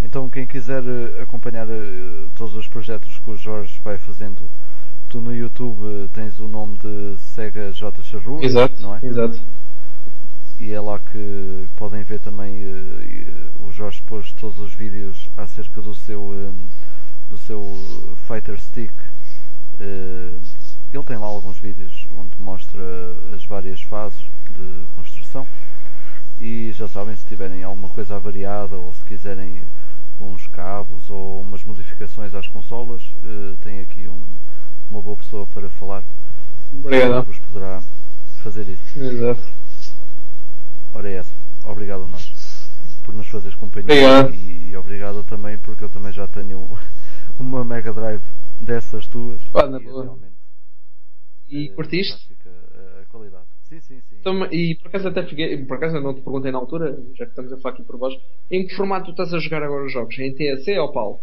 [0.03, 4.49] Então quem quiser eh, acompanhar eh, todos os projetos que o Jorge vai fazendo,
[5.09, 8.03] tu no YouTube tens o nome de Sega J.
[8.03, 9.01] Charrua, exato, não é?
[9.03, 9.41] Exato.
[10.61, 12.65] E é lá que podem ver também
[13.61, 16.53] o Jorge pôs todos os vídeos acerca do seu,
[17.31, 17.63] do seu
[18.27, 18.93] Fighter Stick
[20.93, 22.83] ele tem lá alguns vídeos onde mostra
[23.35, 24.19] as várias fases
[24.51, 25.47] de construção
[26.41, 29.63] e já sabem se tiverem alguma coisa avariada ou se quiserem
[30.21, 34.21] uns cabos ou umas modificações às consolas, uh, tem aqui um,
[34.91, 36.03] uma boa pessoa para falar.
[36.73, 37.25] Obrigado.
[37.25, 37.83] Vos poderá
[38.43, 38.99] fazer isso.
[38.99, 39.43] Exato.
[40.95, 41.33] Ora é essa.
[41.65, 42.49] Obrigado a nós
[43.09, 44.35] por nos fazeres companhia obrigado.
[44.35, 46.69] E, e obrigado também porque eu também já tenho
[47.41, 48.23] uma Mega Drive
[48.61, 49.41] dessas tuas.
[49.55, 50.19] Na e boa.
[51.49, 52.13] E eh, curtiste?
[52.13, 53.48] fantástica a, a qualidade.
[53.69, 54.17] Sim, sim, sim.
[54.21, 57.25] Então, e por acaso até fiquei, por acaso eu não te perguntei na altura, já
[57.27, 58.19] que estamos a falar aqui por baixo,
[58.51, 60.19] em que formato tu estás a jogar agora os jogos?
[60.19, 61.21] Em TSC ou PAL?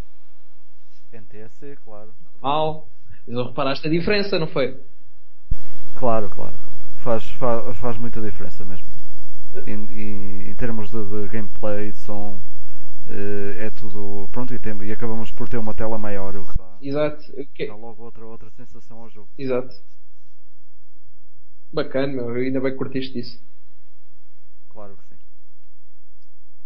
[1.11, 2.09] NTSC, claro.
[2.41, 2.87] PAL?
[3.27, 4.77] Mas reparaste a diferença, não foi?
[5.95, 6.53] Claro, claro.
[6.99, 8.85] Faz, faz, faz muita diferença mesmo.
[9.65, 12.37] Em, em, em termos de, de, gameplay, de som,
[13.07, 14.27] uh, é tudo.
[14.31, 17.23] Pronto, e, tem, e acabamos por ter uma tela maior, o que dá, Exato.
[17.39, 17.67] Okay.
[17.67, 19.29] dá logo outra, outra sensação ao jogo.
[19.37, 19.75] Exato.
[21.71, 22.29] Bacana, meu.
[22.35, 23.39] Ainda bem que curtiste isso.
[24.69, 25.21] Claro que sim.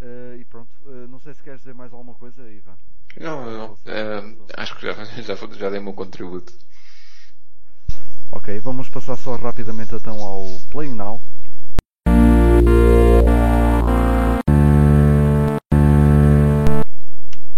[0.02, 2.76] Uh, e pronto, uh, não sei se queres dizer mais alguma coisa, Ivan.
[3.20, 3.74] Não, não.
[3.74, 6.54] Uh, acho que já, já, já dei o meu contributo.
[8.32, 11.20] Ok, vamos passar só rapidamente então ao Play Now.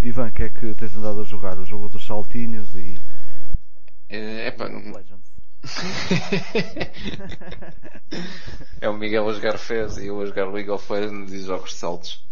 [0.02, 1.58] Ivan, o que é que tens andado a jogar?
[1.58, 2.98] O jogo dos saltinhos e.
[4.10, 4.94] É, não...
[8.82, 11.72] é o Miguel a jogar Fez e eu a jogar League of Legends e jogos
[11.72, 12.26] de saltos.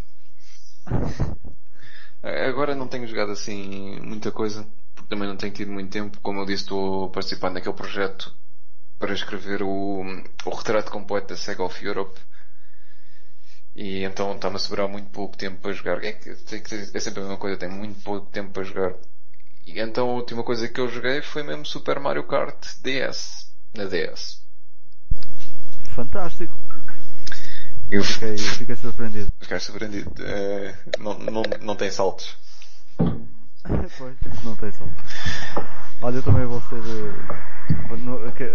[2.22, 6.20] Agora não tenho jogado assim muita coisa, porque também não tenho tido muito tempo.
[6.22, 8.34] Como eu disse, estou participando naquele projeto
[8.98, 10.02] para escrever o,
[10.46, 12.20] o retrato completo da Sega of Europe.
[13.76, 16.04] E então está-me a sobrar muito pouco tempo para jogar.
[16.04, 18.94] É, que, é sempre a mesma coisa, tem muito pouco tempo para jogar.
[19.70, 23.48] E então a última coisa que eu joguei foi mesmo Super Mario Kart DS.
[23.76, 24.42] Na DS.
[25.94, 26.56] Fantástico.
[27.92, 29.32] Eu fiquei, fiquei surpreendido.
[29.40, 30.10] Fiquei surpreendido.
[30.10, 32.36] Uh, não, não, não tem saltos.
[32.98, 34.98] pois, não tem saltos.
[36.02, 36.82] Olha, eu também vou ser.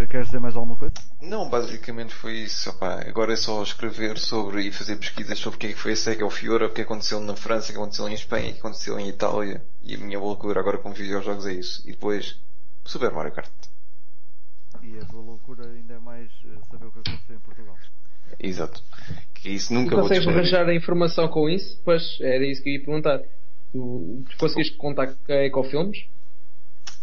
[0.09, 0.95] Queres dizer mais alguma coisa?
[1.21, 2.71] Não, basicamente foi isso.
[2.71, 5.93] Opa, agora é só escrever sobre e fazer pesquisas sobre o que é que foi
[5.93, 8.53] a SEGA of Europe, o que aconteceu na França, o que aconteceu em Espanha, o
[8.55, 9.63] que aconteceu em Itália.
[9.83, 11.83] E a minha loucura agora com videojogos é isso.
[11.89, 12.39] E depois,
[12.85, 13.51] Super Mario Kart.
[14.83, 16.31] E a tua loucura ainda é mais
[16.71, 17.77] saber o que aconteceu em Portugal.
[18.39, 18.83] Exato.
[19.35, 21.81] Que isso nunca tu vou consegues arranjar a informação com isso?
[21.85, 23.21] Pois, era isso que eu ia perguntar.
[23.73, 26.07] Tu, tu conseguiste contacto com a Ecofilmes?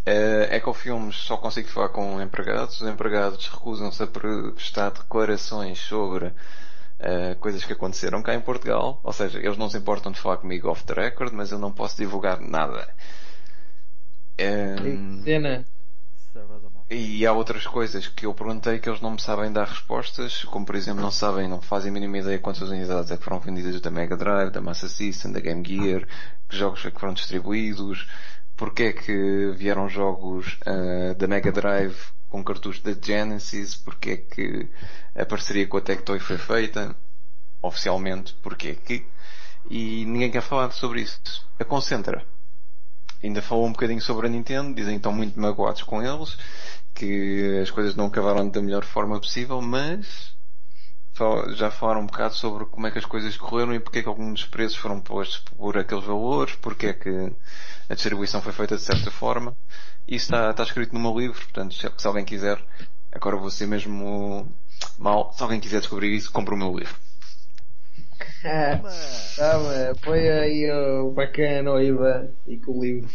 [0.06, 2.82] Uh, Ecofilmes só consigo falar com empregados.
[2.82, 9.00] Os empregados recusam-se a prestar declarações sobre uh, coisas que aconteceram cá em Portugal.
[9.04, 11.72] Ou seja, eles não se importam de falar comigo off the record, mas eu não
[11.72, 12.88] posso divulgar nada.
[14.40, 15.66] Um, cena.
[16.90, 20.66] E há outras coisas que eu perguntei que eles não me sabem dar respostas, como
[20.66, 23.80] por exemplo não sabem, não fazem a mínima ideia quantas unidades é que foram vendidas
[23.80, 26.06] da Mega Drive, da Master System, da Game Gear,
[26.50, 28.10] que jogos é que foram distribuídos,
[28.62, 31.98] porque é que vieram jogos uh, da Mega Drive
[32.30, 34.70] com cartuchos da Genesis, porque é que
[35.16, 36.96] a parceria com a Tectoy foi feita,
[37.60, 39.04] oficialmente, porque é que,
[39.68, 41.20] e ninguém quer falar sobre isso.
[41.60, 42.24] A Concentra
[43.24, 46.38] ainda falou um bocadinho sobre a Nintendo, dizem que estão muito magoados com eles,
[46.94, 50.36] que as coisas não acabaram da melhor forma possível, mas
[51.56, 54.08] já falaram um bocado sobre como é que as coisas correram e porque é que
[54.08, 57.32] alguns dos preços foram postos por aqueles valores, porque é que
[57.90, 59.56] a distribuição foi feita de certa forma.
[60.08, 62.60] Isso está, está escrito no meu livro, portanto, se, se alguém quiser,
[63.12, 64.48] agora vou ser mesmo
[64.98, 66.96] mal, se alguém quiser descobrir isso, compre o meu livro.
[69.36, 73.10] Toma, põe aí o bacana, o Ivan, e com o livro.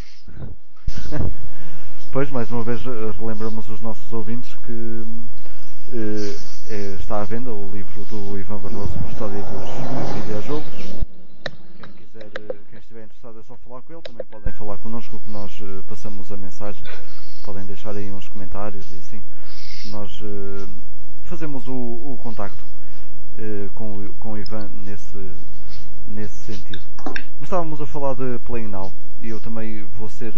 [2.12, 2.80] Pois, mais uma vez,
[3.18, 5.02] relembramos os nossos ouvintes que
[5.92, 10.66] eh, está à venda o livro do Ivan Barroso, História dos Videojogos.
[11.76, 12.30] Quem quiser,
[12.68, 15.82] quem estiver interessado é só falar com ele, também podem falar connosco que nós eh,
[15.88, 16.82] passamos a mensagem,
[17.44, 19.22] podem deixar aí uns comentários e assim.
[19.90, 20.68] Nós eh,
[21.24, 22.64] fazemos o, o contacto
[23.74, 25.30] com, com o Ivan nesse,
[26.08, 26.82] nesse sentido.
[27.04, 30.32] Mas estávamos a falar de Play Now e eu também vou ser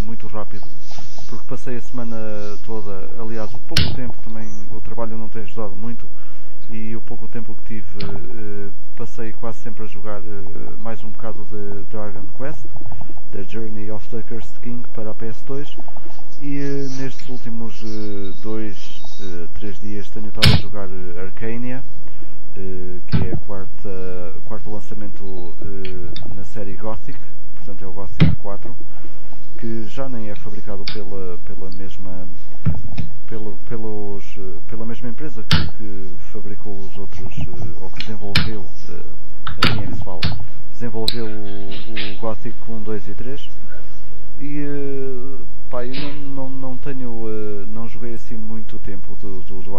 [0.00, 0.66] muito rápido
[1.28, 2.16] porque passei a semana
[2.64, 6.06] toda, aliás, o pouco tempo também, o trabalho não tem ajudado muito
[6.70, 11.10] e o pouco tempo que tive uh, passei quase sempre a jogar uh, mais um
[11.10, 12.64] bocado de Dragon Quest,
[13.32, 15.76] The Journey of the Cursed King para a PS2
[16.40, 17.82] e uh, nestes últimos
[18.42, 19.02] dois,
[19.54, 20.88] três dias tenho estado a jogar
[21.18, 21.84] Arcania,
[22.54, 25.54] que é o quarto lançamento
[26.34, 27.18] na série Gothic,
[27.64, 28.76] portanto é o Gothic 4,
[29.58, 32.28] que já nem é fabricado pela, pela mesma
[33.26, 34.38] pelo, pelos,
[34.68, 37.38] pela mesma empresa que, que fabricou os outros,
[37.80, 38.66] ou que desenvolveu,
[39.64, 40.20] assim é que se fala,
[40.72, 43.48] desenvolveu o, o Gothic 1, 2 e 3
[44.40, 45.38] e
[45.70, 49.72] pá, eu não, não, não tenho, não joguei assim muito tempo do, do, do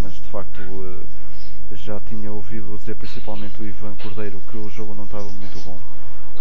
[0.00, 1.04] mas de facto
[1.72, 5.78] já tinha ouvido dizer principalmente o Ivan Cordeiro que o jogo não estava muito bom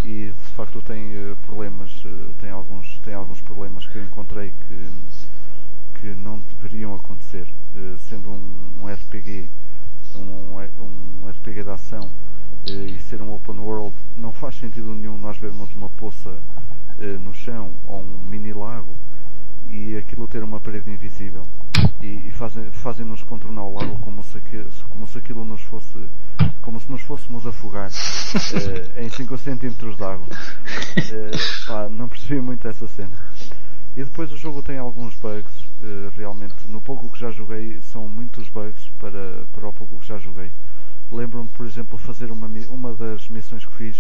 [0.04, 4.54] e de facto tem uh, problemas, uh, tem alguns, tem alguns problemas que eu encontrei
[4.68, 4.90] que,
[6.00, 9.50] que não deveriam acontecer, uh, sendo um, um RPG,
[10.16, 12.10] um, um RPG de ação
[12.66, 16.36] e ser um open world, não faz sentido nenhum nós vermos uma poça
[17.20, 18.96] no chão ou um mini lago
[19.70, 21.46] e aquilo ter uma parede invisível
[22.02, 24.40] e, e fazem, fazem-nos contornar o lago como se,
[24.90, 25.98] como se aquilo nos fosse,
[26.62, 30.28] como se nos fôssemos afogar uh, em 5 centímetros de água.
[30.28, 33.16] Uh, pá, não percebi muito essa cena.
[33.98, 38.08] E depois o jogo tem alguns bugs, uh, realmente, no pouco que já joguei, são
[38.08, 40.52] muitos bugs para, para o pouco que já joguei.
[41.12, 43.98] Lembro-me, por exemplo, fazer uma, uma das missões que fiz,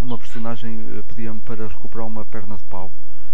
[0.00, 3.25] uma personagem pedia-me para recuperar uma perna de pau eh,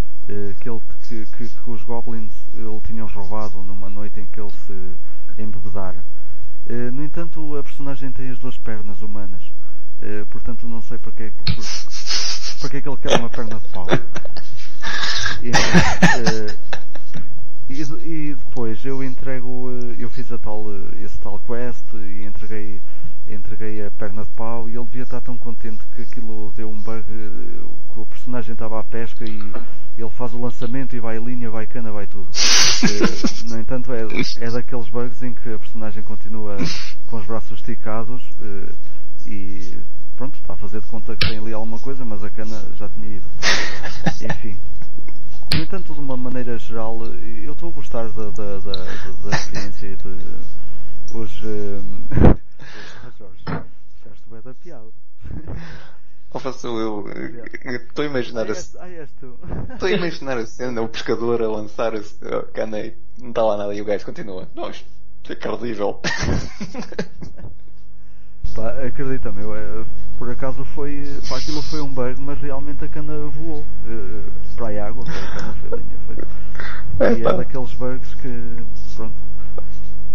[0.61, 4.53] que, ele, que, que, que, os goblins ele tinham roubado numa noite em que ele
[4.67, 4.73] se
[5.41, 6.05] embebedara.
[6.69, 9.43] Eh, no entanto, a personagem tem as duas pernas humanas,
[10.01, 11.65] eh, portanto não sei para que, por,
[12.61, 13.87] para que é que ele quer uma perna de pau.
[15.43, 15.51] E,
[17.73, 20.67] e, e depois eu entrego, eu fiz a tal,
[21.03, 22.81] esse tal quest e entreguei
[23.35, 26.81] entreguei a perna de pau e ele devia estar tão contente que aquilo deu um
[26.81, 27.05] bug,
[27.93, 29.53] que o personagem estava à pesca e
[29.97, 32.29] ele faz o lançamento e vai linha, vai cana, vai tudo.
[32.83, 34.03] Eh, no entanto, é,
[34.41, 36.57] é daqueles bugs em que a personagem continua
[37.09, 38.73] com os braços esticados eh,
[39.27, 39.79] e
[40.17, 42.89] pronto, está a fazer de conta que tem ali alguma coisa, mas a cana já
[42.89, 43.25] tinha ido.
[44.31, 44.59] Enfim.
[45.53, 46.99] No entanto, de uma maneira geral,
[47.43, 51.43] eu estou a gostar da, da, da, da experiência e de os.
[53.19, 54.89] Jorge, gostaste bem da piada.
[56.35, 57.05] Ou sou eu.
[57.65, 58.79] Estou a imaginar a Estou
[59.83, 62.03] a imaginar a cena, o pescador a lançar a
[62.55, 64.49] cana e não está lá nada e o gajo continua.
[64.55, 64.87] Não, isto
[65.29, 66.01] é cardível.
[68.55, 69.85] Pá, acredita-me, é,
[70.19, 71.05] por acaso foi.
[71.29, 74.23] Pá, aquilo foi um bug, mas realmente a cana voou uh,
[74.57, 75.99] para a água, a cana foi linha.
[76.07, 76.17] Foi.
[77.01, 78.29] É, e é daqueles bugs que.
[78.95, 79.15] Pronto.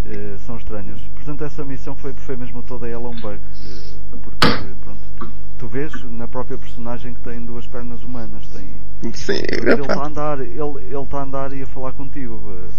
[0.08, 1.02] Uh, são estranhos.
[1.16, 3.36] Portanto, essa missão foi, foi mesmo toda ela um bug.
[3.36, 4.48] Uh, porque,
[4.84, 8.48] pronto tu vês na própria personagem que tem duas pernas humanas.
[8.48, 8.68] Tem,
[9.14, 12.42] Sim, ele está a andar, ele, ele está a andar e a falar contigo.
[12.48, 12.70] Eh,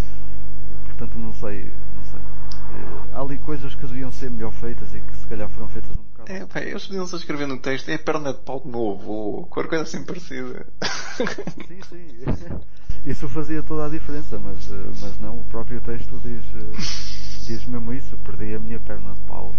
[0.86, 2.20] portanto, não sei, não sei.
[2.20, 5.90] Eh, há ali coisas que deviam ser melhor feitas e que se calhar foram feitas
[5.90, 6.32] um bocado.
[6.32, 9.10] É, pá, eles podiam só escrever no texto, é a perna de pau de novo,
[9.10, 10.66] ou qualquer coisa assim parecida.
[11.66, 12.58] Sim, sim.
[13.06, 17.92] Isso fazia toda a diferença, mas, eh, mas não, o próprio texto diz, diz mesmo
[17.92, 19.54] isso, perdi a minha perna de pau.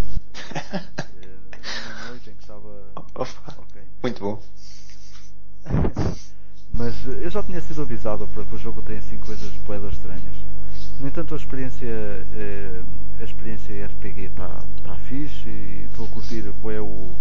[2.10, 2.70] noite em que estava.
[3.16, 3.84] Okay.
[4.04, 4.42] Muito bom.
[6.74, 9.94] Mas eh, eu já tinha sido avisado para que o jogo tem assim coisas poedas
[9.94, 10.36] estranhas.
[11.00, 12.82] No entanto, a experiência, eh,
[13.20, 17.12] a experiência RPG está tá fixe e estou a curtir bem o,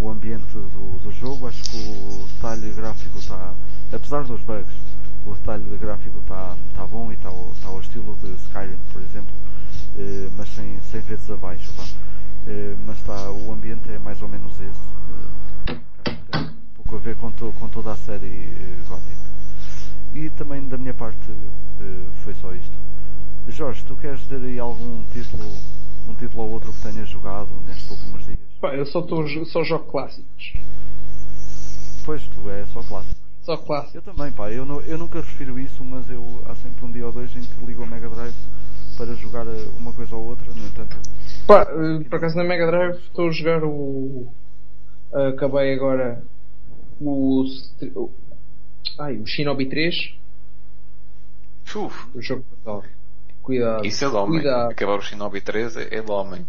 [0.00, 1.46] o ambiente do, do jogo.
[1.46, 3.54] Acho que o detalhe gráfico está,
[3.92, 4.74] apesar dos bugs,
[5.26, 9.32] o detalhe gráfico está tá bom e está tá ao estilo de Skyrim, por exemplo,
[9.98, 11.72] eh, mas sem, sem vezes abaixo.
[11.76, 11.84] Tá?
[12.46, 14.94] Eh, mas está, o ambiente é mais ou menos esse.
[15.70, 19.24] Uh, tem um pouco a ver com, to, com toda a série uh, gótica.
[20.14, 21.18] E também da minha parte
[22.22, 22.72] foi só isto.
[23.48, 25.44] Jorge, tu queres dizer aí algum título,
[26.08, 28.38] um título ou outro que tenhas jogado nestes últimos dias?
[28.60, 30.54] Pá, eu só, tô, só jogo clássicos.
[32.04, 33.23] Pois, tu é só clássico.
[33.44, 33.98] Só clássico.
[33.98, 37.06] Eu também, pá, eu, não, eu nunca refiro isso, mas eu há sempre um dia
[37.06, 38.34] ou dois em que ligo o Mega Drive
[38.96, 39.46] para jogar
[39.78, 40.96] uma coisa ou outra, no entanto
[41.46, 44.32] Pá, eh, por acaso na Mega Drive estou a jogar o.
[45.12, 46.22] Acabei agora
[47.00, 47.44] o.
[48.98, 50.14] Ai, o Shinobi 3.
[51.76, 52.08] Uf.
[52.14, 52.84] O jogo total.
[53.42, 53.84] Cuidado.
[53.84, 54.40] Isso é de homem.
[54.40, 54.70] Cuidado.
[54.70, 56.46] Acabar o Shinobi 3 é, é de homem.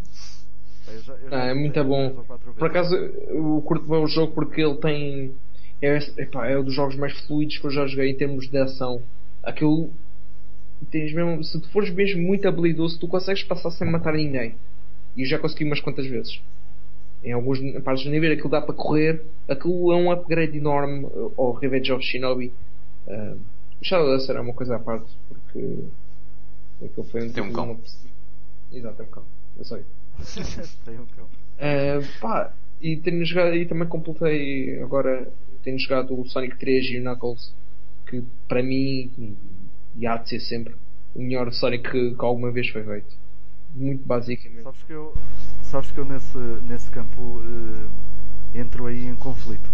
[1.32, 2.24] ah, é muito bom.
[2.58, 5.36] Por acaso eu curto bem o jogo porque ele tem.
[5.82, 8.58] É, epá, é um dos jogos mais fluidos que eu já joguei em termos de
[8.58, 9.02] ação.
[9.44, 9.90] Aquilo.
[10.92, 14.56] Tens mesmo, se tu fores mesmo muito habilidoso, tu consegues passar sem matar ninguém.
[15.16, 16.42] E eu já consegui umas quantas vezes.
[17.24, 19.22] Em alguns partes do nível aquilo dá para correr.
[19.48, 21.08] Aquilo é um upgrade enorme
[21.38, 22.52] ao Revenge of Shinobi.
[23.08, 23.40] Uh,
[23.82, 25.86] Shadow Dancer é uma coisa à parte porque
[26.84, 27.72] aquilo foi um Tem um cão.
[27.72, 27.80] Uma...
[28.72, 29.24] Exato, é um cão.
[29.60, 30.76] É só isso.
[30.86, 31.26] Tem um cão.
[31.26, 35.32] Uh, pá, e, tenho jogado, e também completei agora
[35.66, 37.54] tenho jogado o Sonic 3 e o Knuckles
[38.08, 39.36] que para mim
[39.98, 40.76] e há de ser sempre
[41.16, 43.16] o melhor Sonic que, que alguma vez foi feito.
[43.74, 44.64] Muito basicamente.
[44.64, 45.14] Sabes que eu,
[45.64, 46.38] sabes que eu nesse,
[46.70, 47.90] nesse campo uh,
[48.54, 49.70] entro aí em conflito.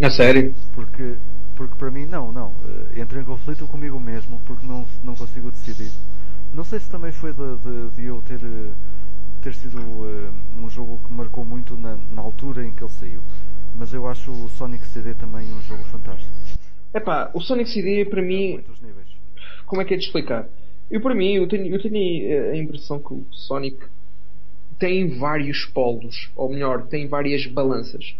[0.00, 0.54] A sério?
[0.74, 1.16] porque,
[1.56, 2.48] porque para mim não, não.
[2.48, 5.90] Uh, entro em conflito comigo mesmo porque não, não consigo decidir.
[6.54, 8.72] Não sei se também foi de, de, de eu ter uh,
[9.42, 13.20] ter sido uh, um jogo que marcou muito na, na, altura em que ele saiu.
[13.78, 16.30] Mas eu acho o Sonic CD também um jogo fantástico.
[16.94, 18.60] Epá, o Sonic CD para mim.
[19.66, 20.48] Como é que é de explicar?
[20.90, 23.76] Eu para mim, eu tenho, eu tenho eh, a impressão que o Sonic
[24.78, 28.14] tem vários polos, ou melhor, tem várias balanças.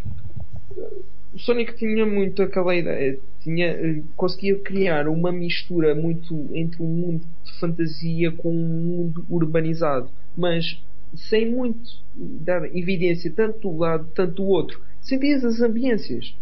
[1.33, 6.89] O Sonic tinha muito aquela ideia, tinha, eh, conseguia criar uma mistura muito entre um
[6.89, 10.83] mundo de fantasia com um mundo urbanizado, mas
[11.15, 14.81] sem muito dar evidência tanto do lado, tanto do outro.
[15.07, 16.35] Sentias as ambiências.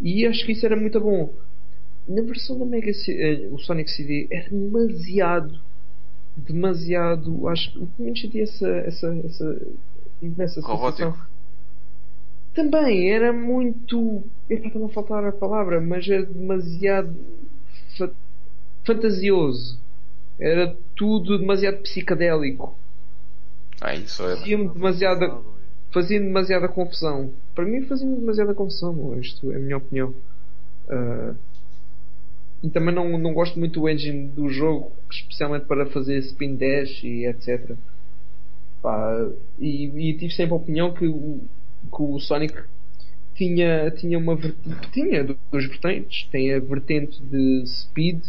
[0.00, 1.32] E acho que isso era muito bom.
[2.08, 5.60] Na versão da Mega eh, o Sonic CD era demasiado
[6.36, 9.62] demasiado acho que pelo menos senti essa essa, essa,
[10.22, 11.14] essa sensação
[12.54, 17.14] também era muito está-me a faltar a palavra mas era demasiado
[17.98, 18.10] fa
[18.84, 19.78] fantasioso
[20.38, 22.74] era tudo demasiado psicadélico
[23.80, 24.36] ah, isso é.
[24.36, 25.40] Fazia-me demasiada.
[25.92, 27.32] Fazia demasiada confusão.
[27.54, 29.18] Para mim fazia-me demasiada confusão.
[29.18, 30.14] Isto é a minha opinião.
[30.88, 31.34] Uh,
[32.62, 37.02] e também não, não gosto muito do engine do jogo, especialmente para fazer spin dash
[37.02, 37.74] e etc.
[38.82, 41.40] Pá, e, e, tive sempre a opinião que o,
[41.84, 42.54] que o Sonic
[43.34, 44.36] tinha, tinha uma
[44.92, 46.28] tinha duas vertentes.
[46.30, 48.22] Tem a vertente de speed,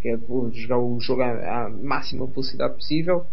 [0.00, 0.18] que é
[0.52, 3.24] jogar o jogo à, à máxima velocidade possível,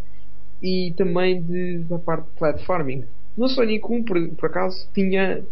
[0.61, 3.05] e também de, da parte de platforming.
[3.35, 5.43] No Sonic 1, por, por acaso, tinha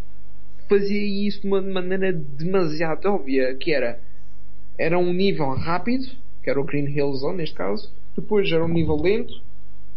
[0.69, 3.99] fazia isso de uma maneira demasiado óbvia, que era
[4.77, 6.05] era um nível rápido,
[6.41, 9.41] que era o Green Hill Zone neste caso, depois era um nível lento,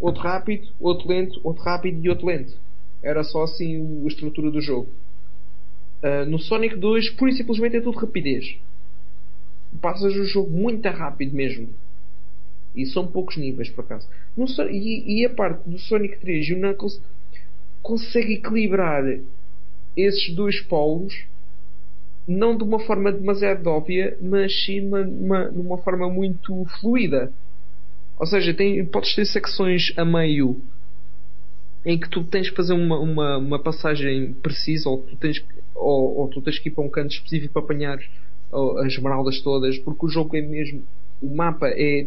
[0.00, 2.56] outro rápido, outro lento, outro rápido e outro lento.
[3.02, 4.88] Era só assim a estrutura do jogo.
[6.02, 8.56] Uh, no Sonic 2, pura e simplesmente é tudo rapidez.
[9.80, 11.68] Passas o jogo muito rápido mesmo.
[12.74, 14.08] E são poucos níveis, por acaso.
[14.36, 17.00] No, e, e, a parte do Sonic 3 e o Knuckles
[17.84, 19.04] consegue equilibrar
[19.94, 21.14] esses dois polos
[22.26, 27.30] não de uma forma demasiado óbvia, mas sim de uma forma muito fluida.
[28.18, 30.60] Ou seja, tem, podes ter secções a meio
[31.84, 35.44] em que tu tens que fazer uma, uma, uma passagem precisa ou tu, tens,
[35.74, 37.98] ou, ou, tu tens que ir para um canto específico para apanhar
[38.78, 40.82] as esmeraldas todas, porque o jogo é mesmo.
[41.20, 42.06] O mapa é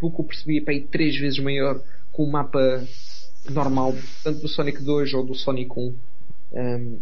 [0.00, 2.84] que eu percebi, é para ir três vezes maior que o mapa
[3.50, 5.94] normal, tanto do Sonic 2 ou do Sonic 1.
[6.52, 6.98] Um,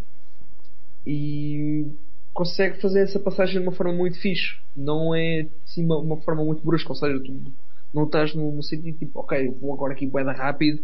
[1.06, 1.86] e
[2.32, 4.56] consegue fazer essa passagem de uma forma muito fixe.
[4.77, 7.52] Não é assim, uma, uma forma muito brusca, ou seja, tu
[7.93, 10.81] não estás no, no sentido tipo, ok, vou agora aqui boeda rápido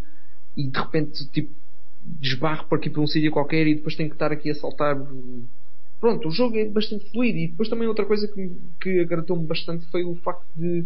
[0.55, 1.51] e de repente tipo
[2.03, 4.97] desbarro por aqui para um sítio qualquer e depois tenho que estar aqui a saltar.
[5.99, 9.85] Pronto, o jogo é bastante fluido e depois também outra coisa que, que agradou-me bastante
[9.87, 10.85] foi o facto de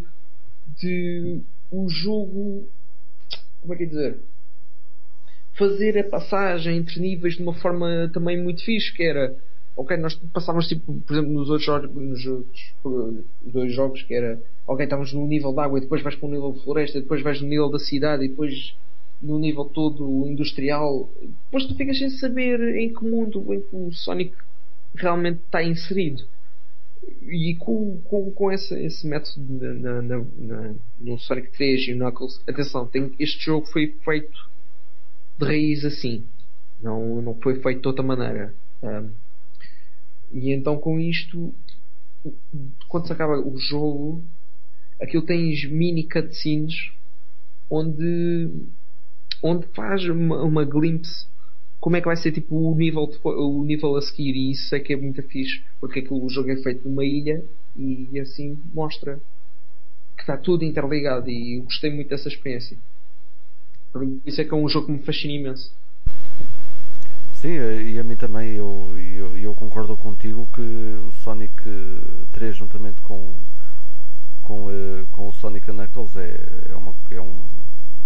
[0.79, 1.41] de
[1.71, 2.67] o jogo.
[3.61, 4.19] Como é que é dizer?
[5.57, 9.35] Fazer a passagem entre níveis de uma forma também muito fixe, que era.
[9.75, 12.73] Ok, nós passávamos tipo, por exemplo, nos outros nos outros
[13.41, 14.41] dois jogos, que era.
[14.67, 17.21] Ok, estávamos no nível de água e depois vais para o nível de floresta, depois
[17.21, 18.75] vais no nível da cidade e depois
[19.21, 21.09] no nível todo industrial.
[21.45, 24.33] Depois tu ficas sem saber em que mundo em que o Sonic
[24.95, 26.23] realmente está inserido
[27.21, 31.97] e com, com, com esse, esse método na, na, na, no Sonic 3 e o
[31.97, 34.52] Knuckles, atenção, tem, este jogo foi feito
[35.37, 36.23] de raiz assim,
[36.81, 38.53] não, não foi feito de outra maneira.
[38.81, 39.11] Um,
[40.31, 41.53] e então com isto,
[42.87, 44.23] quando se acaba o jogo,
[45.01, 46.91] aquilo tens mini cutscenes
[47.69, 48.49] onde,
[49.41, 51.27] onde faz uma, uma glimpse
[51.83, 54.33] como é que vai ser tipo o nível, o nível a seguir.
[54.37, 57.43] E isso é que é muito fixe porque aquilo, o jogo é feito numa ilha
[57.75, 59.19] e assim mostra
[60.15, 61.29] que está tudo interligado.
[61.29, 62.77] E gostei muito dessa experiência
[63.93, 65.71] por isso é que é um jogo que me fascina imenso
[67.35, 71.53] Sim, e a mim também eu, eu, eu concordo contigo que o Sonic
[72.31, 73.33] 3 juntamente com
[74.43, 76.37] com, eh, com o Sonic Knuckles é,
[76.69, 77.35] é, uma, é, um,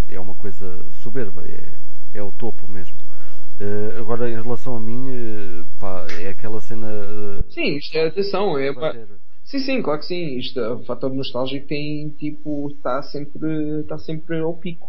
[0.09, 1.71] é uma coisa soberba, é,
[2.13, 2.95] é o topo mesmo.
[3.59, 6.87] Uh, agora, em relação a mim, uh, pá, é aquela cena.
[6.87, 8.71] Uh, sim, isto é atenção, é.
[8.71, 8.95] Pá,
[9.43, 10.37] sim, sim, claro que sim.
[10.37, 12.69] Isto, o fator nostálgico tem tipo.
[12.69, 14.87] está sempre, está sempre ao pico.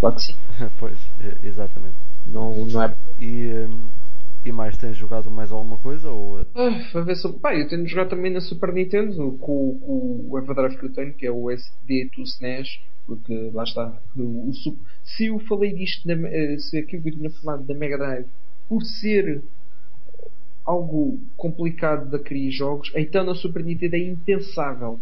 [0.00, 0.34] Claro que sim.
[0.78, 0.98] pois,
[1.44, 1.96] exatamente.
[2.26, 2.94] Não, não é.
[3.20, 3.66] E,
[4.44, 6.08] e mais, tens jogado mais alguma coisa?
[6.10, 6.44] Ou...
[6.54, 7.28] Ah, a ver se...
[7.34, 11.14] Pá, eu tenho jogado também na Super Nintendo com, com o Everdrive que eu tenho,
[11.14, 14.00] que é o SD2 SNES, porque lá está.
[14.16, 14.52] O, o,
[15.04, 18.26] se eu falei disto, na, eh, se aquilo que eu tinha falado da Mega Drive,
[18.68, 19.42] por ser
[20.64, 25.00] algo complicado de criar jogos, então na Super Nintendo é impensável.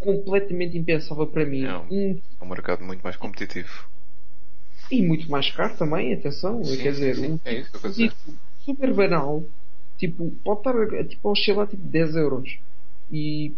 [0.00, 0.04] É.
[0.04, 1.64] Completamente impensável para mim.
[1.64, 3.88] É um, um mercado muito mais competitivo.
[4.90, 6.64] E muito mais caro também, atenção.
[6.64, 8.12] Sim, quer dizer, sim, um é isso que eu dizer.
[8.64, 9.44] super banal,
[9.96, 12.58] tipo, pode estar tipo, a oscilar tipo 10 euros.
[13.10, 13.54] E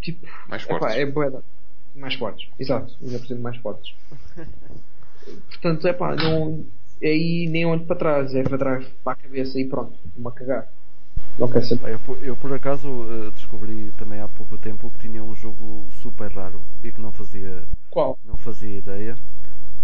[0.00, 0.96] tipo, mais epá, fortes.
[0.96, 1.44] é boeda.
[1.94, 3.94] Mais fortes, exato, ainda por cima mais fortes.
[5.48, 6.64] Portanto, é pá, não.
[7.02, 10.32] É aí nem onde para trás, é para trás, para a cabeça e pronto, uma
[10.32, 10.68] cagar.
[11.62, 11.98] Saber.
[12.08, 16.30] Eu, eu, por acaso uh, descobri também há pouco tempo que tinha um jogo super
[16.30, 17.62] raro e que não fazia.
[17.90, 18.18] Qual?
[18.26, 19.16] Não fazia ideia.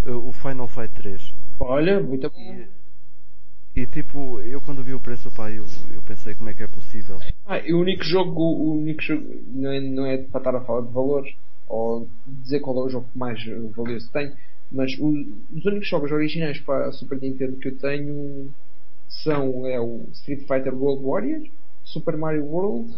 [0.06, 1.34] Uh, o Final Fight 3.
[1.60, 2.38] Olha, muito bom.
[2.38, 2.68] E,
[3.80, 6.66] e tipo, eu quando vi o preço, pá, eu, eu pensei como é que é
[6.66, 7.18] possível.
[7.46, 10.82] Ah, o único jogo, o único jogo não é, não é para estar a falar
[10.82, 11.34] de valores
[11.68, 13.44] ou dizer qual é o jogo que mais
[13.74, 14.32] valioso tem,
[14.70, 15.08] mas o,
[15.54, 18.50] os únicos jogos originais para a Super Nintendo que eu tenho
[19.08, 21.42] são é o Street Fighter World Warrior,
[21.84, 22.94] Super Mario World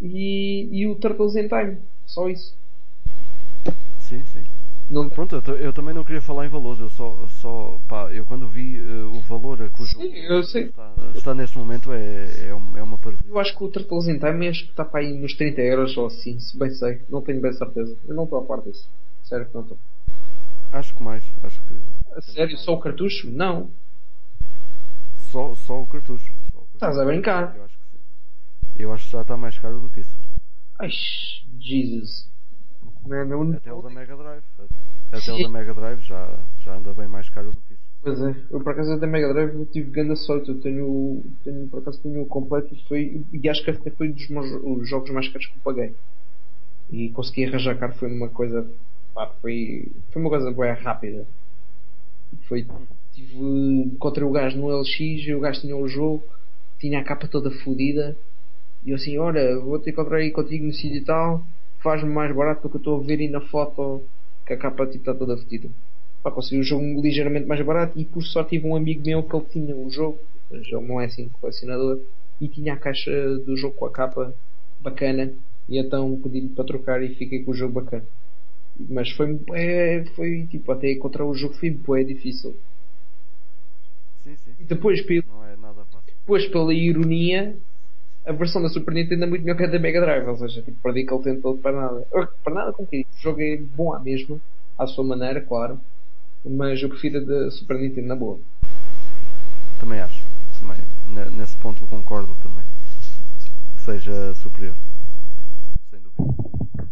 [0.00, 1.78] e, e o Turtles in Time.
[2.06, 2.54] Só isso.
[4.00, 4.42] Sim, sim.
[4.90, 5.08] Não...
[5.08, 8.46] Pronto, eu, eu, também não queria falar em valores, eu só, só pá, eu quando
[8.46, 12.76] vi uh, o valor a que o jogo está, está, neste momento é, é, um,
[12.76, 12.98] é uma.
[13.26, 15.96] Eu acho que o Turtles in Time acho que está para aí nos 30 euros
[15.96, 17.96] ou assim, se bem sei, não tenho bem certeza.
[18.06, 18.86] Eu não estou a par disso.
[19.24, 19.78] Sério que não estou.
[20.72, 22.18] Acho que mais, acho que.
[22.18, 23.30] A sério, só o cartucho?
[23.30, 23.70] Não.
[25.32, 26.30] Só, só o cartucho.
[26.52, 26.74] Só o cartucho.
[26.74, 27.56] Estás a brincar?
[27.56, 28.82] Eu acho que sim.
[28.82, 30.18] Eu acho que já está mais caro do que isso.
[30.78, 30.90] Ai,
[31.58, 32.30] Jesus.
[33.06, 33.56] Não, não...
[33.56, 34.42] Até o da Mega Drive.
[35.10, 37.82] Até o da Mega Drive já, já anda bem mais caro do que isso.
[38.02, 41.66] Pois é, eu por acaso da Mega Drive eu tive grande sorte, eu tenho, tenho
[41.68, 44.86] por acaso tenho o completo e foi e acho que até foi dos meus, os
[44.86, 45.94] jogos mais caros que eu paguei.
[46.90, 48.68] E consegui arranjar caro foi uma coisa
[49.14, 51.26] pá, foi, foi uma coisa boa rápida.
[52.48, 52.66] Foi
[53.14, 56.22] tive, encontrei o gajo no LX e o gajo tinha o jogo,
[56.78, 58.16] tinha a capa toda fodida
[58.84, 61.44] e eu assim, olha, vou que encontrar aí contigo no sítio e tal
[61.82, 64.02] faz-me mais barato do que eu estou a ver aí na foto
[64.46, 65.68] que a capa tipo, está toda fedida.
[66.22, 69.34] Pá, consegui o jogo ligeiramente mais barato e por sorte tive um amigo meu que
[69.34, 70.18] ele tinha o jogo,
[70.50, 72.00] mas ele não é assim colecionador,
[72.40, 74.32] e tinha a caixa do jogo com a capa
[74.80, 75.32] bacana
[75.68, 78.04] e então pedi-lhe para trocar e fiquei com o jogo bacana.
[78.88, 82.56] Mas foi, é, foi tipo, até encontrar o jogo foi é difícil.
[84.24, 84.52] Sim, sim.
[84.58, 85.56] E depois, não é
[86.22, 87.56] depois pela ironia,
[88.24, 90.62] a versão da Super Nintendo é muito melhor que a da Mega Drive, ou seja,
[90.62, 92.06] tipo, perdi aquele tempo todo para nada.
[92.44, 93.00] Para nada, como que é?
[93.00, 94.40] O jogo é bom à mesma,
[94.78, 95.80] à sua maneira, claro,
[96.44, 98.38] mas eu prefiro a da Super Nintendo na boa.
[99.80, 100.24] Também acho,
[100.60, 101.32] também.
[101.32, 102.64] Nesse ponto concordo também.
[103.74, 104.74] Que seja superior.
[105.90, 106.88] Sem dúvida.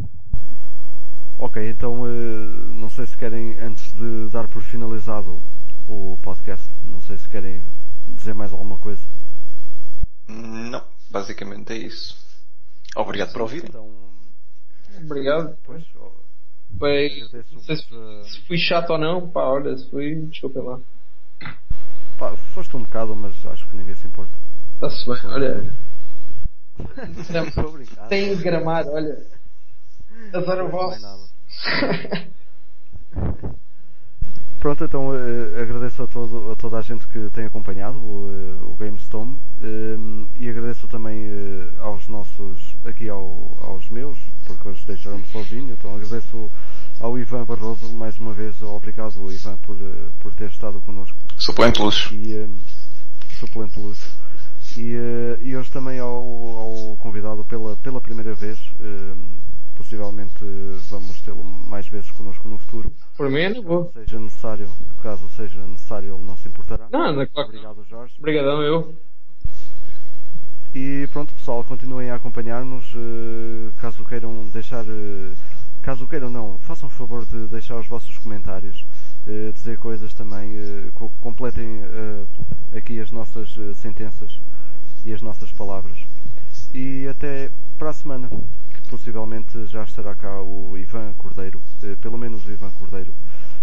[1.39, 2.05] Ok, então
[2.75, 5.41] não sei se querem, antes de dar por finalizado
[5.91, 7.63] o podcast, não sei se querem
[8.09, 9.03] dizer mais alguma coisa.
[10.29, 12.17] Não, basicamente é isso.
[12.97, 13.65] Obrigado por ouvir.
[13.65, 13.91] Então,
[14.99, 15.57] Obrigado.
[15.65, 15.85] Pois,
[16.79, 20.81] Foi, não sei se, se, fui chato ou não, pá, olha, se fui, desculpa lá.
[22.19, 24.33] Pá, foste um bocado, mas acho que ninguém se importa.
[24.75, 25.73] Está-se bem, olha.
[28.09, 29.27] Tem Tem gramado, olha.
[30.33, 31.31] Azar o vosso.
[34.61, 38.71] Pronto, então uh, agradeço a, todo, a, toda a gente que tem acompanhado o, uh,
[38.71, 41.31] o GameStorm uh, e agradeço também
[41.81, 46.51] aos nossos, aqui ao, aos meus, porque hoje deixaram-me sozinho, então agradeço
[47.01, 49.79] ao Ivan Barroso mais uma vez, obrigado Ivan por,
[50.21, 51.17] por ter estado connosco.
[51.39, 52.15] Suplente luxo.
[52.15, 52.47] E,
[53.39, 54.13] suplente luxo.
[54.77, 54.95] E,
[55.41, 58.59] e hoje também ao, ao, convidado pela, pela primeira vez,
[59.81, 60.45] possivelmente
[60.91, 62.93] vamos tê-lo mais vezes connosco no futuro.
[63.17, 63.91] Por mim é vou.
[63.95, 64.69] Seja necessário,
[65.03, 66.87] caso seja necessário, ele não se importará.
[66.93, 67.49] Não, não é claro.
[67.49, 68.15] Obrigado, Jorge.
[68.19, 68.95] Obrigadão, eu.
[70.75, 72.85] E pronto, pessoal, continuem a acompanhar-nos.
[73.81, 74.85] Caso queiram deixar,
[75.83, 78.85] caso queiram não, façam o favor de deixar os vossos comentários,
[79.55, 80.53] dizer coisas também,
[81.23, 81.81] completem
[82.77, 84.39] aqui as nossas sentenças
[85.07, 85.99] e as nossas palavras.
[86.75, 88.31] E até para a semana
[88.91, 93.15] possivelmente já estará cá o Ivan Cordeiro, eh, pelo menos o Ivan Cordeiro,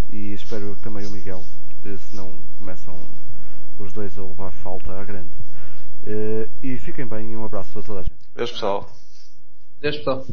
[0.09, 1.43] e espero que também o Miguel,
[1.85, 2.97] eh, se não começam
[3.77, 5.29] os dois a levar falta à grande.
[6.05, 8.15] Eh, e fiquem bem e um abraço a toda a gente.
[8.33, 8.89] Beijo pessoal.
[9.81, 10.25] Beijo pessoal.